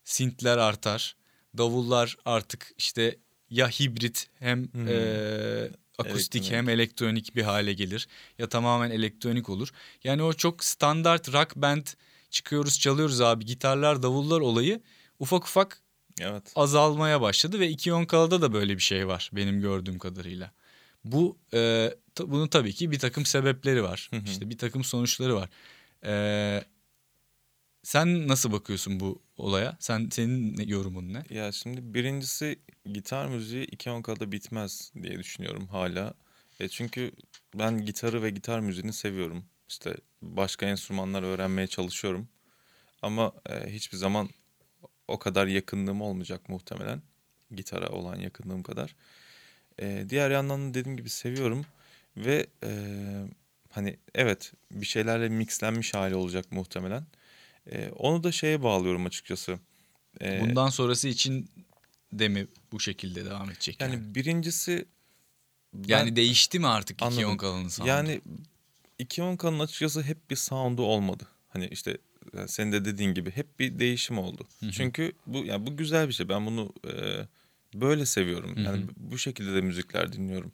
[0.04, 1.16] synthler artar,
[1.58, 3.18] davullar artık işte
[3.50, 6.52] ya hibrit hem e, akustik Elektronik.
[6.58, 8.08] hem elektronik bir hale gelir
[8.38, 9.70] ya tamamen elektronik olur.
[10.04, 11.86] Yani o çok standart rock band
[12.30, 14.80] çıkıyoruz çalıyoruz abi gitarlar davullar olayı
[15.18, 15.82] ufak ufak
[16.20, 16.52] Evet.
[16.56, 20.52] azalmaya başladı ve iki Onkala'da da böyle bir şey var benim gördüğüm kadarıyla.
[21.04, 24.08] Bu e, ta- bunun tabii ki bir takım sebepleri var.
[24.10, 24.24] Hı hı.
[24.24, 25.48] İşte bir takım sonuçları var.
[26.04, 26.64] E,
[27.82, 29.76] sen nasıl bakıyorsun bu olaya?
[29.80, 31.22] Sen senin yorumun ne?
[31.30, 32.58] Ya şimdi birincisi
[32.92, 36.14] gitar müziği iki onkada bitmez diye düşünüyorum hala.
[36.60, 37.12] E çünkü
[37.54, 39.44] ben gitarı ve gitar müziğini seviyorum.
[39.68, 42.28] İşte başka enstrümanlar öğrenmeye çalışıyorum.
[43.02, 44.28] Ama e, hiçbir zaman
[45.08, 47.02] o kadar yakınlığım olmayacak muhtemelen.
[47.50, 48.94] Gitara olan yakınlığım kadar.
[49.80, 51.66] E, diğer yandan da dediğim gibi seviyorum.
[52.16, 52.70] Ve e,
[53.70, 57.04] hani evet bir şeylerle mixlenmiş hali olacak muhtemelen.
[57.72, 59.58] E, onu da şeye bağlıyorum açıkçası.
[60.20, 61.50] E, Bundan sonrası için
[62.12, 63.80] de mi bu şekilde devam edecek?
[63.80, 64.84] Yani, Yani birincisi
[65.74, 67.30] ben- yani değişti mi artık iki Anladım.
[67.30, 67.88] Onkala'nın sound'u?
[67.88, 68.20] yani
[68.98, 71.26] iki Onka'nın açıkçası hep bir sound'u olmadı.
[71.48, 71.98] Hani işte
[72.34, 74.48] e, senin de dediğin gibi hep bir değişim oldu.
[74.60, 74.70] Hı hı.
[74.70, 76.28] Çünkü bu yani bu güzel bir şey.
[76.28, 76.92] Ben bunu e,
[77.74, 78.54] böyle seviyorum.
[78.64, 78.88] Yani hı.
[78.96, 80.52] bu şekilde de müzikler dinliyorum.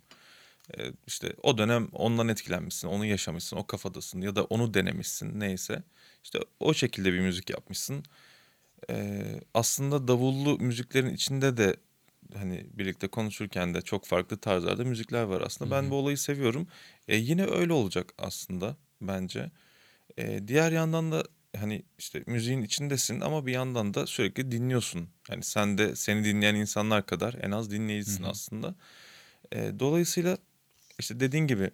[0.78, 5.82] E, işte o dönem ondan etkilenmişsin, onu yaşamışsın, o kafadasın ya da onu denemişsin neyse.
[6.24, 8.04] İşte o şekilde bir müzik yapmışsın.
[8.90, 9.24] E,
[9.54, 11.76] aslında davullu müziklerin içinde de
[12.34, 15.76] hani birlikte konuşurken de çok farklı tarzlarda müzikler var aslında.
[15.76, 16.66] Hı Ben bu olayı seviyorum.
[17.08, 19.50] E, yine öyle olacak aslında bence.
[20.18, 21.24] E, diğer yandan da
[21.56, 25.08] hani işte müziğin içindesin ama bir yandan da sürekli dinliyorsun.
[25.30, 28.30] Yani sen de seni dinleyen insanlar kadar en az dinleyicisin Hı hı.
[28.30, 28.74] aslında.
[29.52, 30.38] E, dolayısıyla
[30.98, 31.70] işte dediğin gibi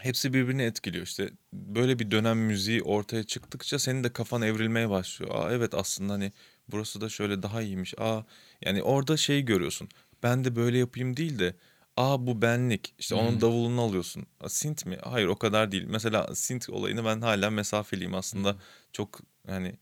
[0.00, 1.04] hepsi birbirini etkiliyor.
[1.06, 5.30] İşte böyle bir dönem müziği ortaya çıktıkça senin de kafan evrilmeye başlıyor.
[5.34, 6.32] Aa evet aslında hani
[6.68, 7.94] burası da şöyle daha iyiymiş.
[7.98, 8.20] Aa
[8.62, 9.88] yani orada şeyi görüyorsun.
[10.22, 11.56] Ben de böyle yapayım değil de
[11.96, 12.94] aa bu benlik.
[12.98, 13.40] İşte onun Hmm.
[13.40, 14.26] davulunu alıyorsun.
[14.40, 14.98] Aa, synth mi?
[15.02, 15.84] Hayır o kadar değil.
[15.88, 18.56] Mesela synth olayını ben hala mesafeliyim aslında.
[18.92, 19.74] Çok hani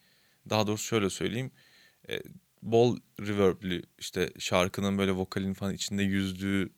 [0.50, 1.50] daha doğrusu şöyle söyleyeyim.
[2.08, 2.20] E,
[2.62, 6.70] bol reverb'lü işte şarkının böyle vokalin falan içinde yüzdüğü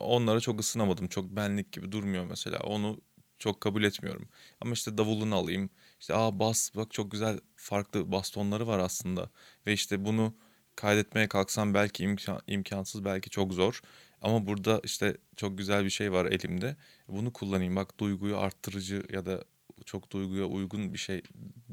[0.00, 1.08] onlara çok ısınamadım.
[1.08, 2.58] Çok benlik gibi durmuyor mesela.
[2.58, 3.00] Onu
[3.38, 4.28] çok kabul etmiyorum.
[4.60, 5.70] Ama işte davulunu alayım.
[6.00, 9.30] İşte aa bas bak çok güzel farklı bas tonları var aslında.
[9.66, 10.34] Ve işte bunu
[10.76, 13.80] kaydetmeye kalksam belki imkan, imkansız belki çok zor.
[14.22, 16.76] Ama burada işte çok güzel bir şey var elimde.
[17.08, 19.44] Bunu kullanayım bak duyguyu arttırıcı ya da
[19.84, 21.22] çok duyguya uygun bir şey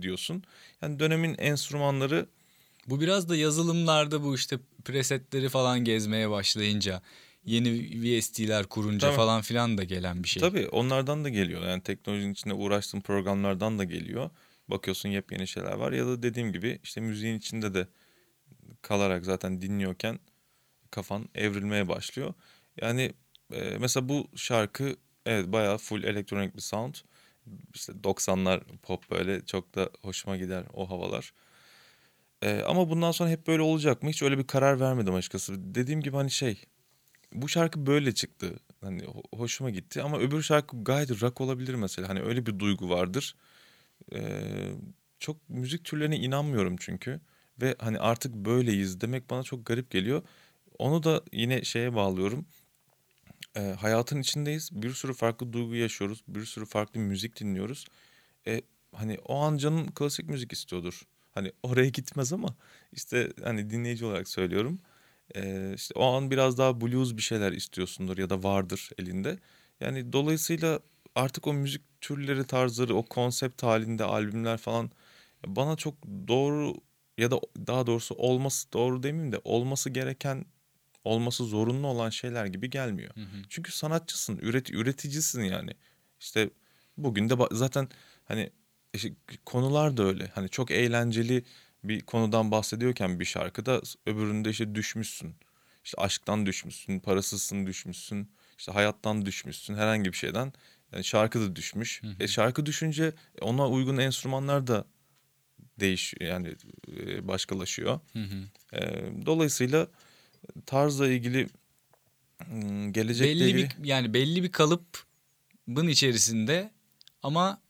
[0.01, 0.43] diyorsun.
[0.81, 2.27] Yani dönemin enstrümanları
[2.87, 7.01] Bu biraz da yazılımlarda bu işte presetleri falan gezmeye başlayınca
[7.45, 9.15] yeni VST'ler kurunca Tabii.
[9.15, 10.41] falan filan da gelen bir şey.
[10.41, 11.61] tabii onlardan da geliyor.
[11.61, 14.29] Yani teknolojinin içinde uğraştığın programlardan da geliyor.
[14.67, 17.87] Bakıyorsun yepyeni şeyler var ya da dediğim gibi işte müziğin içinde de
[18.81, 20.19] kalarak zaten dinliyorken
[20.91, 22.33] kafan evrilmeye başlıyor.
[22.81, 23.13] Yani
[23.53, 24.95] e, mesela bu şarkı
[25.25, 26.95] evet bayağı full elektronik bir sound.
[27.73, 31.33] İşte 90'lar pop böyle çok da hoşuma gider o havalar.
[32.41, 34.09] E, ama bundan sonra hep böyle olacak mı?
[34.09, 35.75] Hiç öyle bir karar vermedim açıkçası.
[35.75, 36.63] Dediğim gibi hani şey
[37.33, 38.59] bu şarkı böyle çıktı.
[38.81, 42.09] Hani ho- hoşuma gitti ama öbür şarkı gayet rock olabilir mesela.
[42.09, 43.35] Hani öyle bir duygu vardır.
[44.13, 44.71] Ee,
[45.19, 47.21] çok müzik türlerine inanmıyorum çünkü.
[47.61, 50.23] Ve hani artık böyleyiz demek bana çok garip geliyor.
[50.79, 52.45] Onu da yine şeye bağlıyorum.
[53.57, 54.69] Ee, hayatın içindeyiz.
[54.71, 56.23] Bir sürü farklı duygu yaşıyoruz.
[56.27, 57.85] Bir sürü farklı müzik dinliyoruz.
[58.47, 58.61] E,
[58.95, 61.01] hani o an canın klasik müzik istiyordur.
[61.31, 62.55] Hani oraya gitmez ama
[62.91, 64.79] işte hani dinleyici olarak söylüyorum.
[65.35, 69.39] Ee, işte o an biraz daha blues bir şeyler istiyorsundur ya da vardır elinde.
[69.79, 70.79] Yani dolayısıyla
[71.15, 74.91] artık o müzik türleri tarzları o konsept halinde albümler falan
[75.47, 75.95] bana çok
[76.27, 76.73] doğru
[77.17, 80.45] ya da daha doğrusu olması doğru demeyeyim de olması gereken
[81.03, 83.13] olması zorunlu olan şeyler gibi gelmiyor.
[83.49, 85.71] Çünkü sanatçısın, üret, üreticisin yani.
[86.19, 86.49] İşte
[86.97, 87.89] bugün de zaten
[88.25, 88.49] hani
[88.93, 89.13] işte
[89.45, 90.31] konular da öyle.
[90.35, 91.43] Hani çok eğlenceli
[91.83, 95.35] bir konudan bahsediyorken bir şarkıda öbüründe işte düşmüşsün.
[95.83, 100.53] İşte aşktan düşmüşsün, parasızsın düşmüşsün, işte hayattan düşmüşsün, herhangi bir şeyden.
[100.93, 102.01] Yani şarkı da düşmüş.
[102.19, 104.85] E şarkı düşünce ona uygun enstrümanlar da
[105.79, 106.55] değişiyor yani
[106.97, 107.99] e, başkalaşıyor.
[108.73, 108.79] E,
[109.25, 109.87] dolayısıyla
[110.65, 111.47] tarzla ilgili
[112.91, 116.71] gelecekle belli ilgili bir yani belli bir kalıbın içerisinde
[117.23, 117.61] ama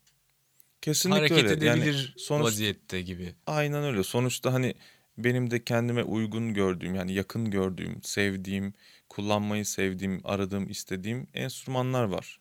[0.82, 1.66] kesinlikle hareket öyle.
[1.66, 3.36] Yani edebilir sonuç- vaziyette gibi.
[3.48, 4.03] Aynen öyle.
[4.03, 4.74] Sonuçta hani
[5.18, 8.74] benim de kendime uygun gördüğüm yani yakın gördüğüm, sevdiğim,
[9.10, 12.40] kullanmayı sevdiğim, aradığım, istediğim enstrümanlar var.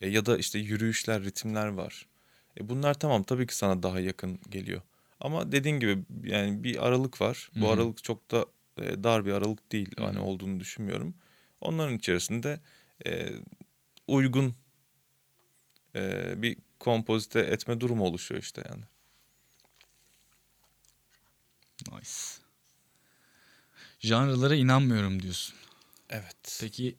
[0.00, 2.06] E, ya da işte yürüyüşler, ritimler var.
[2.60, 4.82] E, bunlar tamam tabii ki sana daha yakın geliyor.
[5.20, 7.50] Ama dediğin gibi yani bir aralık var.
[7.56, 7.72] Bu Hı hı.
[7.74, 8.46] aralık çok da
[8.82, 9.90] e, dar bir aralık değil.
[9.98, 11.14] Hani olduğunu düşünmüyorum.
[11.60, 12.60] Onların içerisinde
[13.06, 13.28] e,
[14.06, 14.54] uygun
[15.96, 18.82] e, bir kompozite etme durumu oluşuyor işte yani.
[21.92, 22.10] Nice.
[24.00, 25.54] Janralara inanmıyorum diyorsun.
[26.10, 26.58] Evet.
[26.60, 26.96] Peki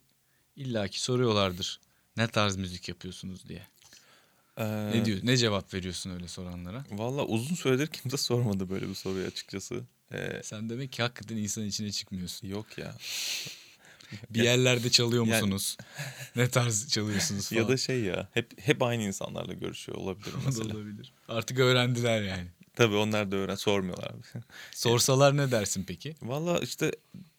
[0.56, 1.80] illaki soruyorlardır.
[2.16, 3.66] Ne tarz müzik yapıyorsunuz diye.
[4.56, 5.18] Ee, Ne diyor?
[5.22, 6.84] Ne cevap veriyorsun öyle soranlara?
[6.90, 9.84] Valla uzun süredir kimse sormadı böyle bir soruyu açıkçası.
[10.12, 12.48] Ee, Sen demek ki hakikaten insan içine çıkmıyorsun.
[12.48, 12.94] yok ya.
[14.30, 15.76] Bir yerlerde çalıyor Yani- musunuz?
[16.36, 17.60] ne tarz çalıyorsunuz falan.
[17.62, 20.74] ya da şey ya hep hep aynı insanlarla görüşüyor olabilir mesela.
[20.74, 21.12] olabilir.
[21.28, 22.46] Artık öğrendiler yani.
[22.74, 24.12] Tabii onlar da öğren sormuyorlar.
[24.70, 26.14] Sorsalar ne dersin peki?
[26.22, 26.92] Valla işte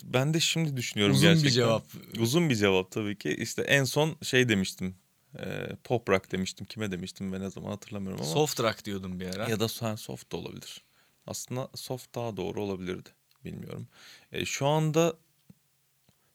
[0.03, 1.47] ben de şimdi düşünüyorum Uzun gerçekten.
[1.49, 1.83] bir cevap.
[2.19, 3.29] Uzun bir cevap tabii ki.
[3.39, 4.95] İşte en son şey demiştim.
[5.39, 6.65] e, pop rock demiştim.
[6.65, 8.31] Kime demiştim ve ne zaman hatırlamıyorum ama.
[8.33, 9.49] Soft rock diyordum bir ara.
[9.49, 10.81] Ya da sen soft da olabilir.
[11.27, 13.09] Aslında soft daha doğru olabilirdi.
[13.45, 13.87] Bilmiyorum.
[14.31, 15.13] E, şu anda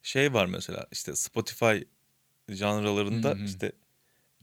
[0.06, 1.76] şey var mesela işte Spotify
[2.48, 3.44] janralarında Hı hı.
[3.44, 3.72] işte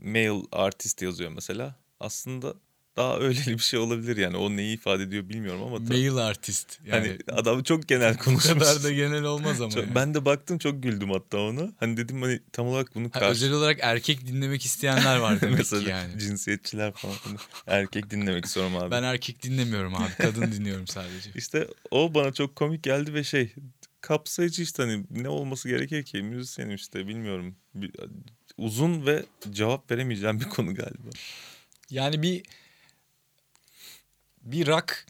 [0.01, 1.75] male artist yazıyor mesela.
[1.99, 2.53] Aslında
[2.97, 4.37] daha öyleli bir şey olabilir yani.
[4.37, 6.79] O neyi ifade ediyor bilmiyorum ama tabii- Male artist.
[6.85, 8.53] Yani hani adam çok genel bu konuşmuş.
[8.53, 9.71] kadar da genel olmaz ama.
[9.71, 9.95] Çok- yani.
[9.95, 11.71] Ben de baktım çok güldüm hatta ona.
[11.79, 13.31] Hani dedim hani tam olarak bunu Ha, karşı...
[13.31, 16.19] özel olarak erkek dinlemek isteyenler var demek Mesela ki yani.
[16.19, 17.15] cinsiyetçiler falan.
[17.23, 17.37] Hani
[17.67, 18.91] erkek dinlemek istiyorum abi.
[18.91, 20.11] Ben erkek dinlemiyorum abi.
[20.17, 21.29] Kadın dinliyorum sadece.
[21.35, 23.53] İşte o bana çok komik geldi ve şey
[24.03, 27.55] kapsayıcı işte hani ne olması gerekir ki müzisyenim işte bilmiyorum.
[27.75, 27.91] Bir-
[28.57, 31.09] uzun ve cevap veremeyeceğim bir konu galiba.
[31.89, 32.43] Yani bir
[34.41, 35.05] bir rock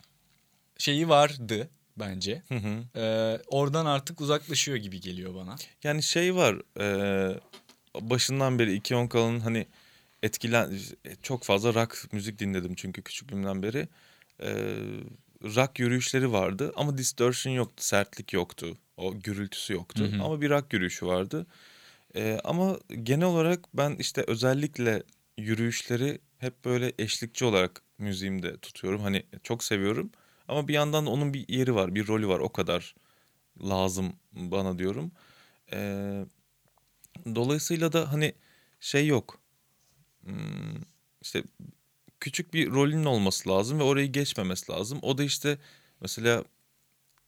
[0.78, 2.44] şeyi vardı bence.
[2.48, 3.00] Hı hı.
[3.00, 5.56] Ee, oradan artık uzaklaşıyor gibi geliyor bana.
[5.84, 7.40] Yani şey var e,
[8.02, 9.68] başından beri iki on kalın hani
[10.24, 10.80] etkilen
[11.22, 13.88] çok fazla rock müzik dinledim çünkü küçüklüğümden beri.
[14.40, 14.50] E,
[15.44, 18.78] rock yürüyüşleri vardı ama distortion yoktu, sertlik yoktu.
[19.04, 20.24] O gürültüsü yoktu Hı hı.
[20.24, 21.46] ama bir rock yürüyüşü vardı.
[22.16, 25.04] E, ama genel olarak ben işte özellikle
[25.38, 29.02] yürüyüşleri hep böyle eşlikçi olarak müziğimde tutuyorum.
[29.02, 30.12] Hani çok seviyorum
[30.48, 32.96] ama bir yandan da onun bir yeri var, bir rolü var o kadar
[33.64, 35.12] lazım bana diyorum.
[35.74, 36.26] Ee,
[37.36, 38.34] dolayısıyla da hani
[38.80, 39.40] şey yok.
[40.24, 40.82] Hmm,
[41.22, 41.44] işte
[42.20, 45.00] küçük bir rolün olması lazım ve orayı geçmemesi lazım.
[45.02, 45.58] O da işte
[46.02, 46.44] mesela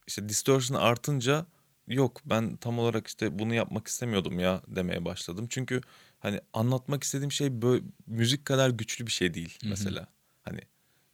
[0.06, 1.46] işte distortion artınca
[1.88, 5.46] yok ben tam olarak işte bunu yapmak istemiyordum ya demeye başladım.
[5.50, 5.80] Çünkü
[6.18, 10.06] hani anlatmak istediğim şey böyle müzik kadar güçlü bir şey değil mesela.
[10.42, 10.60] Hani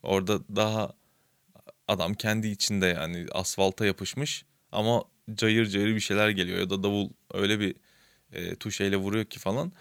[0.03, 0.93] orada daha
[1.89, 5.05] adam kendi içinde yani asfalta yapışmış ama
[5.35, 7.74] cayır cayır bir şeyler geliyor ya da davul öyle bir
[8.32, 9.73] e, tuşeyle vuruyor ki falan.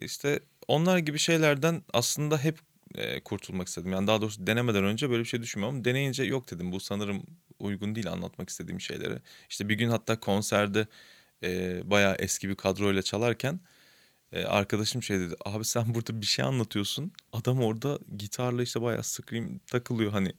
[0.00, 2.58] İşte onlar gibi şeylerden aslında hep
[2.94, 3.92] e, kurtulmak istedim.
[3.92, 5.84] Yani daha doğrusu denemeden önce böyle bir şey düşünmüyorum.
[5.84, 7.22] Deneyince yok dedim bu sanırım
[7.62, 9.18] uygun değil anlatmak istediğim şeyleri.
[9.50, 10.86] İşte bir gün hatta konserde
[11.42, 13.60] e, bayağı eski bir kadroyla çalarken
[14.32, 15.34] e, arkadaşım şey dedi.
[15.44, 17.12] Abi sen burada bir şey anlatıyorsun.
[17.32, 20.32] Adam orada gitarla işte bayağı scream takılıyor hani.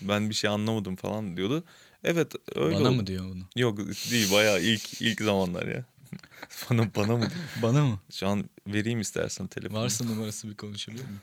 [0.00, 1.64] Ben bir şey anlamadım falan diyordu.
[2.04, 2.96] Evet öyle Bana oldu.
[2.96, 3.42] mı diyor bunu?
[3.56, 5.84] Yok değil bayağı ilk ilk zamanlar ya.
[6.70, 7.28] bana bana mı?
[7.62, 8.00] Bana mı?
[8.10, 9.80] Şu an vereyim istersen telefonu.
[9.80, 11.20] Varsa numarası bir konuşabilir miyim?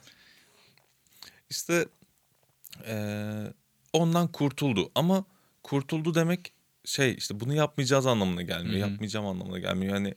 [1.49, 1.85] İşte
[2.87, 3.53] eee,
[3.93, 5.25] ondan kurtuldu ama
[5.63, 6.53] kurtuldu demek
[6.85, 8.73] şey işte bunu yapmayacağız anlamına gelmiyor.
[8.73, 8.91] Hı hı.
[8.91, 9.93] Yapmayacağım anlamına gelmiyor.
[9.95, 10.15] Yani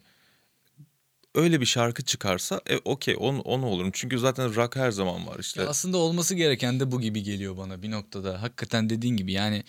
[1.34, 3.90] öyle bir şarkı çıkarsa e, okey onu, onu olurum.
[3.92, 5.62] Çünkü zaten rock her zaman var işte.
[5.62, 8.42] Ya aslında olması gereken de bu gibi geliyor bana bir noktada.
[8.42, 9.64] Hakikaten dediğin gibi yani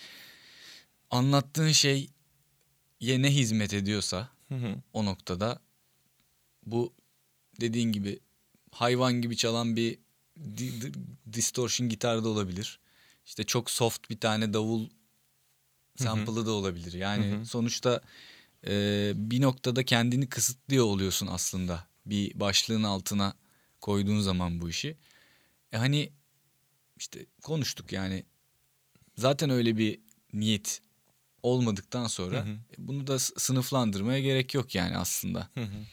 [1.10, 2.10] anlattığın şey
[3.00, 4.74] ye ne hizmet ediyorsa Hı hı.
[4.92, 5.60] o noktada
[6.66, 6.92] bu
[7.60, 8.20] dediğin gibi
[8.72, 9.98] hayvan gibi çalan bir
[10.56, 10.92] di- di-
[11.32, 12.80] distortion gitar da olabilir.
[13.26, 14.88] İşte çok soft bir tane davul
[16.02, 16.92] sample'ı da olabilir.
[16.92, 17.46] Yani Hı hı.
[17.46, 18.00] sonuçta
[18.66, 21.86] e, bir noktada kendini kısıtlıyor oluyorsun aslında.
[22.06, 23.34] Bir başlığın altına
[23.80, 24.96] koyduğun zaman bu işi.
[25.72, 26.12] E hani
[26.96, 28.24] işte konuştuk yani
[29.16, 30.00] zaten öyle bir
[30.32, 30.82] niyet
[31.42, 32.52] olmadıktan sonra Hı hı.
[32.52, 35.48] e, bunu da sınıflandırmaya gerek yok yani aslında.
[35.54, 35.84] Hı hı.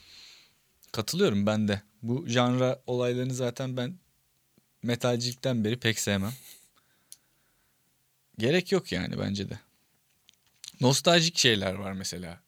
[0.92, 1.82] Katılıyorum ben de.
[2.02, 4.00] Bu janra olaylarını zaten ben
[4.84, 6.34] metalcilikten beri pek sevmem.
[8.38, 9.60] Gerek yok yani bence de.
[10.82, 12.42] Nostaljik şeyler var mesela.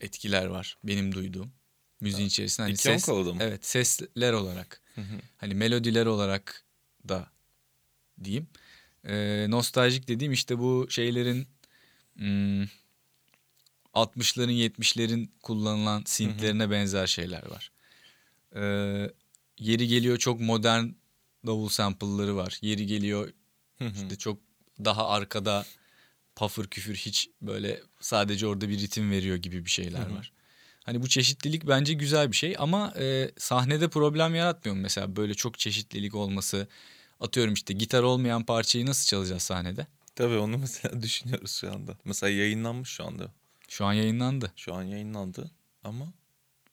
[0.00, 1.52] Etkiler var benim duyduğum.
[2.00, 2.66] Müziğin içerisinde.
[2.66, 3.36] Hani ses, mı?
[3.40, 4.80] evet sesler olarak.
[4.94, 5.20] Hı hı.
[5.36, 6.64] Hani melodiler olarak
[7.08, 7.30] da
[8.24, 8.46] diyeyim.
[9.04, 11.46] Ee, nostaljik dediğim işte bu şeylerin
[12.16, 12.62] hmm,
[13.94, 17.72] 60'ların 70'lerin kullanılan synthlerine benzer şeyler var.
[18.56, 19.10] Ee,
[19.58, 20.86] yeri geliyor çok modern
[21.46, 22.58] davul sample'ları var.
[22.62, 23.32] Yeri geliyor
[23.80, 24.38] işte çok
[24.84, 25.66] daha arkada
[26.36, 30.32] pafır küfür hiç böyle sadece orada bir ritim veriyor gibi bir şeyler var.
[30.84, 35.34] Hani bu çeşitlilik bence güzel bir şey ama e, sahnede problem yaratmıyor mu mesela böyle
[35.34, 36.68] çok çeşitlilik olması?
[37.20, 39.86] Atıyorum işte gitar olmayan parçayı nasıl çalacağız sahnede?
[40.14, 41.96] Tabii onu mesela düşünüyoruz şu anda.
[42.04, 43.32] Mesela yayınlanmış şu anda.
[43.68, 44.52] Şu an yayınlandı.
[44.56, 45.50] Şu an yayınlandı
[45.84, 46.12] ama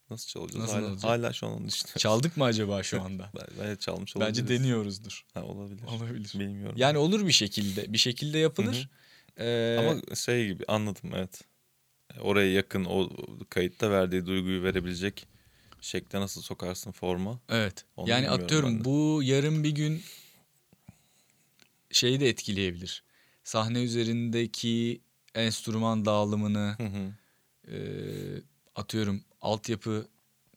[0.10, 0.64] nasıl çalacağız?
[0.64, 1.04] Nasıl hala, olacak?
[1.04, 2.02] hala şu an onu düşünüyoruz.
[2.02, 3.32] Çaldık mı acaba şu anda?
[3.36, 4.50] Ben- Bence çalmış Bence olabiliriz.
[4.50, 5.26] deniyoruzdur.
[5.34, 5.84] Ha, olabilir.
[5.84, 6.32] Olabilir.
[6.40, 6.76] Bilmiyorum.
[6.78, 7.94] Yani olur bir şekilde.
[7.94, 8.90] Bir şekilde yapılır.
[9.40, 11.42] Ee, Ama şey gibi anladım evet.
[12.20, 13.10] Oraya yakın o
[13.50, 15.28] kayıtta verdiği duyguyu verebilecek
[15.82, 17.40] şekle nasıl sokarsın forma?
[17.50, 17.86] Evet.
[17.98, 20.02] Onu yani atıyorum bu yarın bir gün
[21.92, 23.04] şeyi de etkileyebilir.
[23.44, 25.02] Sahne üzerindeki
[25.36, 27.14] enstrüman dağılımını, Hı hı.
[27.72, 27.78] e,
[28.76, 30.08] atıyorum altyapı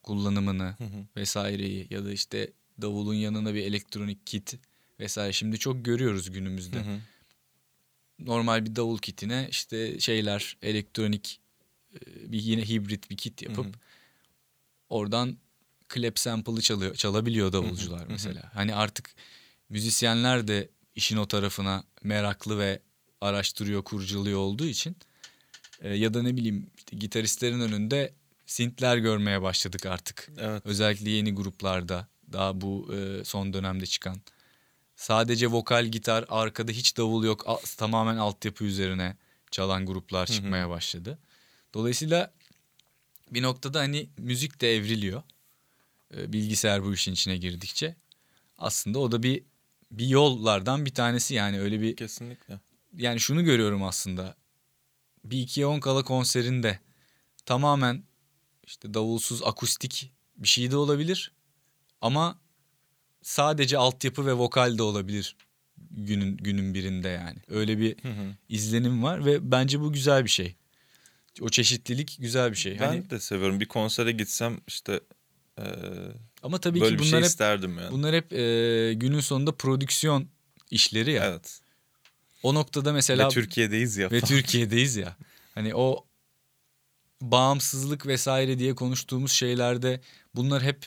[0.03, 1.07] kullanımını Hı hı.
[1.17, 2.53] vesaireyi ya da işte
[2.83, 4.57] davulun yanına bir elektronik kit
[5.01, 6.79] vesaire şimdi çok görüyoruz günümüzde.
[6.79, 6.99] Hı hı.
[8.19, 11.41] Normal bir davul kitine işte şeyler elektronik
[11.95, 13.73] e, bir yine hibrit bir kit yapıp Hı hı.
[14.89, 15.37] oradan
[15.95, 18.09] clap sample'ı çalıyor, çalabiliyor davulcular hı hı.
[18.13, 18.51] mesela.
[18.55, 19.15] Hani artık
[19.69, 22.81] müzisyenler de işin o tarafına meraklı ve
[23.21, 24.97] araştırıyor, kurcalıyor olduğu için
[25.81, 28.15] e, ya da ne bileyim işte gitaristlerin önünde
[28.47, 30.33] synthler görmeye başladık artık.
[30.39, 30.63] Evet.
[30.67, 34.17] Özellikle yeni gruplarda daha bu e, son dönemde çıkan.
[34.97, 39.17] Sadece vokal gitar arkada hiç davul yok a- tamamen altyapı üzerine
[39.51, 41.19] çalan gruplar çıkmaya başladı.
[41.75, 42.33] Dolayısıyla
[43.31, 45.23] bir noktada hani müzik de evriliyor.
[46.17, 47.97] E, bilgisayar bu işin içine girdikçe.
[48.59, 49.43] Aslında o da bir
[49.91, 52.61] bir yollardan bir tanesi yani öyle bir Kesinlikle.
[52.97, 54.37] yani şunu görüyorum aslında.
[55.25, 56.79] Bir ikiye on kala konserinde
[57.47, 58.05] tamamen
[58.67, 61.33] işte davulsuz akustik bir şey de olabilir.
[62.01, 62.39] Ama
[63.25, 65.37] sadece altyapı ve vokal de olabilir
[65.91, 67.39] günün günün birinde yani.
[67.49, 68.35] Öyle bir Hı hı.
[68.49, 70.55] izlenim var ve bence bu güzel bir şey.
[71.41, 72.81] O çeşitlilik güzel bir şey.
[72.81, 73.61] Ben Hani de seviyorum.
[73.61, 75.01] Bir konsere gitsem işte
[75.59, 75.65] eee,
[76.43, 77.91] ama tabii böyle ki bunlar şey hep isterdim yani.
[77.93, 80.29] bunlar hep e, günün sonunda prodüksiyon
[80.71, 81.25] işleri ya.
[81.25, 81.61] Evet.
[82.43, 84.11] O noktada mesela Ve Türkiye'deyiz ya.
[84.11, 84.29] ve falan.
[84.29, 85.17] Türkiye'deyiz ya.
[85.55, 86.07] Hani o
[87.21, 90.01] bağımsızlık vesaire diye konuştuğumuz şeylerde
[90.35, 90.87] bunlar hep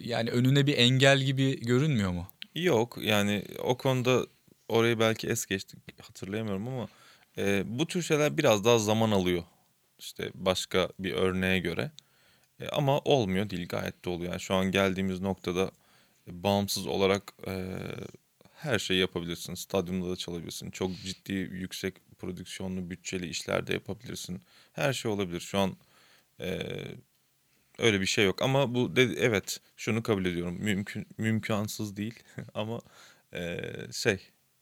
[0.00, 2.28] yani önüne bir engel gibi görünmüyor mu?
[2.54, 4.26] Yok yani o konuda
[4.68, 6.88] orayı belki es geçtik hatırlayamıyorum ama
[7.38, 9.42] E, bu tür şeyler biraz daha zaman alıyor.
[9.98, 11.90] İşte başka bir örneğe göre.
[12.60, 14.30] E, ama olmuyor değil gayet de oluyor.
[14.32, 15.70] Yani şu an geldiğimiz noktada
[16.28, 17.66] e, bağımsız olarak e,
[18.52, 19.54] her şeyi yapabilirsin.
[19.54, 20.70] Stadyumda da çalabilirsin.
[20.70, 24.42] Çok ciddi, yüksek prodüksiyonlu, bütçeli işler de yapabilirsin.
[24.72, 25.40] Her şey olabilir.
[25.40, 25.76] Şu an
[26.40, 26.60] e,
[27.78, 28.42] öyle bir şey yok.
[28.42, 30.56] Ama bu de, evet şunu kabul ediyorum.
[30.60, 32.22] Mümkün mümkansız değil
[32.54, 32.80] ama
[33.34, 33.58] e,
[33.92, 34.18] şey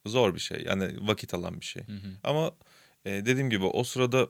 [0.06, 0.64] zor bir şey.
[0.66, 1.82] Yani vakit alan bir şey.
[1.86, 2.08] Hı hı.
[2.22, 2.52] Ama
[3.04, 4.28] e, dediğim gibi o sırada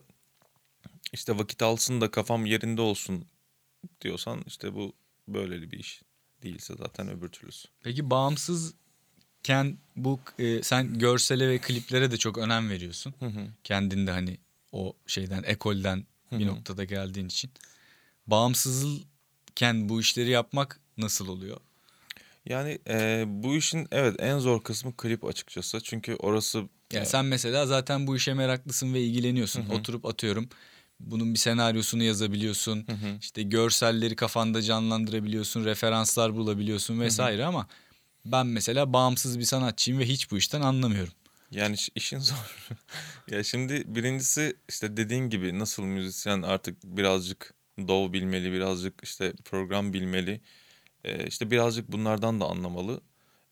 [1.12, 3.26] işte vakit alsın da kafam yerinde olsun
[4.00, 4.92] diyorsan işte bu
[5.28, 6.02] böyleli bir iş
[6.42, 7.68] değilse zaten öbür türlüsü.
[7.82, 13.14] Peki bağımsızken bu e, sen görsele ve kliplere de çok önem veriyorsun.
[13.18, 13.46] Hı hı.
[13.64, 14.38] Kendinde hani
[14.72, 16.48] o şeyden ekolden Hı bir hı.
[16.48, 17.50] noktada geldiğin için.
[18.26, 21.60] Bağımsızken bu işleri yapmak nasıl oluyor?
[22.46, 25.80] Yani e, bu işin evet en zor kısmı klip açıkçası.
[25.80, 26.58] Çünkü orası
[26.92, 29.62] Yani e, sen mesela zaten bu işe meraklısın ve ilgileniyorsun.
[29.62, 29.72] Hı hı.
[29.74, 30.48] Oturup atıyorum.
[31.00, 32.84] Bunun bir senaryosunu yazabiliyorsun.
[32.86, 33.18] Hı hı.
[33.20, 37.66] İşte görselleri kafanda canlandırabiliyorsun, referanslar bulabiliyorsun vesaire ama
[38.24, 41.12] ben mesela bağımsız bir sanatçıyım ve hiç bu işten anlamıyorum.
[41.50, 42.56] Yani iş- işin zor.
[43.30, 49.92] ya şimdi birincisi işte dediğin gibi nasıl müzisyen artık birazcık dov bilmeli, birazcık işte program
[49.92, 50.40] bilmeli.
[51.04, 53.00] Ee, işte birazcık bunlardan da anlamalı.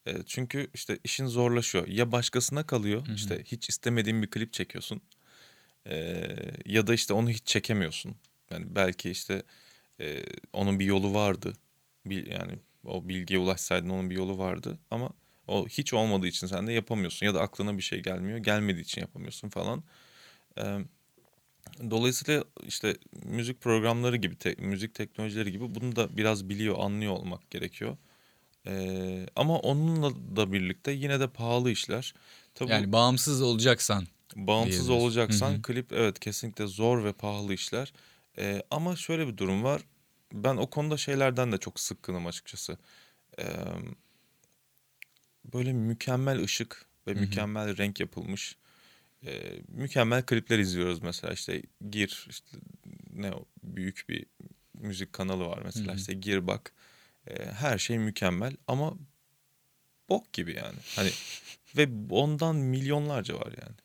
[0.07, 1.87] Ee, çünkü işte işin zorlaşıyor.
[1.87, 3.07] Ya başkasına kalıyor.
[3.15, 5.01] işte hiç istemediğin bir klip çekiyorsun.
[5.87, 6.35] Ee,
[6.65, 8.15] ya da işte onu hiç çekemiyorsun.
[8.51, 9.43] Yani belki işte
[9.99, 10.23] e,
[10.53, 11.53] onun bir yolu vardı.
[12.05, 15.09] Bil, yani o bilgiye ulaşsaydın onun bir yolu vardı ama
[15.47, 18.37] o hiç olmadığı için sen de yapamıyorsun ya da aklına bir şey gelmiyor.
[18.37, 19.83] Gelmediği için yapamıyorsun falan.
[20.57, 20.79] Ee,
[21.91, 27.51] dolayısıyla işte müzik programları gibi, te- müzik teknolojileri gibi bunu da biraz biliyor, anlıyor olmak
[27.51, 27.97] gerekiyor.
[28.67, 32.13] Ee, ama onunla da birlikte yine de pahalı işler.
[32.55, 35.61] Tabii Yani bağımsız olacaksan Bağımsız olacaksan Hı hı.
[35.61, 37.93] klip evet kesinlikle zor ve pahalı işler.
[38.37, 39.81] Ee, ama şöyle bir durum var.
[40.33, 42.77] Ben o konuda şeylerden de çok sıkkınım açıkçası.
[43.39, 43.43] Ee,
[45.53, 48.57] böyle mükemmel ışık ve mükemmel renk yapılmış
[49.25, 52.57] e, mükemmel klipler izliyoruz mesela işte gir işte
[53.13, 54.25] ne o, büyük bir
[54.73, 55.95] müzik kanalı var mesela Hı hı.
[55.99, 56.73] işte gir bak
[57.27, 58.93] E, her şey mükemmel ama
[60.09, 61.09] bok gibi yani hani
[61.77, 63.75] ve ondan milyonlarca var yani.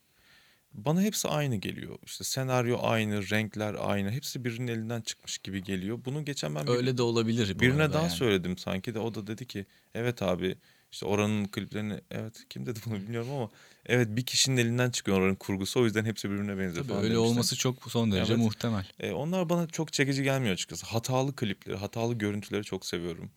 [0.73, 1.98] Bana hepsi aynı geliyor.
[2.06, 4.10] İşte senaryo aynı, renkler aynı.
[4.10, 5.98] Hepsi birinin elinden çıkmış gibi geliyor.
[6.05, 8.10] Bunu geçen ben bir- öyle de olabilir birine daha yani.
[8.12, 10.59] söyledim sanki de o da dedi ki evet abi
[10.93, 13.51] işte oranın kliplerini evet kim dedi bunu bilmiyorum ama
[13.86, 17.15] evet bir kişinin elinden çıkıyor oranın kurgusu o yüzden hepsi birbirine benziyor Tabii falan öyle
[17.15, 17.31] demişti.
[17.32, 18.43] olması çok son derece Evet.
[18.44, 18.86] muhtemel.
[19.01, 20.86] E, onlar bana çok çekici gelmiyor açıkçası.
[20.86, 23.31] Hatalı klipleri, hatalı görüntüleri çok seviyorum.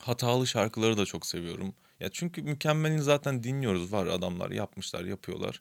[0.00, 1.74] Hatalı şarkıları da çok seviyorum.
[2.00, 3.92] Ya çünkü mükemmelini zaten dinliyoruz.
[3.92, 5.60] Var adamlar yapmışlar, yapıyorlar.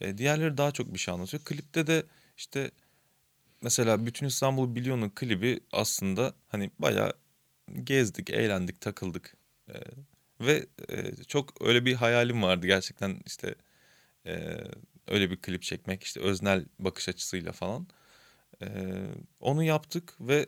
[0.00, 1.44] E, diğerleri daha çok bir şey anlatıyor.
[1.44, 2.02] Klipte de
[2.36, 2.70] işte
[3.62, 7.12] mesela Bütün İstanbul Biliyor'un klibi aslında hani bayağı
[7.84, 9.36] gezdik, eğlendik, takıldık.
[9.68, 9.74] E,
[10.40, 13.54] ve e, çok öyle bir hayalim vardı gerçekten işte
[14.26, 14.58] e,
[15.08, 17.86] öyle bir klip çekmek işte öznel bakış açısıyla falan.
[18.62, 18.66] E,
[19.40, 20.46] onu yaptık ve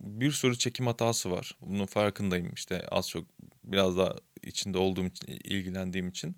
[0.00, 1.56] bir sürü çekim hatası var.
[1.60, 3.26] Bunun farkındayım işte az çok
[3.64, 6.36] biraz daha içinde olduğum için, ilgilendiğim için.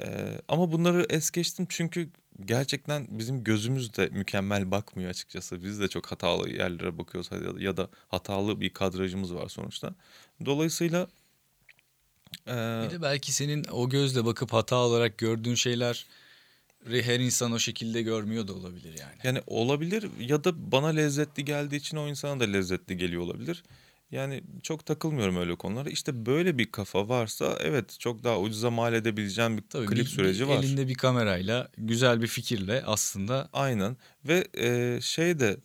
[0.00, 2.10] Ee, ama bunları es geçtim çünkü
[2.44, 5.64] gerçekten bizim gözümüz de mükemmel bakmıyor açıkçası.
[5.64, 7.30] Biz de çok hatalı yerlere bakıyoruz
[7.62, 9.94] ya da hatalı bir kadrajımız var sonuçta.
[10.44, 11.08] Dolayısıyla
[12.46, 12.50] e,
[12.86, 16.06] Bir de belki senin o gözle bakıp hata olarak gördüğün şeyler
[16.88, 19.14] her insan o şekilde görmüyor da olabilir yani.
[19.24, 23.62] yani olabilir ya da bana lezzetli geldiği için o insana da lezzetli geliyor olabilir.
[24.10, 25.90] Yani çok takılmıyorum öyle konulara.
[25.90, 30.04] İşte böyle bir kafa varsa evet çok daha ucuza mal edebileceğim bir Tabii klip bir-
[30.04, 30.58] süreci bir var.
[30.62, 35.56] Elinde bir kamerayla güzel bir fikirle aslında Aynen ve e, şey de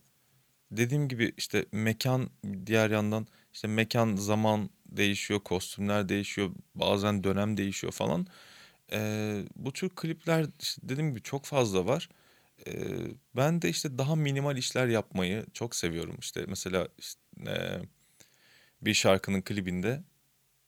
[0.71, 2.29] dediğim gibi işte mekan
[2.65, 8.27] diğer yandan işte mekan zaman değişiyor, kostümler değişiyor, bazen dönem değişiyor falan.
[8.91, 12.09] E, bu tür klipler işte dediğim gibi çok fazla var.
[12.67, 12.71] E,
[13.35, 16.15] ben de işte daha minimal işler yapmayı çok seviyorum.
[16.19, 17.81] İşte mesela işte, e,
[18.81, 20.03] bir şarkının klibinde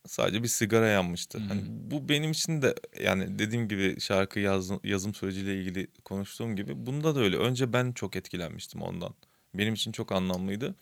[0.07, 1.38] sadece bir sigara yanmıştı.
[1.48, 6.86] Hani bu benim için de yani dediğim gibi şarkı yazım, yazım süreciyle ilgili konuştuğum gibi
[6.86, 7.38] bunda da öyle.
[7.38, 9.14] Önce ben çok etkilenmiştim ondan.
[9.53, 10.76] Benim için çok anlamlıydı.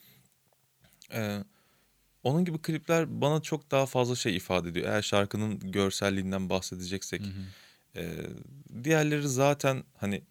[1.14, 1.40] Ee,
[2.24, 4.88] onun gibi klipler bana çok daha fazla şey ifade ediyor.
[4.88, 7.22] Eğer şarkının görselliğinden bahsedeceksek.
[7.96, 8.16] Ee,
[8.84, 10.22] diğerleri zaten hani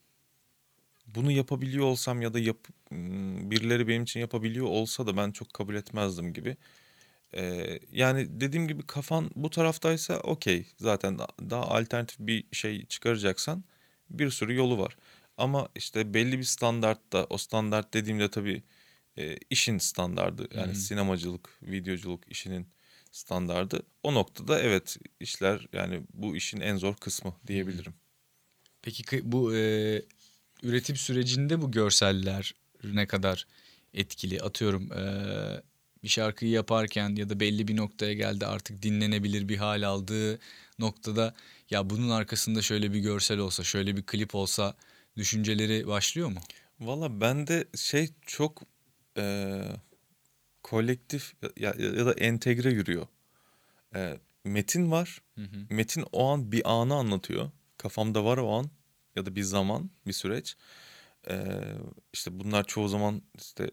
[1.15, 2.57] bunu yapabiliyor olsam ya da yap,
[3.51, 6.57] birileri benim için yapabiliyor olsa da ben çok kabul etmezdim gibi.
[7.35, 13.65] Ee, yani dediğim gibi kafan bu taraftaysa okey zaten da- daha alternatif bir şey çıkaracaksan
[14.11, 14.97] bir sürü yolu var.
[15.37, 18.63] Ama işte belli bir standartta o standart dediğimde tabii
[19.19, 20.77] e, işin standardı yani hı.
[20.77, 22.67] sinemacılık, videoculuk işinin
[23.13, 23.83] standardı.
[24.03, 27.95] O noktada evet işler yani bu işin en zor kısmı diyebilirim.
[28.83, 30.03] Peki bu e,
[30.63, 33.47] üretim sürecinde bu görseller ne kadar
[33.95, 34.43] etkili?
[34.43, 35.03] Atıyorum e,
[36.03, 40.39] bir şarkıyı yaparken ya da belli bir noktaya geldi artık dinlenebilir bir hal aldığı
[40.79, 41.35] noktada
[41.71, 44.77] ya bunun arkasında şöyle bir görsel olsa, şöyle bir klip olsa
[45.17, 46.41] düşünceleri başlıyor mu?
[46.81, 48.63] Valla bende şey çok
[49.19, 49.63] e,
[50.63, 53.07] kolektif ya, ya, da entegre yürüyor.
[53.95, 55.23] E, metin var.
[55.35, 55.67] Hı hı.
[55.71, 57.51] Metin o an bir anı anlatıyor.
[57.77, 58.71] Kafamda var o an
[59.17, 60.57] ya da bir zaman, bir süreç.
[61.31, 61.63] E,
[62.13, 63.71] işte bunlar çoğu zaman işte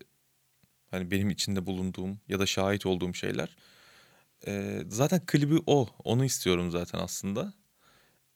[0.91, 3.55] hani benim içinde bulunduğum ya da şahit olduğum şeyler.
[4.47, 5.89] E, zaten klibi o.
[6.03, 7.53] Onu istiyorum zaten aslında.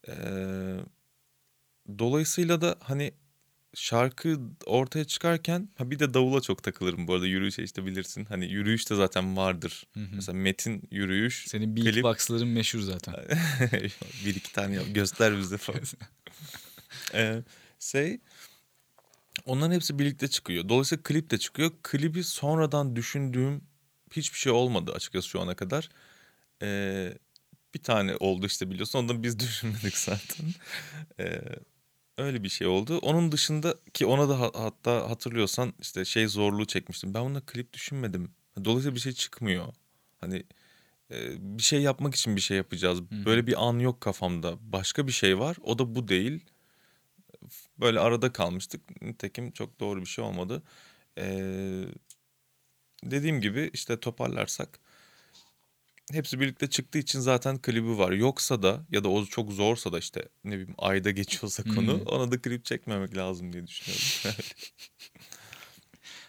[0.07, 0.13] E,
[1.99, 3.13] dolayısıyla da hani
[3.75, 8.25] şarkı ortaya çıkarken ha bir de davula çok takılırım bu arada yürüyüşe işte bilirsin.
[8.25, 9.87] Hani yürüyüş de zaten vardır.
[9.93, 10.15] Hı hı.
[10.15, 11.45] Mesela metin yürüyüş.
[11.47, 13.15] Senin beatboxların meşhur zaten.
[14.25, 15.81] bir iki tane yap göster bize falan.
[17.13, 17.43] Ee,
[17.79, 18.19] şey
[19.45, 20.69] onların hepsi birlikte çıkıyor.
[20.69, 21.71] Dolayısıyla klip de çıkıyor.
[21.83, 23.61] Klibi sonradan düşündüğüm
[24.11, 25.89] hiçbir şey olmadı açıkçası şu ana kadar.
[26.61, 27.13] Ee,
[27.73, 28.99] bir tane oldu işte biliyorsun.
[28.99, 30.45] Onu da biz düşünmedik zaten.
[31.19, 31.41] Ee,
[32.18, 32.98] öyle bir şey oldu.
[32.98, 37.14] Onun dışında ki ona da ha- hatta hatırlıyorsan işte şey zorluğu çekmiştim.
[37.14, 38.31] Ben buna klip düşünmedim.
[38.65, 39.65] Dolayısıyla bir şey çıkmıyor.
[40.22, 40.44] Hani
[41.11, 41.18] e,
[41.57, 42.99] bir şey yapmak için bir şey yapacağız.
[42.99, 43.26] hı.
[43.26, 44.57] Böyle bir an yok kafamda.
[44.73, 45.57] Başka bir şey var.
[45.64, 46.41] O da bu değil.
[47.80, 49.02] Böyle arada kalmıştık.
[49.02, 50.64] Nitekim çok doğru bir şey olmadı.
[51.18, 51.85] Ee,
[53.03, 54.80] dediğim gibi işte toparlarsak
[56.11, 58.11] hepsi birlikte çıktığı için zaten klibi var.
[58.11, 62.05] Yoksa da ya da o çok zorsa da işte ne bileyim ayda geçiyorsa konu Hmm.
[62.07, 64.05] ona da klip çekmemek lazım diye düşünüyorum.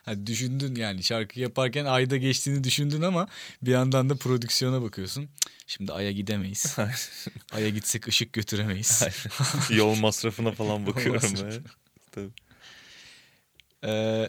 [0.04, 3.28] Hadi düşündün yani şarkı yaparken ayda geçtiğini düşündün ama
[3.62, 5.28] bir yandan da prodüksiyona bakıyorsun.
[5.66, 6.76] Şimdi Ay'a gidemeyiz.
[7.52, 9.02] Ay'a gitsek ışık götüremeyiz.
[9.70, 11.30] Yol masrafına falan bakıyorum.
[11.30, 11.62] masrafı.
[12.12, 12.30] Tabii.
[13.84, 14.28] Ee,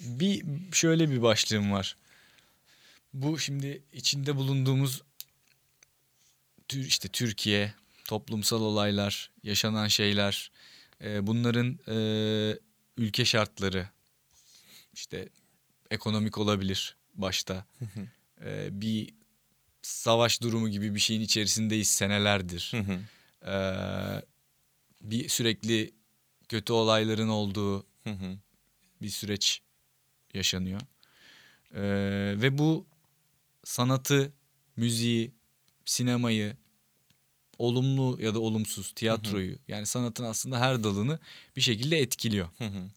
[0.00, 1.96] bir şöyle bir başlığım var.
[3.14, 5.02] Bu şimdi içinde bulunduğumuz
[6.68, 7.74] tür işte Türkiye,
[8.04, 10.50] toplumsal olaylar, yaşanan şeyler,
[11.04, 11.96] e, bunların e,
[12.96, 13.88] ülke şartları,
[14.92, 15.28] işte
[15.90, 17.66] ekonomik olabilir başta.
[18.44, 19.14] E, bir
[19.82, 22.72] savaş durumu gibi bir şeyin içerisindeyiz senelerdir.
[25.00, 25.94] Bir sürekli
[26.48, 27.86] kötü olayların olduğu
[29.02, 29.62] bir süreç
[30.34, 30.80] yaşanıyor.
[32.40, 32.86] Ve bu
[33.68, 34.32] sanatı,
[34.76, 35.32] müziği,
[35.84, 36.56] sinemayı,
[37.58, 41.18] olumlu ya da olumsuz tiyatroyu yani sanatın aslında her dalını
[41.56, 42.48] bir şekilde etkiliyor.
[42.58, 42.90] Hı hı.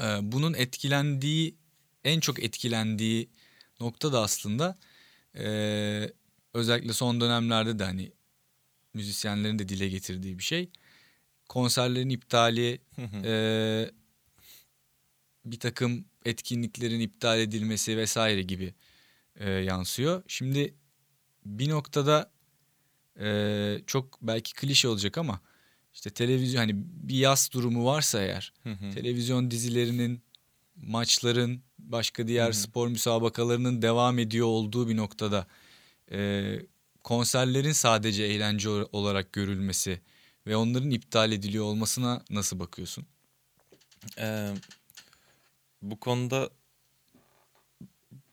[0.00, 1.56] Ee, bunun etkilendiği,
[2.04, 3.28] en çok etkilendiği
[3.80, 4.78] nokta da aslında
[5.36, 6.12] ee,
[6.54, 8.12] özellikle son dönemlerde de hani
[8.94, 10.68] müzisyenlerin de dile getirdiği bir şey.
[11.48, 13.22] Konserlerin iptali, Hı hı.
[13.24, 13.90] ee,
[15.44, 18.74] bir takım etkinliklerin iptal edilmesi vesaire gibi
[19.36, 20.22] ee, yansıyor.
[20.26, 20.74] Şimdi
[21.44, 22.30] bir noktada
[23.20, 25.40] ee, çok belki klişe olacak ama
[25.94, 28.90] işte televizyon hani bir yaz durumu varsa eğer Hı hı.
[28.90, 30.22] televizyon dizilerinin,
[30.76, 32.54] maçların, başka diğer Hı hı.
[32.54, 35.46] spor müsabakalarının devam ediyor olduğu bir noktada
[36.12, 36.58] e,
[37.04, 40.00] konserlerin sadece eğlence olarak görülmesi
[40.46, 43.06] ve onların iptal ediliyor olmasına nasıl bakıyorsun?
[44.18, 44.54] Ee,
[45.82, 46.50] bu konuda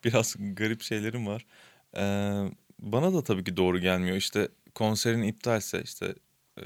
[0.06, 1.46] biraz garip şeylerim var.
[1.98, 4.18] Ee, bana da tabii ki doğru gelmiyor.
[4.18, 6.16] İşte konserin iptalse işte
[6.58, 6.62] e,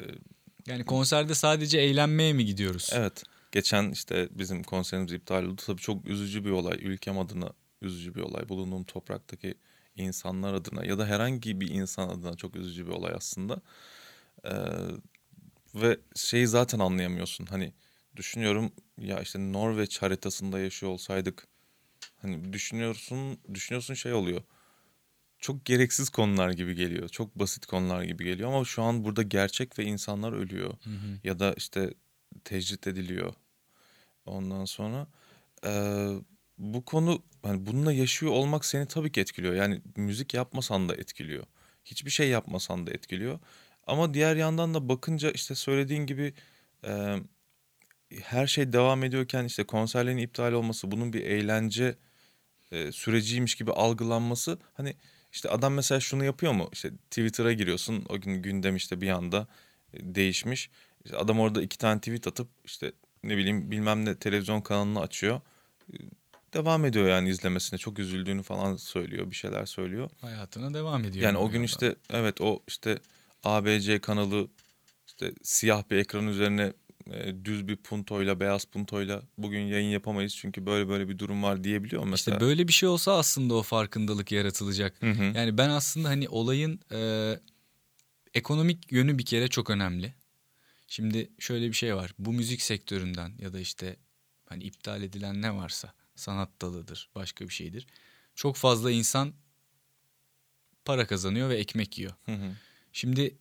[0.67, 2.89] Yani konserde sadece eğlenmeye mi gidiyoruz?
[2.93, 5.61] evet geçen işte bizim konserimiz iptal oldu.
[5.65, 6.77] Tabii çok üzücü bir olay.
[6.81, 7.49] Ülkem adına
[7.81, 8.49] üzücü bir olay.
[8.49, 9.55] Bulunduğum topraktaki
[9.95, 13.61] insanlar adına ya da herhangi bir insan adına çok üzücü bir olay aslında.
[14.45, 14.51] Ee,
[15.75, 17.45] ve şeyi zaten anlayamıyorsun.
[17.45, 17.73] Hani
[18.15, 21.47] düşünüyorum ya işte Norveç haritasında yaşıyor olsaydık
[22.21, 24.41] hani düşünüyorsun düşünüyorsun şey oluyor.
[25.39, 27.09] Çok gereksiz konular gibi geliyor.
[27.09, 30.69] Çok basit konular gibi geliyor ama şu an burada gerçek ve insanlar ölüyor.
[30.83, 31.19] Hı hı.
[31.23, 31.93] Ya da işte
[32.43, 33.33] tecrit ediliyor.
[34.25, 35.07] Ondan sonra
[35.65, 36.09] eee,
[36.57, 39.53] bu konu hani bununla yaşıyor olmak seni tabii ki etkiliyor.
[39.53, 41.45] Yani müzik yapmasan da etkiliyor.
[41.85, 43.39] Hiçbir şey yapmasan da etkiliyor.
[43.87, 46.33] Ama diğer yandan da bakınca işte söylediğin gibi
[46.83, 47.19] eee,
[48.23, 51.95] her şey devam ediyorken işte konserlerin iptal olması, bunun bir eğlence
[52.71, 54.95] e, süreciymiş gibi algılanması hani
[55.31, 56.69] işte adam mesela şunu yapıyor mu?
[56.73, 59.47] İşte Twitter'a giriyorsun o gün gündem işte bir anda
[59.93, 60.69] e, değişmiş.
[61.05, 62.91] İşte adam orada iki tane tweet atıp işte
[63.23, 65.41] ne bileyim bilmem ne televizyon kanalını açıyor.
[66.53, 67.79] Devam ediyor yani izlemesine.
[67.79, 69.31] Çok üzüldüğünü falan söylüyor.
[69.31, 70.09] Bir şeyler söylüyor.
[70.21, 71.25] Hayatına devam ediyor.
[71.25, 72.99] Yani o gün işte evet o işte
[73.43, 74.47] ABC kanalı
[75.07, 76.73] işte siyah bir ekran üzerine
[77.13, 81.63] e, düz bir puntoyla beyaz puntoyla bugün yayın yapamayız çünkü böyle böyle bir durum var
[81.63, 82.35] diyebiliyor mu mesela.
[82.35, 85.01] İşte böyle bir şey olsa aslında o farkındalık yaratılacak.
[85.01, 85.23] Hı hı.
[85.23, 86.99] Yani ben aslında hani olayın e,
[88.33, 90.13] ekonomik yönü bir kere çok önemli.
[90.87, 92.13] Şimdi şöyle bir şey var.
[92.19, 93.95] Bu müzik sektöründen ya da işte
[94.45, 97.87] hani iptal edilen ne varsa sanat dalıdır, başka bir şeydir.
[98.35, 99.33] Çok fazla insan
[100.85, 102.13] para kazanıyor ve ekmek yiyor.
[102.25, 102.51] Hı hı.
[102.93, 103.37] Şimdi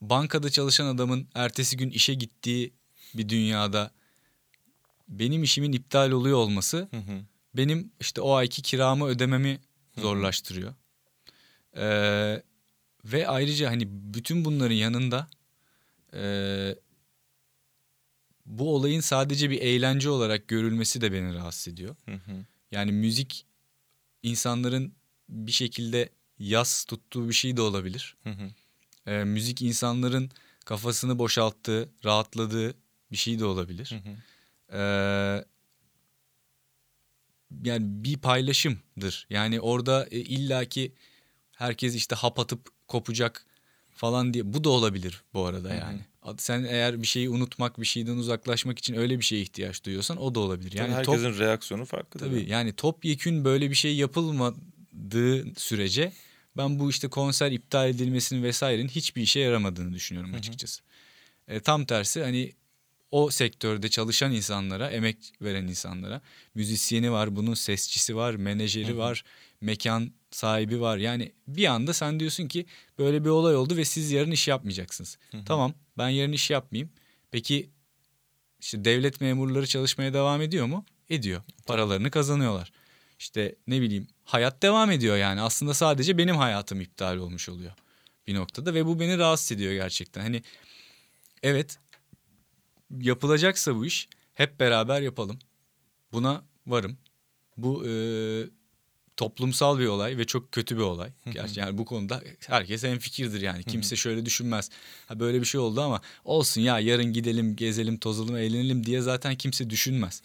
[0.00, 2.74] bankada çalışan adamın ertesi gün işe gittiği
[3.14, 3.90] bir dünyada
[5.08, 7.20] benim işimin iptal oluyor olması Hı hı.
[7.54, 9.60] benim işte o ayki kiramı ödememi
[9.98, 10.74] zorlaştırıyor.
[11.76, 12.42] Ee,
[13.04, 15.26] ve ayrıca hani bütün bunların yanında
[16.14, 16.22] e,
[18.46, 21.96] bu olayın sadece bir eğlence olarak görülmesi de beni rahatsız ediyor.
[22.04, 22.44] Hı hı.
[22.70, 23.46] Yani müzik
[24.22, 24.92] insanların
[25.28, 26.08] bir şekilde
[26.38, 28.16] yas tuttuğu bir şey de olabilir.
[28.22, 28.50] Hı hı.
[29.06, 30.30] Ee, müzik insanların
[30.64, 32.74] kafasını boşalttığı, rahatladığı
[33.12, 33.90] bir şey de olabilir.
[33.90, 34.16] Hı hı.
[34.78, 35.44] Ee,
[37.64, 39.26] yani bir paylaşımdır.
[39.30, 40.92] Yani orada e, illaki
[41.52, 43.46] herkes işte hap atıp kopacak
[43.94, 44.52] falan diye.
[44.52, 45.78] Bu da olabilir bu arada Hı hı.
[45.78, 46.00] yani.
[46.38, 50.34] Sen eğer bir şeyi unutmak, bir şeyden uzaklaşmak için öyle bir şeye ihtiyaç duyuyorsan o
[50.34, 50.70] da olabilir.
[50.70, 52.20] Tabii Yani top, herkesin reaksiyonu farklı.
[52.20, 56.12] tabii yani topyekün böyle bir şey yapılmadığı sürece
[56.56, 60.82] ben bu işte konser iptal edilmesinin vesairenin hiçbir işe yaramadığını düşünüyorum açıkçası.
[61.48, 62.52] E, tam tersi hani
[63.12, 66.20] o sektörde çalışan insanlara, emek veren insanlara,
[66.54, 69.24] müzisyeni var, bunun sesçisi var, menajeri var,
[69.60, 70.98] mekan sahibi var.
[70.98, 72.66] Yani bir anda sen diyorsun ki
[72.98, 75.18] böyle bir olay oldu ve siz yarın iş yapmayacaksınız.
[75.46, 76.90] Tamam, ben yarın iş yapmayayım.
[77.30, 77.70] Peki
[78.60, 80.84] işte devlet memurları çalışmaya devam ediyor mu?
[81.10, 81.42] Ediyor.
[81.66, 82.72] Paralarını kazanıyorlar.
[83.18, 85.40] İşte ne bileyim hayat devam ediyor yani.
[85.40, 87.72] Aslında sadece benim hayatım iptal olmuş oluyor
[88.26, 90.20] bir noktada ve bu beni rahatsız ediyor gerçekten.
[90.20, 90.42] Hani
[91.42, 91.78] evet
[93.00, 95.38] yapılacaksa bu iş hep beraber yapalım.
[96.12, 96.98] Buna varım.
[97.56, 97.92] Bu e,
[99.16, 101.10] toplumsal bir olay ve çok kötü bir olay.
[101.32, 103.64] Gerçi yani bu konuda herkes en fikirdir yani.
[103.64, 104.70] Kimse şöyle düşünmez.
[105.06, 109.34] Ha böyle bir şey oldu ama olsun ya yarın gidelim, gezelim, tozalım, eğlenelim diye zaten
[109.36, 110.22] kimse düşünmez.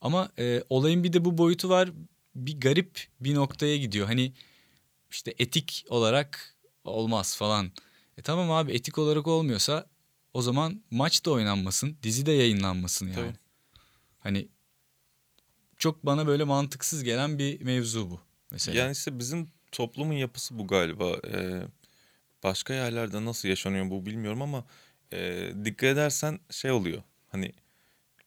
[0.00, 1.90] Ama e, olayın bir de bu boyutu var.
[2.34, 4.06] Bir garip bir noktaya gidiyor.
[4.06, 4.32] Hani
[5.10, 7.72] işte etik olarak olmaz falan.
[8.18, 9.86] E tamam abi etik olarak olmuyorsa
[10.34, 13.14] o zaman maç da oynanmasın, dizi de yayınlanmasın yani.
[13.14, 13.36] Tabii.
[14.18, 14.48] Hani
[15.76, 18.78] çok bana böyle mantıksız gelen bir mevzu bu mesela.
[18.78, 21.16] Yani işte bizim toplumun yapısı bu galiba.
[21.26, 21.62] Ee,
[22.42, 24.64] başka yerlerde nasıl yaşanıyor bu bilmiyorum ama
[25.12, 27.02] e, dikkat edersen şey oluyor.
[27.28, 27.52] Hani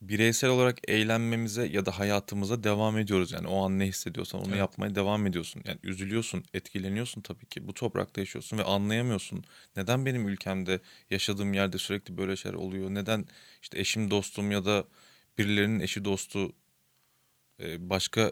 [0.10, 3.32] bireysel olarak eğlenmemize ya da hayatımıza devam ediyoruz.
[3.32, 4.60] Yani o an ne hissediyorsan onu Evet.
[4.60, 5.62] yapmaya devam ediyorsun.
[5.66, 7.68] Yani üzülüyorsun, etkileniyorsun tabii ki.
[7.68, 9.44] Bu toprakta yaşıyorsun ve anlayamıyorsun.
[9.76, 10.80] Neden benim ülkemde,
[11.10, 12.90] yaşadığım yerde sürekli böyle şeyler oluyor?
[12.90, 13.26] Neden
[13.62, 14.86] işte eşim, dostum ya da
[15.38, 16.54] birilerinin eşi, dostu
[17.64, 18.32] e, başka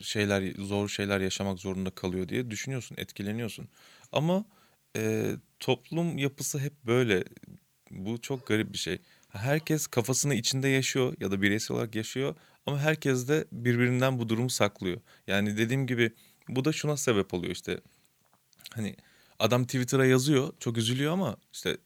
[0.00, 3.68] şeyler zor şeyler yaşamak zorunda kalıyor diye düşünüyorsun, etkileniyorsun.
[4.12, 4.44] Ama
[4.96, 7.24] e, toplum yapısı hep böyle.
[7.90, 8.98] Bu çok garip bir şey.
[9.32, 12.34] Herkes kafasını içinde yaşıyor ya da bireysel olarak yaşıyor
[12.66, 15.00] ama herkes de birbirinden bu durumu saklıyor.
[15.26, 16.12] Yani dediğim gibi
[16.48, 17.80] bu da şuna sebep oluyor işte.
[18.74, 18.96] Hani
[19.38, 21.76] adam Twitter'a yazıyor, çok üzülüyor ama işte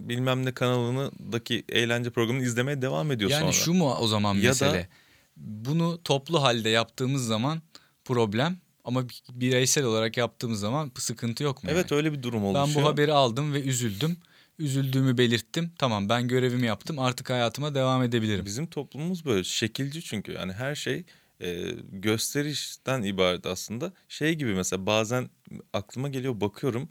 [0.00, 3.52] bilmem ne kanalındaki eğlence programını izlemeye devam ediyor yani sonra.
[3.52, 4.88] şu mu o zaman Ya da- mesele?
[5.36, 7.62] Bunu toplu halde yaptığımız zaman
[8.04, 11.70] problem ama bireysel olarak yaptığımız zaman sıkıntı yok mu?
[11.72, 11.98] Evet yani?
[11.98, 12.66] öyle bir durum oluşuyor.
[12.66, 14.16] Ben bu haberi aldım ve üzüldüm.
[14.60, 15.72] Üzüldüğümü belirttim.
[15.78, 16.98] Tamam ben görevimi yaptım.
[16.98, 18.44] Artık hayatıma devam edebilirim.
[18.44, 21.04] Bizim toplumumuz böyle şekilci çünkü yani her şey
[21.40, 23.92] e, gösterişten ibaret aslında.
[24.08, 25.30] Şey gibi mesela bazen
[25.72, 26.88] aklıma geliyor bakıyorum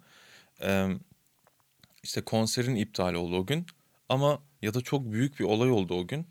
[0.62, 0.88] e,
[2.04, 3.66] işte konserin iptal oldu o gün
[4.10, 6.28] ama ya da çok büyük bir olay oldu o gün.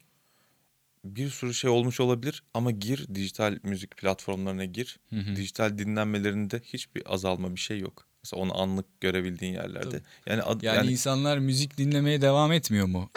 [1.05, 4.99] Bir sürü şey olmuş olabilir ama gir dijital müzik platformlarına gir.
[5.11, 5.37] Hı hı.
[5.37, 8.08] Dijital dinlenmelerinde hiçbir azalma bir şey yok.
[8.33, 9.91] Mesela onu anlık görebildiğin yerlerde.
[9.91, 10.03] Tabii.
[10.27, 13.11] Yani, ad- Yani, yani insanlar müzik dinlemeye devam etmiyor mu?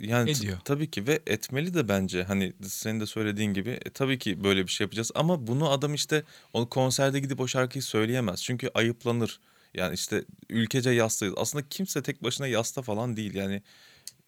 [0.00, 0.58] Yani t- Ediyor.
[0.64, 4.66] tabii ki ve etmeli de bence hani senin de söylediğin gibi e, tabii ki böyle
[4.66, 6.22] bir şey yapacağız ama bunu adam işte
[6.52, 9.40] o konserde gidip o şarkıyı söyleyemez çünkü ayıplanır.
[9.74, 11.34] Yani işte ülkece yastayız.
[11.38, 13.34] Aslında kimse tek başına yasta falan değil.
[13.34, 13.62] Yani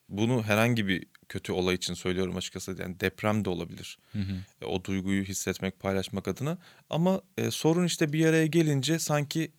[0.08, 2.76] bunu herhangi bir kötü olay için söylüyorum açıkçası.
[2.80, 3.98] Yani deprem de olabilir.
[4.12, 4.32] Hı hı.
[4.62, 6.58] E, o duyguyu hissetmek, paylaşmak adına.
[6.90, 9.50] Ama e, sorun işte bir araya gelince sanki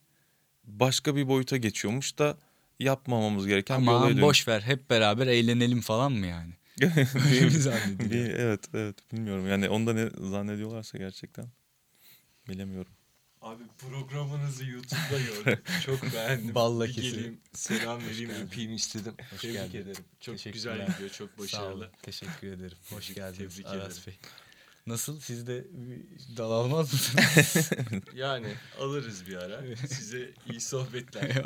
[0.64, 2.38] başka bir boyuta geçiyormuş da
[2.80, 4.28] yapmamamız gereken bir olaya Aman dönüyor.
[4.28, 6.54] boş ver hep beraber eğlenelim falan mı yani?
[7.32, 8.26] Öyle mi zannediliyor?
[8.30, 11.46] Bir- evet evet bilmiyorum yani onda ne zannediyorlarsa gerçekten
[12.50, 12.92] bilemiyorum.
[13.42, 15.64] Abi programınızı YouTube'da gördüm.
[15.86, 16.56] Çok beğendim.
[16.56, 17.12] Balla Bir kesin.
[17.12, 19.14] geleyim, selam vereyim, öpeyim istedim.
[19.42, 19.78] Tebrik geldin.
[19.82, 20.04] ederim.
[20.20, 21.40] Çok güzel gidiyor, çok Sağ olun.
[21.40, 21.92] başarılı.
[22.02, 22.78] Teşekkür ederim.
[22.90, 24.04] Hoş geldiniz Tebrik Aras ederim.
[24.08, 24.30] Bey.
[24.88, 25.20] Nasıl?
[25.20, 25.68] Siz de
[26.38, 27.72] dal almaz mısınız?
[28.16, 28.48] Yani
[28.80, 29.78] alırız bir ara.
[29.88, 31.44] Size iyi sohbetler.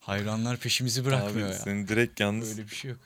[0.00, 1.58] Hayranlar peşimizi bırakmıyor Abi ya.
[1.58, 3.00] senin direkt yalnız Böyle bir şey yok.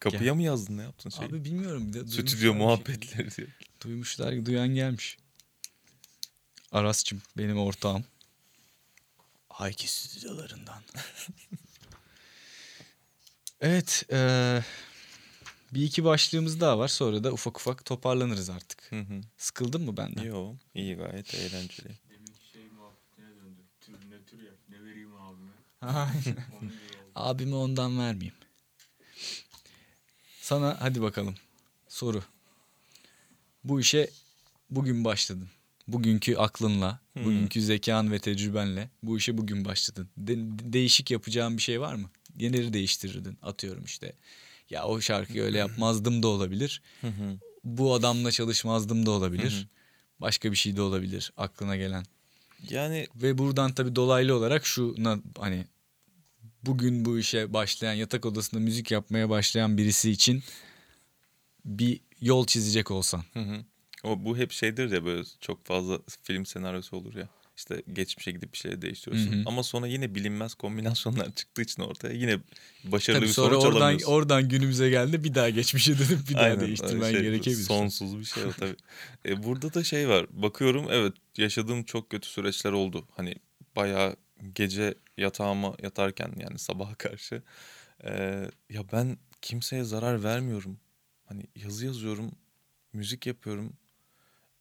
[0.00, 1.26] kapıya mı yazdın ne yaptın şey?
[1.26, 1.88] Abi bilmiyorum.
[1.88, 2.50] Bir de Stüdyo şey.
[2.50, 3.46] muhabbetleri diye.
[3.84, 5.18] Duymuşlar, duyan gelmiş.
[6.72, 8.04] Aras'cığım benim ortağım.
[9.48, 10.82] Hayki stüdyolarından.
[13.60, 14.04] evet.
[14.12, 14.64] eee,
[15.74, 16.88] bir iki başlığımız daha var.
[16.88, 18.92] Sonra da ufak ufak toparlanırız artık.
[18.92, 19.20] Hı hı.
[19.36, 20.22] Sıkıldın mı benden?
[20.22, 21.88] Yo iyi gayet eğlenceli.
[22.10, 23.60] Deminki şey muhabbetine döndü.
[23.80, 24.52] Tür ne tür ya?
[24.68, 25.50] Ne vereyim abime?
[25.80, 26.36] Aynen.
[27.14, 28.34] Abime ondan vermeyeyim.
[30.40, 31.34] Sana hadi bakalım.
[31.88, 32.22] Soru.
[33.64, 34.10] Bu işe
[34.70, 35.48] bugün başladın.
[35.88, 37.24] Bugünkü aklınla, Hmm.
[37.24, 40.08] bugünkü zekan ve tecrübenle bu işe bugün başladın.
[40.16, 42.10] De- değişik yapacağın bir şey var mı?
[42.38, 43.38] Neleri değiştirirdin?
[43.42, 44.12] Atıyorum işte.
[44.70, 46.82] Ya o şarkıyı öyle yapmazdım da olabilir.
[47.64, 49.68] Bu adamla çalışmazdım da olabilir.
[50.20, 52.04] Başka bir şey de olabilir aklına gelen.
[52.70, 55.66] Yani Ve buradan tabii dolaylı olarak şuna hani
[56.62, 60.42] bugün bu işe başlayan yatak odasında müzik yapmaya başlayan birisi için
[61.64, 63.24] bir yol çizecek olsan.
[63.32, 63.64] Hı hı.
[64.04, 67.28] O bu hep şeydir ya böyle çok fazla film senaryosu olur ya.
[67.58, 69.32] İşte geçmişe gidip bir şeyleri değiştiriyorsun.
[69.32, 69.42] Hı hı.
[69.46, 72.38] Ama sonra yine bilinmez kombinasyonlar çıktığı için ortaya yine
[72.84, 74.12] başarılı Tabii bir sonra sonuç oradan alamıyorsun.
[74.12, 77.62] oradan günümüze geldi bir daha geçmişe dönüp bir daha Aynen, değiştirmen şey, gerekebilir.
[77.64, 78.76] Sonsuz bir şey o tabii.
[79.26, 80.26] E, burada da şey var.
[80.30, 83.08] Bakıyorum evet yaşadığım çok kötü süreçler oldu.
[83.16, 83.34] Hani
[83.76, 84.16] bayağı
[84.54, 87.42] gece yatağıma yatarken yani sabaha karşı.
[88.04, 88.10] e,
[88.70, 90.78] ya ben kimseye zarar vermiyorum.
[91.24, 92.32] Hani yazı yazıyorum,
[92.92, 93.72] müzik yapıyorum.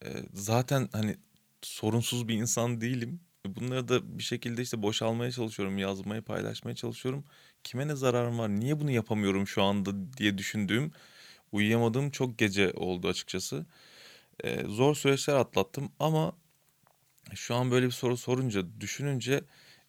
[0.06, 1.18] E, zaten hani
[1.62, 3.20] sorunsuz bir insan değilim.
[3.48, 7.26] E, Bunları da bir şekilde işte boşalmaya çalışıyorum, yazmaya, paylaşmaya çalışıyorum.
[7.64, 10.92] Kime ne zararım var, niye bunu yapamıyorum şu anda diye düşündüğüm,
[11.52, 13.66] uyuyamadığım çok gece oldu açıkçası.
[14.44, 16.34] E, zor süreçler atlattım ama
[17.36, 19.34] şu an böyle bir soru sorunca, düşününce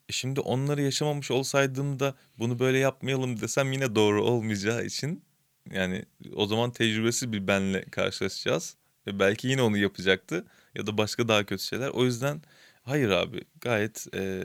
[0.08, 5.24] e, şimdi onları yaşamamış olsaydım da bunu böyle yapmayalım desem yine doğru olmayacağı için
[5.70, 6.04] yani
[6.34, 8.76] o zaman tecrübesiz bir benle karşılaşacağız.
[9.06, 10.46] Ve belki yine onu yapacaktı
[10.78, 11.88] ya da başka daha kötü şeyler.
[11.88, 12.42] O yüzden
[12.82, 14.42] hayır abi gayet e,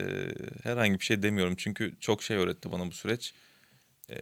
[0.62, 1.54] herhangi bir şey demiyorum.
[1.58, 3.34] Çünkü çok şey öğretti bana bu süreç.
[4.10, 4.16] E,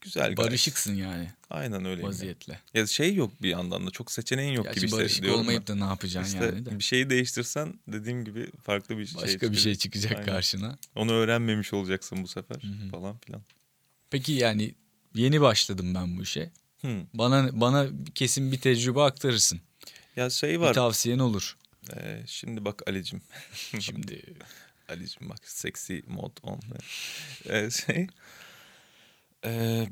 [0.00, 0.38] güzel gayet.
[0.38, 2.02] Barışıksın yani Aynen öyle.
[2.02, 2.60] vaziyetle.
[2.74, 5.40] Ya şey yok bir yandan da çok seçeneğin yok Gerçi gibi barışık hissediyorum.
[5.40, 5.80] olmayıp ben.
[5.80, 6.78] da ne yapacaksın İşte yani de.
[6.78, 10.12] bir şeyi değiştirsen dediğim gibi farklı bir şey Başka bir şey çıkacak.
[10.12, 10.24] Aynen.
[10.26, 10.78] karşına.
[10.94, 12.90] Onu öğrenmemiş olacaksın bu sefer hı.
[12.90, 13.42] falan filan.
[14.10, 14.74] Peki yani
[15.14, 16.50] yeni başladım ben bu işe.
[16.80, 17.02] Hı.
[17.14, 19.60] Bana bana kesin bir tecrübe aktarırsın.
[20.16, 20.74] Ya şey Bir var.
[20.74, 21.56] tavsiyen olur.
[21.96, 23.22] Ee, şimdi bak Ali'cim.
[23.80, 24.22] Şimdi
[24.88, 26.60] Ali'cim bak seksi mod on.
[27.48, 28.06] Ee, şey.
[29.44, 29.88] Ee,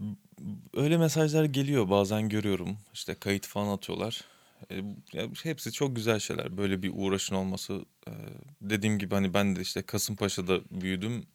[0.74, 2.78] öyle mesajlar geliyor bazen görüyorum.
[2.94, 4.24] İşte kayıt falan atıyorlar.
[4.70, 4.76] Ee,
[5.12, 6.56] ya hepsi çok güzel şeyler.
[6.56, 7.84] Böyle bir uğraşın olması.
[8.08, 8.12] Ee,
[8.60, 11.26] dediğim gibi hani ben de işte Kasımpaşa'da büyüdüm.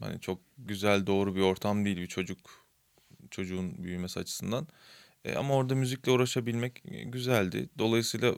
[0.00, 2.38] Hani çok güzel doğru bir ortam değil bir çocuk
[3.30, 4.66] çocuğun büyümesi açısından.
[5.24, 7.68] Ee, ama orada müzikle uğraşabilmek e, güzeldi.
[7.78, 8.34] Dolayısıyla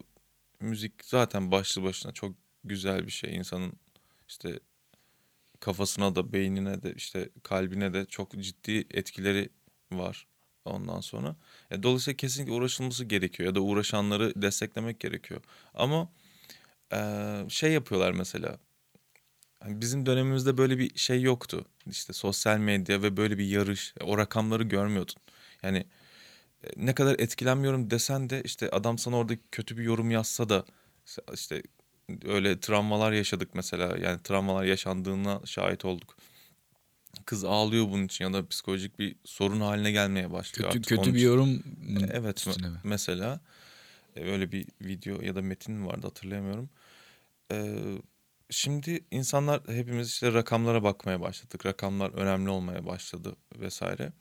[0.61, 2.35] müzik zaten başlı başına çok
[2.65, 3.37] güzel bir şey.
[3.37, 3.73] İnsanın
[4.29, 4.61] işte
[5.61, 9.49] kafasına da beynine de işte kalbine de çok ciddi etkileri
[9.93, 10.27] var
[10.65, 11.37] ondan sonra.
[11.71, 15.41] E, dolayısıyla kesinlikle uğraşılması gerekiyor ya da uğraşanları desteklemek gerekiyor.
[15.75, 16.13] Ama
[16.93, 16.99] e,
[17.49, 18.59] şey yapıyorlar mesela.
[19.61, 21.65] Hani bizim dönemimizde böyle bir şey yoktu.
[21.91, 23.95] İşte sosyal medya ve böyle bir yarış.
[24.01, 25.15] O rakamları görmüyordun.
[25.63, 25.87] Yani e,
[26.77, 30.65] ne kadar etkilenmiyorum desen de işte adam sana orada kötü bir yorum yazsa da
[31.35, 31.63] işte
[32.25, 33.97] öyle travmalar yaşadık mesela.
[33.97, 36.17] Yani travmalar yaşandığına şahit olduk.
[37.27, 40.73] Kız ağlıyor bunun için ya da psikolojik bir sorun haline gelmeye başlıyor.
[40.73, 41.63] kötü kötü bir yorum
[42.13, 42.79] Evet üstüne mi?
[42.85, 43.41] mesela
[44.17, 46.71] e, öyle bir video ya da metin vardı hatırlayamıyorum.
[47.53, 47.99] Ee,
[48.51, 51.67] şimdi insanlar hepimiz işte rakamlara bakmaya başladık.
[51.67, 54.13] Rakamlar önemli olmaya başladı vesaire.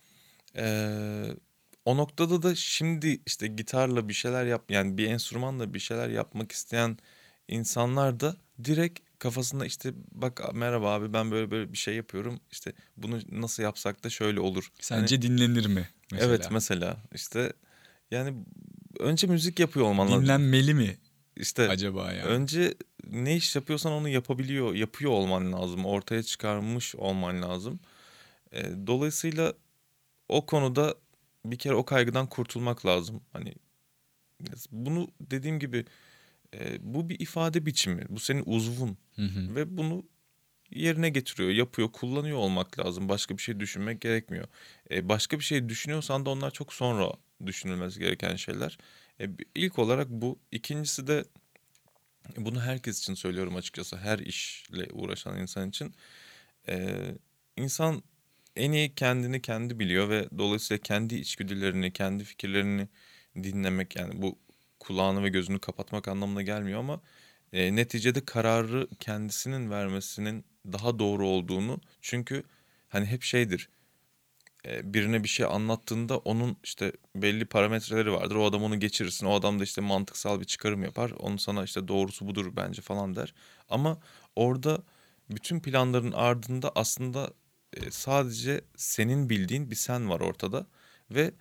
[0.56, 1.26] Ee,
[1.86, 6.52] o noktada da şimdi işte gitarla bir şeyler yap yani bir enstrümanla bir şeyler yapmak
[6.52, 6.98] isteyen
[7.48, 12.40] insanlar da direkt kafasında işte bak merhaba abi ben böyle böyle bir şey yapıyorum.
[12.52, 14.72] İşte bunu nasıl yapsak da şöyle olur.
[14.90, 15.90] Hani- Sence dinlenir mi?
[16.12, 16.30] Mesela?
[16.30, 17.54] Evet mesela işte
[18.12, 18.34] yani
[19.00, 20.24] önce müzik yapıyor olman lazım.
[20.24, 20.98] Dinlenmeli mi?
[21.36, 22.24] işte acaba yani?
[22.24, 22.76] önce
[23.10, 25.86] ne iş yapıyorsan onu yapabiliyor, yapıyor olman lazım.
[25.86, 27.80] Ortaya çıkarmış olman lazım.
[28.52, 29.54] E, dolayısıyla
[30.30, 30.96] o konuda
[31.52, 33.22] bir kere o kaygıdan kurtulmak lazım.
[33.34, 33.54] Hani
[34.72, 35.86] bunu dediğim gibi
[36.54, 38.06] e, bu bir ifade biçimi.
[38.10, 39.56] Bu senin uzvun Hı hı.
[39.56, 40.06] ve bunu
[40.72, 43.10] yerine getiriyor, yapıyor, kullanıyor olmak lazım.
[43.10, 44.48] Başka bir şey düşünmek gerekmiyor.
[44.92, 47.12] E, başka bir şey düşünüyorsan da onlar çok sonra
[47.46, 48.78] düşünülmesi gereken şeyler.
[49.22, 50.40] E, ilk olarak bu.
[50.52, 51.26] İkincisi de
[52.38, 53.98] bunu herkes için söylüyorum açıkçası.
[53.98, 55.96] Her işle uğraşan insan için.
[56.68, 56.98] E,
[57.58, 58.04] insan
[58.56, 62.88] en iyi kendini kendi biliyor ve dolayısıyla kendi içgüdülerini, kendi fikirlerini
[63.36, 64.40] dinlemek yani bu
[64.80, 67.02] kulağını ve gözünü kapatmak anlamına gelmiyor ama
[67.54, 72.44] e, neticede kararı kendisinin vermesinin daha doğru olduğunu çünkü
[72.90, 73.70] hani hep şeydir
[74.66, 78.36] e, birine bir şey anlattığında onun işte belli parametreleri vardır.
[78.36, 79.26] O adam onu geçirirsin.
[79.26, 81.12] O adam da işte mantıksal bir çıkarım yapar.
[81.12, 83.34] Onu sana işte doğrusu budur bence falan der.
[83.70, 83.98] Ama
[84.36, 84.84] orada
[85.30, 87.34] bütün planların ardında aslında
[87.76, 90.68] e, sadece senin bildiğin bir sen var ortada
[91.12, 91.32] ve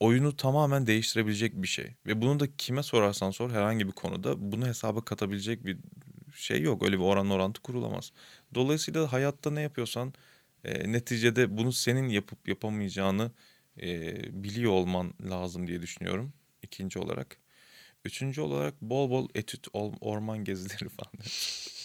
[0.00, 1.94] oyunu tamamen değiştirebilecek bir şey.
[2.06, 5.78] Ve bunu da kime sorarsan sor herhangi bir konuda bunu hesaba katabilecek bir
[6.34, 6.82] şey yok.
[6.82, 8.12] Öyle bir oran orantı kurulamaz.
[8.54, 10.14] Dolayısıyla hayatta ne yapıyorsan
[10.64, 13.30] e, neticede bunu senin yapıp yapamayacağını
[13.82, 14.14] e,
[14.44, 16.32] biliyor olman lazım diye düşünüyorum.
[16.62, 17.36] İkinci olarak.
[18.04, 19.66] Üçüncü olarak bol bol etüt,
[20.00, 21.12] orman gezileri falan.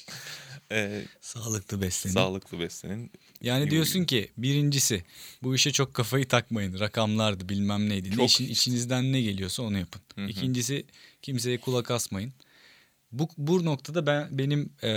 [0.72, 2.14] e, sağlıklı beslenin.
[2.14, 3.11] Sağlıklı beslenin.
[3.41, 5.03] Yani diyorsun ki birincisi
[5.44, 6.80] bu işe çok kafayı takmayın.
[6.80, 8.10] Rakamlardı bilmem neydi.
[8.10, 10.02] Çok ne işin, içinizden ne geliyorsa onu yapın.
[10.15, 10.27] Hı hı.
[10.30, 10.85] İkincisi
[11.22, 12.34] kimseye kulak asmayın.
[13.11, 14.89] Bu, bu noktada ben benim e...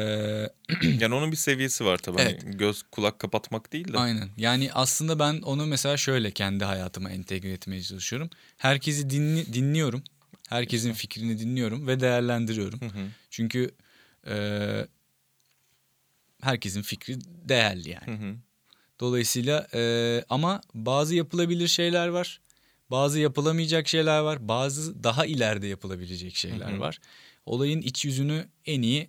[1.00, 2.18] yani onun bir seviyesi var tabii.
[2.18, 2.44] Hani evet.
[2.44, 3.98] Hani göz kulak kapatmak değil de.
[3.98, 4.28] Aynen.
[4.36, 8.30] Yani aslında ben onu mesela şöyle kendi hayatıma entegre etmeye çalışıyorum.
[8.56, 10.02] Herkesi dinli, dinliyorum.
[10.48, 12.80] Herkesin fikrini dinliyorum ve değerlendiriyorum.
[12.80, 13.08] Hı hı.
[13.30, 13.70] Çünkü
[14.26, 14.34] e,
[16.42, 18.06] herkesin fikri değerli yani.
[18.06, 18.34] Hı hı.
[19.00, 22.40] Dolayısıyla e, ama bazı yapılabilir şeyler var.
[22.90, 24.48] Bazı yapılamayacak şeyler var.
[24.48, 26.80] Bazı daha ileride yapılabilecek şeyler hı hı.
[26.80, 26.98] var.
[27.46, 29.08] Olayın iç yüzünü en iyi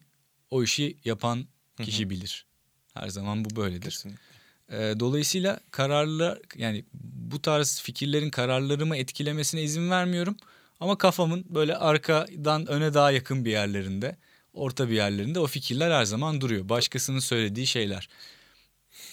[0.49, 1.45] o işi yapan
[1.83, 2.09] kişi hı hı.
[2.09, 2.45] bilir.
[2.93, 3.89] Her zaman bu böyledir.
[3.89, 4.21] Kesinlikle.
[4.69, 10.37] E, dolayısıyla kararlar yani bu tarz fikirlerin kararlarımı etkilemesine izin vermiyorum.
[10.79, 14.17] Ama kafamın böyle arkadan öne daha yakın bir yerlerinde
[14.53, 16.69] orta bir yerlerinde o fikirler her zaman duruyor.
[16.69, 18.09] Başkasının söylediği şeyler.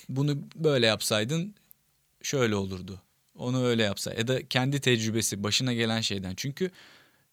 [0.09, 1.55] Bunu böyle yapsaydın
[2.23, 3.03] şöyle olurdu.
[3.35, 6.35] Onu öyle yapsa ya da kendi tecrübesi başına gelen şeyden.
[6.37, 6.71] Çünkü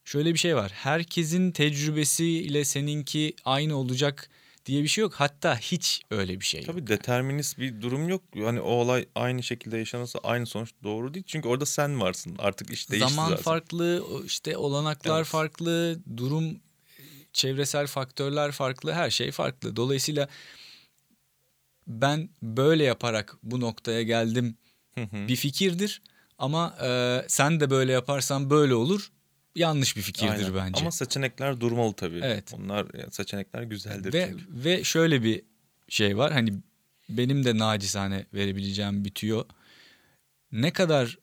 [0.04, 0.72] şöyle bir şey var.
[0.74, 4.30] Herkesin tecrübesiyle seninki aynı olacak
[4.66, 5.14] diye bir şey yok.
[5.14, 6.66] Hatta hiç öyle bir şey yok.
[6.66, 8.22] Tabii determinist bir durum yok.
[8.44, 11.24] Hani o olay aynı şekilde yaşanırsa aynı sonuç doğru değil.
[11.26, 12.36] Çünkü orada sen varsın.
[12.38, 13.42] Artık iş değişti Zaman zaten.
[13.42, 15.26] farklı, işte olanaklar evet.
[15.26, 16.60] farklı, durum
[17.36, 19.76] çevresel faktörler farklı, her şey farklı.
[19.76, 20.28] Dolayısıyla
[21.86, 24.56] ben böyle yaparak bu noktaya geldim
[24.96, 26.02] bir fikirdir.
[26.38, 29.12] Ama e, sen de böyle yaparsan böyle olur.
[29.54, 30.54] Yanlış bir fikirdir Aynen.
[30.54, 30.80] bence.
[30.80, 32.20] Ama seçenekler durmalı tabii.
[32.22, 32.54] Evet.
[32.58, 34.12] Onlar seçenekler güzeldir.
[34.12, 34.44] Ve, çünkü.
[34.64, 35.42] ve şöyle bir
[35.88, 36.32] şey var.
[36.32, 36.54] Hani
[37.08, 39.44] benim de nacizane verebileceğim bir tüyo.
[40.52, 41.18] Ne kadar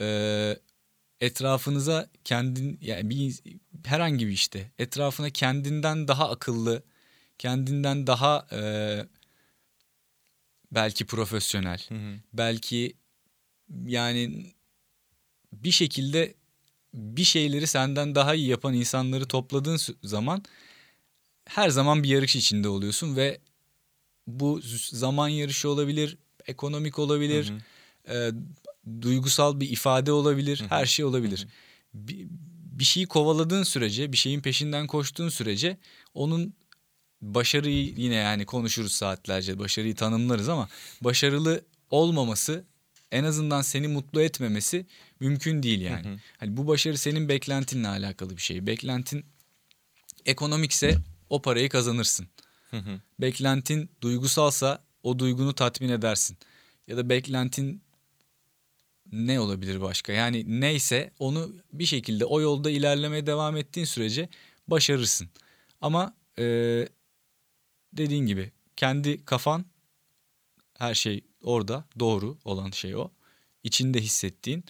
[0.00, 0.56] e,
[1.20, 3.40] etrafınıza kendin yani bir
[3.84, 6.82] herhangi bir işte etrafına kendinden daha akıllı,
[7.38, 8.60] kendinden daha e,
[10.72, 12.14] belki profesyonel, hı hı.
[12.32, 12.96] belki
[13.86, 14.52] yani
[15.52, 16.34] bir şekilde
[16.94, 20.42] bir şeyleri senden daha iyi yapan insanları topladığın zaman
[21.44, 23.40] her zaman bir yarış içinde oluyorsun ve
[24.26, 27.52] bu zaman yarışı olabilir, ekonomik olabilir,
[28.06, 28.14] hı hı.
[28.14, 28.32] E,
[29.00, 30.68] duygusal bir ifade olabilir, Hı-hı.
[30.68, 31.38] her şey olabilir.
[31.38, 32.08] Hı-hı.
[32.08, 32.26] Bir,
[32.78, 35.78] bir şeyi kovaladığın sürece, bir şeyin peşinden koştuğun sürece
[36.14, 36.54] onun
[37.22, 40.68] başarıyı yine yani konuşuruz saatlerce, başarıyı tanımlarız ama
[41.00, 42.64] başarılı olmaması
[43.12, 44.86] en azından seni mutlu etmemesi
[45.20, 46.06] mümkün değil yani.
[46.08, 46.18] Hı hı.
[46.36, 48.66] Hani bu başarı senin beklentinle alakalı bir şey.
[48.66, 49.24] Beklentin
[50.26, 50.94] ekonomikse
[51.30, 52.28] o parayı kazanırsın.
[52.70, 53.00] Hı hı.
[53.20, 56.38] Beklentin duygusalsa o duygunu tatmin edersin.
[56.86, 57.82] Ya da beklentin
[59.12, 60.12] ne olabilir başka?
[60.12, 64.28] Yani neyse onu bir şekilde o yolda ilerlemeye devam ettiğin sürece
[64.68, 65.28] başarırsın.
[65.80, 66.44] Ama e,
[67.92, 69.64] dediğin gibi kendi kafan
[70.74, 73.10] her şey orada doğru olan şey o.
[73.64, 74.64] İçinde hissettiğin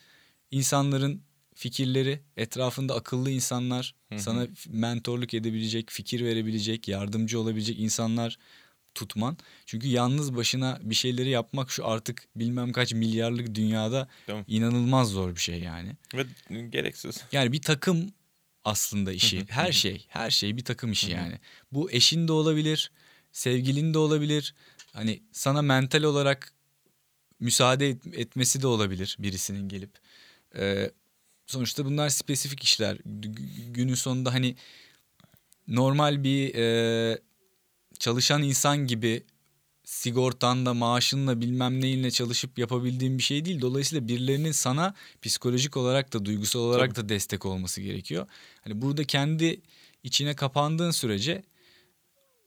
[0.50, 1.22] insanların
[1.54, 4.20] fikirleri, etrafında akıllı insanlar, hı hı.
[4.20, 8.38] sana mentorluk edebilecek, fikir verebilecek, yardımcı olabilecek insanlar
[8.98, 9.36] tutman.
[9.66, 14.08] Çünkü yalnız başına bir şeyleri yapmak şu artık bilmem kaç milyarlık dünyada
[14.48, 15.96] inanılmaz zor bir şey yani.
[16.14, 16.26] Ve
[16.68, 17.24] gereksiz.
[17.32, 18.12] Yani bir takım
[18.64, 19.44] aslında işi.
[19.48, 21.38] Her şey, her şey bir takım işi yani.
[21.72, 22.90] Bu eşin de olabilir,
[23.32, 24.54] sevgilin de olabilir.
[24.92, 26.52] Hani sana mental olarak
[27.40, 29.90] müsaade et- etmesi de olabilir birisinin gelip.
[30.56, 30.90] Ee,
[31.46, 32.98] sonuçta bunlar spesifik işler.
[33.68, 34.56] Günün sonunda hani
[35.68, 37.18] normal bir e,
[37.98, 39.22] çalışan insan gibi
[39.84, 43.60] sigortanla, maaşınla bilmem neyinle çalışıp yapabildiğin bir şey değil.
[43.60, 48.26] Dolayısıyla birilerinin sana psikolojik olarak da duygusal olarak da destek olması gerekiyor.
[48.64, 49.60] Hani burada kendi
[50.02, 51.42] içine kapandığın sürece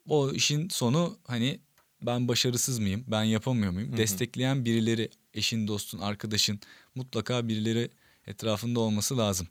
[0.07, 1.59] o işin sonu hani
[2.01, 3.97] ben başarısız mıyım, ben yapamıyor muyum?
[3.97, 6.59] Destekleyen birileri, eşin, dostun, arkadaşın
[6.95, 7.89] mutlaka birileri
[8.27, 9.47] etrafında olması lazım.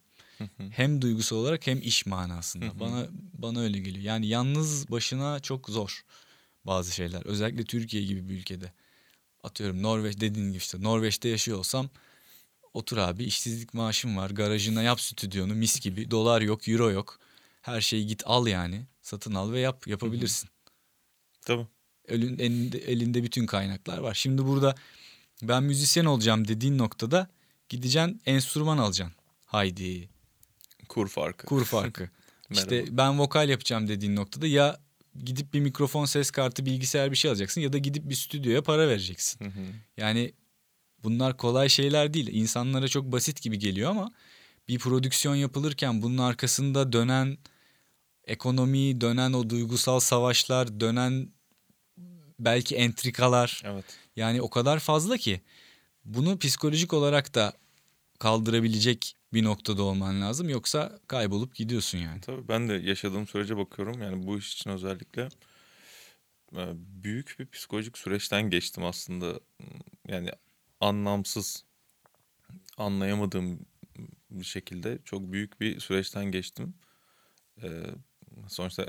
[0.70, 2.80] Hem duygusal olarak hem iş manasında.
[2.80, 4.04] Bana bana öyle geliyor.
[4.04, 6.04] Yani yalnız başına çok zor
[6.64, 7.22] bazı şeyler.
[7.22, 8.72] Özellikle Türkiye gibi bir ülkede.
[9.42, 11.90] Atıyorum Norveç dediğin gibi işte Norveç'te yaşıyor olsam
[12.74, 14.30] otur abi işsizlik maaşın var.
[14.30, 16.10] Garajına yap stüdyonu mis gibi.
[16.10, 17.18] Dolar yok, euro yok.
[17.62, 18.86] Her şeyi git al yani.
[19.02, 19.86] Satın al ve yap.
[19.86, 20.48] Yapabilirsin.
[21.40, 21.66] Tabii.
[22.08, 24.14] Elin, elinde, elinde bütün kaynaklar var.
[24.14, 24.74] Şimdi burada
[25.42, 27.28] ben müzisyen olacağım dediğin noktada
[27.68, 29.16] gideceksin enstrüman alacaksın.
[29.46, 30.08] Haydi
[30.90, 31.46] Kur farkı.
[31.46, 32.08] kur farkı.
[32.50, 34.80] işte ben vokal yapacağım dediğin noktada ya
[35.24, 38.88] gidip bir mikrofon, ses kartı, bilgisayar bir şey alacaksın ya da gidip bir stüdyoya para
[38.88, 39.44] vereceksin.
[39.44, 39.64] Hı hı.
[39.96, 40.32] Yani
[41.02, 42.28] bunlar kolay şeyler değil.
[42.32, 44.12] İnsanlara çok basit gibi geliyor ama
[44.68, 47.38] bir prodüksiyon yapılırken bunun arkasında dönen
[48.24, 51.28] ekonomi, dönen o duygusal savaşlar, dönen
[52.38, 53.84] belki entrikalar Evet.
[54.16, 55.40] yani o kadar fazla ki
[56.04, 57.52] bunu psikolojik olarak da
[58.18, 62.20] kaldırabilecek bir noktada olman lazım yoksa kaybolup gidiyorsun yani.
[62.20, 64.02] Tabii ben de yaşadığım sürece bakıyorum.
[64.02, 65.28] Yani bu iş için özellikle
[66.56, 69.40] e, büyük bir psikolojik süreçten geçtim aslında.
[70.08, 70.30] Yani
[70.80, 71.64] anlamsız,
[72.76, 73.66] anlayamadığım
[74.30, 76.74] bir şekilde çok büyük bir süreçten geçtim.
[77.62, 77.68] E,
[78.48, 78.86] Sonuçta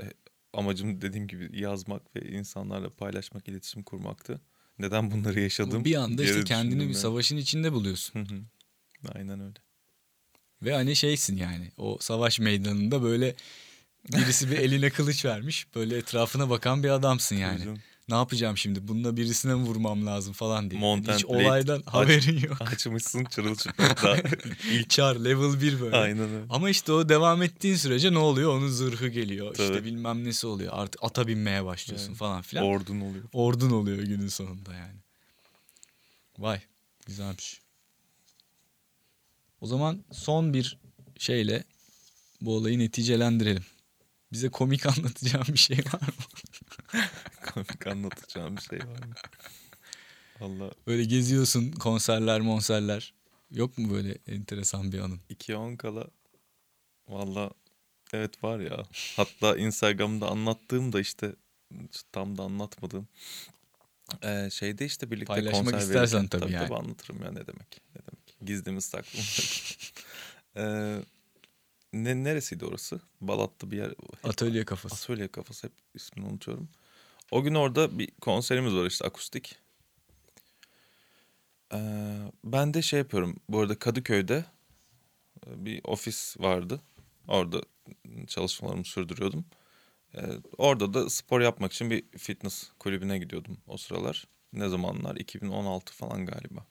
[0.52, 4.40] amacım dediğim gibi yazmak ve insanlarla paylaşmak, iletişim kurmaktı.
[4.78, 5.84] Neden bunları yaşadım?
[5.84, 6.94] Bir anda işte kendini bir yani.
[6.94, 8.46] savaşın içinde buluyorsun.
[9.14, 9.54] Aynen öyle.
[10.62, 13.34] Ve hani şeysin yani o savaş meydanında böyle
[14.12, 15.66] birisi bir eline kılıç vermiş.
[15.74, 17.64] Böyle etrafına bakan bir adamsın yani.
[18.08, 18.88] Ne yapacağım şimdi?
[18.88, 20.80] Bununla birisine mi vurmam lazım falan diye.
[20.80, 22.56] Mount Hiç Blade olaydan aç- haberin yok.
[22.72, 24.16] Açmışsın çırılçıplak da.
[24.70, 25.96] İlk çar level 1 böyle.
[25.96, 26.44] Aynen öyle.
[26.50, 28.56] Ama işte o devam ettiğin sürece ne oluyor?
[28.56, 29.50] Onun zırhı geliyor.
[29.52, 29.84] İşte Tabii.
[29.84, 30.72] bilmem nesi oluyor.
[30.76, 32.18] Artık ata binmeye başlıyorsun Evet.
[32.18, 32.64] falan filan.
[32.64, 33.24] Ordun oluyor.
[33.32, 34.98] Ordun oluyor günün sonunda yani.
[36.38, 36.60] Vay
[37.06, 37.60] güzelmiş.
[39.62, 40.78] O zaman son bir
[41.18, 41.64] şeyle
[42.40, 43.64] bu olayı neticelendirelim.
[44.32, 46.24] Bize komik anlatacağım bir şey var mı?
[47.54, 49.14] Komik anlatacağım bir şey var mı?
[50.40, 53.14] Valla Böyle geziyorsun konserler monserler.
[53.50, 55.20] Yok mu böyle enteresan bir anın?
[55.30, 56.06] 2'ye 10 kala
[57.08, 57.50] valla
[58.12, 58.82] evet var ya.
[59.16, 61.32] Hatta Instagram'da anlattığım da işte
[62.12, 63.08] tam da anlatmadığım.
[64.22, 66.68] Ee, şeyde işte birlikte Paylaşmak konser istersen verirken- tabii yani.
[66.68, 67.80] Tabii anlatırım ya ne demek.
[67.94, 68.21] Ne demek.
[68.44, 69.78] Gizlimiz saklımız.
[70.56, 70.96] ee,
[71.92, 73.00] ne, neresiydi orası?
[73.20, 73.88] Balat'ta bir yer.
[73.88, 74.94] Hep Atölye kafası.
[74.94, 76.68] Atölye kafası hep ismini unutuyorum.
[77.30, 79.58] O gün orada bir konserimiz var işte akustik.
[81.74, 81.78] Ee,
[82.44, 83.36] ben de şey yapıyorum.
[83.48, 84.44] Bu arada Kadıköy'de
[85.46, 86.80] bir ofis vardı.
[87.28, 87.62] Orada
[88.26, 89.44] çalışmalarımı sürdürüyordum.
[90.14, 90.20] Ee,
[90.58, 94.24] orada da spor yapmak için bir fitness kulübüne gidiyordum o sıralar.
[94.52, 95.16] Ne zamanlar?
[95.16, 96.66] 2016 falan galiba.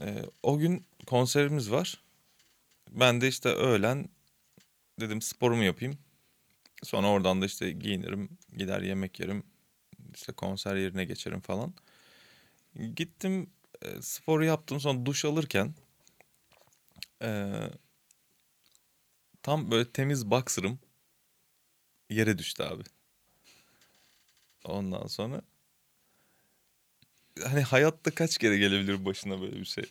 [0.00, 2.02] Ee, o gün konserimiz var.
[2.90, 4.08] Ben de işte öğlen
[5.00, 5.98] dedim sporumu yapayım.
[6.82, 9.44] Sonra oradan da işte giyinirim, gider yemek yerim,
[10.14, 11.74] işte konser yerine geçerim falan.
[12.96, 13.50] Gittim
[13.82, 15.74] e, sporu yaptım sonra duş alırken
[17.22, 17.52] e,
[19.42, 20.78] tam böyle temiz boxer'ım
[22.10, 22.82] yere düştü abi.
[24.64, 25.42] Ondan sonra
[27.48, 29.84] hani hayatta kaç kere gelebilir başına böyle bir şey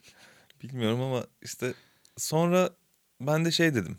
[0.63, 1.73] bilmiyorum ama işte
[2.17, 2.69] sonra
[3.21, 3.97] ben de şey dedim.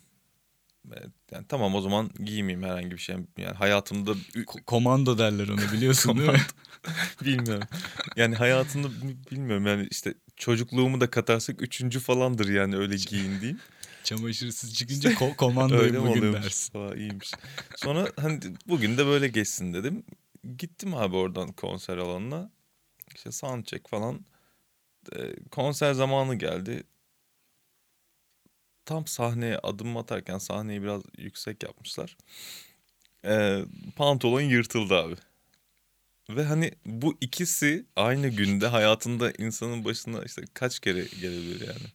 [1.33, 3.17] Yani tamam o zaman giymeyeyim herhangi bir şey.
[3.39, 6.41] Yani hayatımda Ko- komando derler onu biliyorsun değil mi?
[7.25, 7.69] bilmiyorum.
[8.17, 13.61] Yani hayatımda bi- bilmiyorum yani işte çocukluğumu da katarsak üçüncü falandır yani öyle giyindiğim.
[14.05, 15.37] Çamaşırsız çıkınca ko-
[15.93, 16.43] mi bugün oluyormuş?
[16.43, 16.79] dersin.
[16.79, 17.33] Aa, iyiymiş.
[17.77, 20.05] Sonra hani bugün de böyle geçsin dedim.
[20.59, 22.51] Gittim abi oradan konser alanına.
[23.15, 24.25] İşte soundcheck falan.
[25.17, 26.83] Ee, konser zamanı geldi.
[28.85, 32.17] Tam sahneye adım atarken sahneyi biraz yüksek yapmışlar.
[33.25, 33.65] Ee,
[33.97, 35.15] pantolon yırtıldı abi.
[36.31, 41.87] Ve hani bu ikisi aynı günde hayatında insanın başına işte kaç kere gelebilir yani.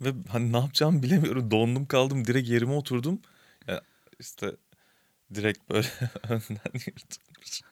[0.00, 1.50] Ve hani ne yapacağımı bilemiyorum.
[1.50, 2.24] Dondum kaldım.
[2.26, 3.20] Direkt yerime oturdum.
[3.68, 3.80] Yani
[4.20, 4.56] işte
[5.34, 5.88] direkt böyle
[6.28, 7.62] önden yırtılmış.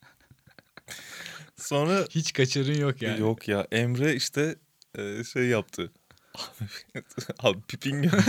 [1.60, 3.20] Sonra Hiç kaçarın yok yani.
[3.20, 4.56] yok ya Emre işte
[4.98, 5.92] e, şey yaptı.
[7.38, 8.10] Abi pipin.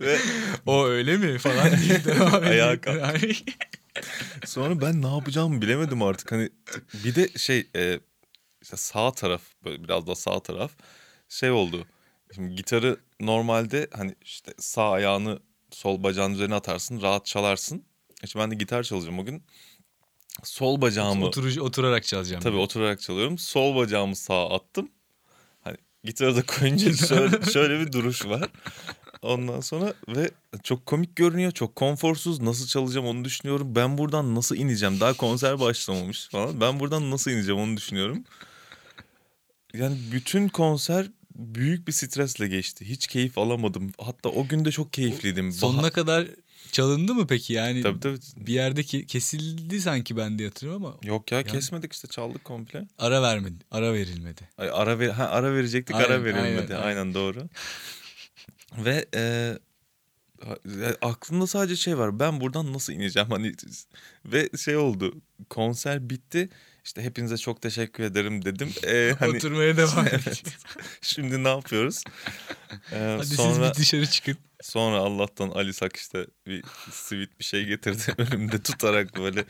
[0.00, 0.18] Ve
[0.66, 2.34] O öyle mi falan diye devam.
[2.44, 3.00] Ayağa kalk.
[3.00, 3.34] Yani.
[4.44, 6.32] Sonra ben ne yapacağımı bilemedim artık.
[6.32, 6.50] Hani
[7.04, 8.00] bir de şey e,
[8.62, 10.72] işte sağ taraf böyle biraz da sağ taraf
[11.28, 11.86] şey oldu.
[12.34, 15.38] Şimdi gitarı normalde hani işte sağ ayağını
[15.70, 17.84] sol bacağın üzerine atarsın rahat çalarsın.
[18.24, 19.42] İşte ben de gitar çalacağım o gün.
[20.44, 22.42] Sol bacağımı Oturucu, oturarak çalacağım.
[22.42, 22.62] tabii yani.
[22.64, 23.38] oturarak çalıyorum.
[23.38, 24.88] Sol bacağımı sağa attım.
[25.64, 28.50] Hani gitarı da koyunca şöyle, şöyle bir duruş var.
[29.22, 30.30] Ondan sonra ve
[30.62, 31.52] çok komik görünüyor.
[31.52, 32.40] Çok konforsuz.
[32.40, 33.74] Nasıl çalacağım onu düşünüyorum.
[33.74, 35.00] Ben buradan nasıl ineceğim?
[35.00, 36.60] Daha konser başlamamış falan.
[36.60, 38.24] Ben buradan nasıl ineceğim onu düşünüyorum.
[39.74, 42.88] Yani bütün konser büyük bir stresle geçti.
[42.88, 43.92] Hiç keyif alamadım.
[43.98, 45.52] Hatta o gün de çok keyifliydim.
[45.52, 46.26] Sonuna Bahar- kadar
[46.72, 47.52] çalındı mı peki?
[47.52, 48.18] Yani Tabii tabii.
[48.36, 52.88] bir yerde ki- kesildi sanki ben de hatırlıyorum ama Yok ya kesmedik işte çaldık komple.
[52.98, 53.64] ara vermedi.
[53.70, 54.40] Ara verilmedi.
[54.58, 56.74] Ay, ara ver ha, ara verecektik Aynen, ara verilmedi.
[56.74, 57.14] aynen, Aynen, aynen.
[57.14, 57.48] doğru.
[58.78, 59.20] Ve e,
[60.80, 62.18] ya aklımda sadece şey var.
[62.20, 63.52] Ben buradan nasıl ineceğim hani
[64.24, 65.14] ve şey oldu.
[65.50, 66.48] Konser bitti.
[66.84, 68.72] İşte hepinize çok teşekkür ederim dedim.
[68.86, 70.42] E, hani Oturmaya devam et.
[71.02, 72.02] şimdi ne yapıyoruz?
[72.92, 74.36] E, Hadi sonra siz bir dışarı çıkın.
[74.62, 79.44] Sonra Allah'tan Ali Sak işte bir sweet bir şey getirdi önümde tutarak böyle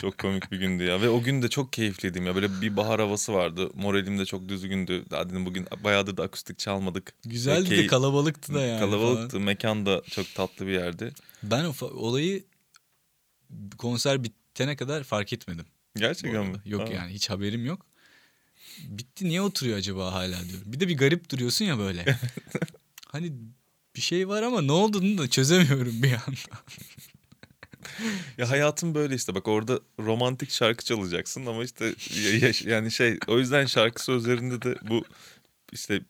[0.00, 3.00] çok komik bir gündü ya ve o gün de çok keyifliydim ya böyle bir bahar
[3.00, 7.76] havası vardı moralim de çok düzgündü daha dedim bugün bayağıdır da akustik çalmadık Güzeldi Ve
[7.76, 8.80] de key- kalabalıktı da yani.
[8.80, 9.42] kalabalıktı falan.
[9.44, 11.12] mekan da çok tatlı bir yerdi
[11.42, 12.44] Ben olayı
[13.78, 15.66] konser bitene kadar fark etmedim.
[15.96, 16.56] gerçekten mi?
[16.64, 16.92] Yok Ha.
[16.92, 17.86] yani hiç haberim yok.
[18.84, 20.72] Bitti niye oturuyor acaba hala diyorum.
[20.72, 22.04] Bir de bir garip duruyorsun ya böyle.
[23.06, 23.32] hani
[23.96, 26.40] bir şey var ama ne olduğunu da çözemiyorum bir anda.
[28.38, 31.94] Ya hayatım böyle işte bak orada romantik şarkı çalacaksın ama işte
[32.24, 35.04] ya- ya- yani şey o yüzden şarkı sözlerinde de bu
[35.72, 36.00] işte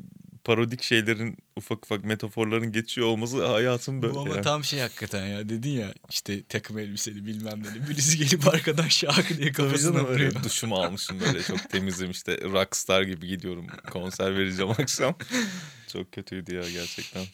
[0.45, 4.15] parodik şeylerin ufak ufak metaforların geçiyor olması hayatım böyle.
[4.15, 4.43] Bu ama yani.
[4.43, 7.89] tam şey hakikaten ya dedin ya işte takım elbiseli bilmem ne.
[7.89, 10.45] Birisi gelip arkadan şarkı diye kafasına vuruyor.
[10.45, 15.15] duşumu almışım böyle çok temizim işte rockstar gibi gidiyorum konser vereceğim akşam.
[15.93, 17.25] Çok kötüydü ya gerçekten.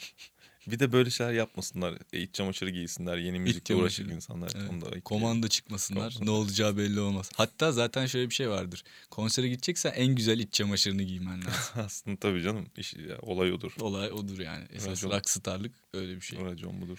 [0.70, 1.94] Bir de böyle şeyler yapmasınlar.
[2.12, 3.16] E, iç çamaşırı giysinler.
[3.16, 4.12] Yeni müzikle çamaşırı.
[4.14, 4.52] insanlar.
[4.56, 5.00] Evet, Onu da ekleyelim.
[5.00, 6.12] Komando çıkmasınlar.
[6.12, 6.32] Komando.
[6.32, 7.30] Ne olacağı belli olmaz.
[7.34, 8.84] Hatta zaten şöyle bir şey vardır.
[9.10, 11.52] Konsere gideceksen en güzel iç çamaşırını giymen lazım.
[11.86, 12.66] Aslında tabii canım.
[12.76, 13.72] iş, ya, olay odur.
[13.80, 14.64] Olay odur yani.
[14.72, 15.10] Esas Racon.
[15.10, 16.44] rockstarlık öyle bir şey.
[16.44, 16.98] Racon budur.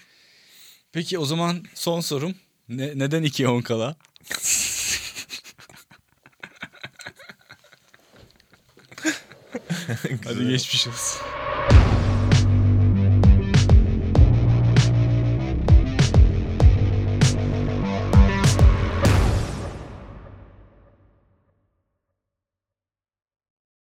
[0.92, 2.34] Peki o zaman son sorum.
[2.68, 3.96] Ne, neden 2 10 kala?
[10.24, 11.20] Hadi geçmiş olsun.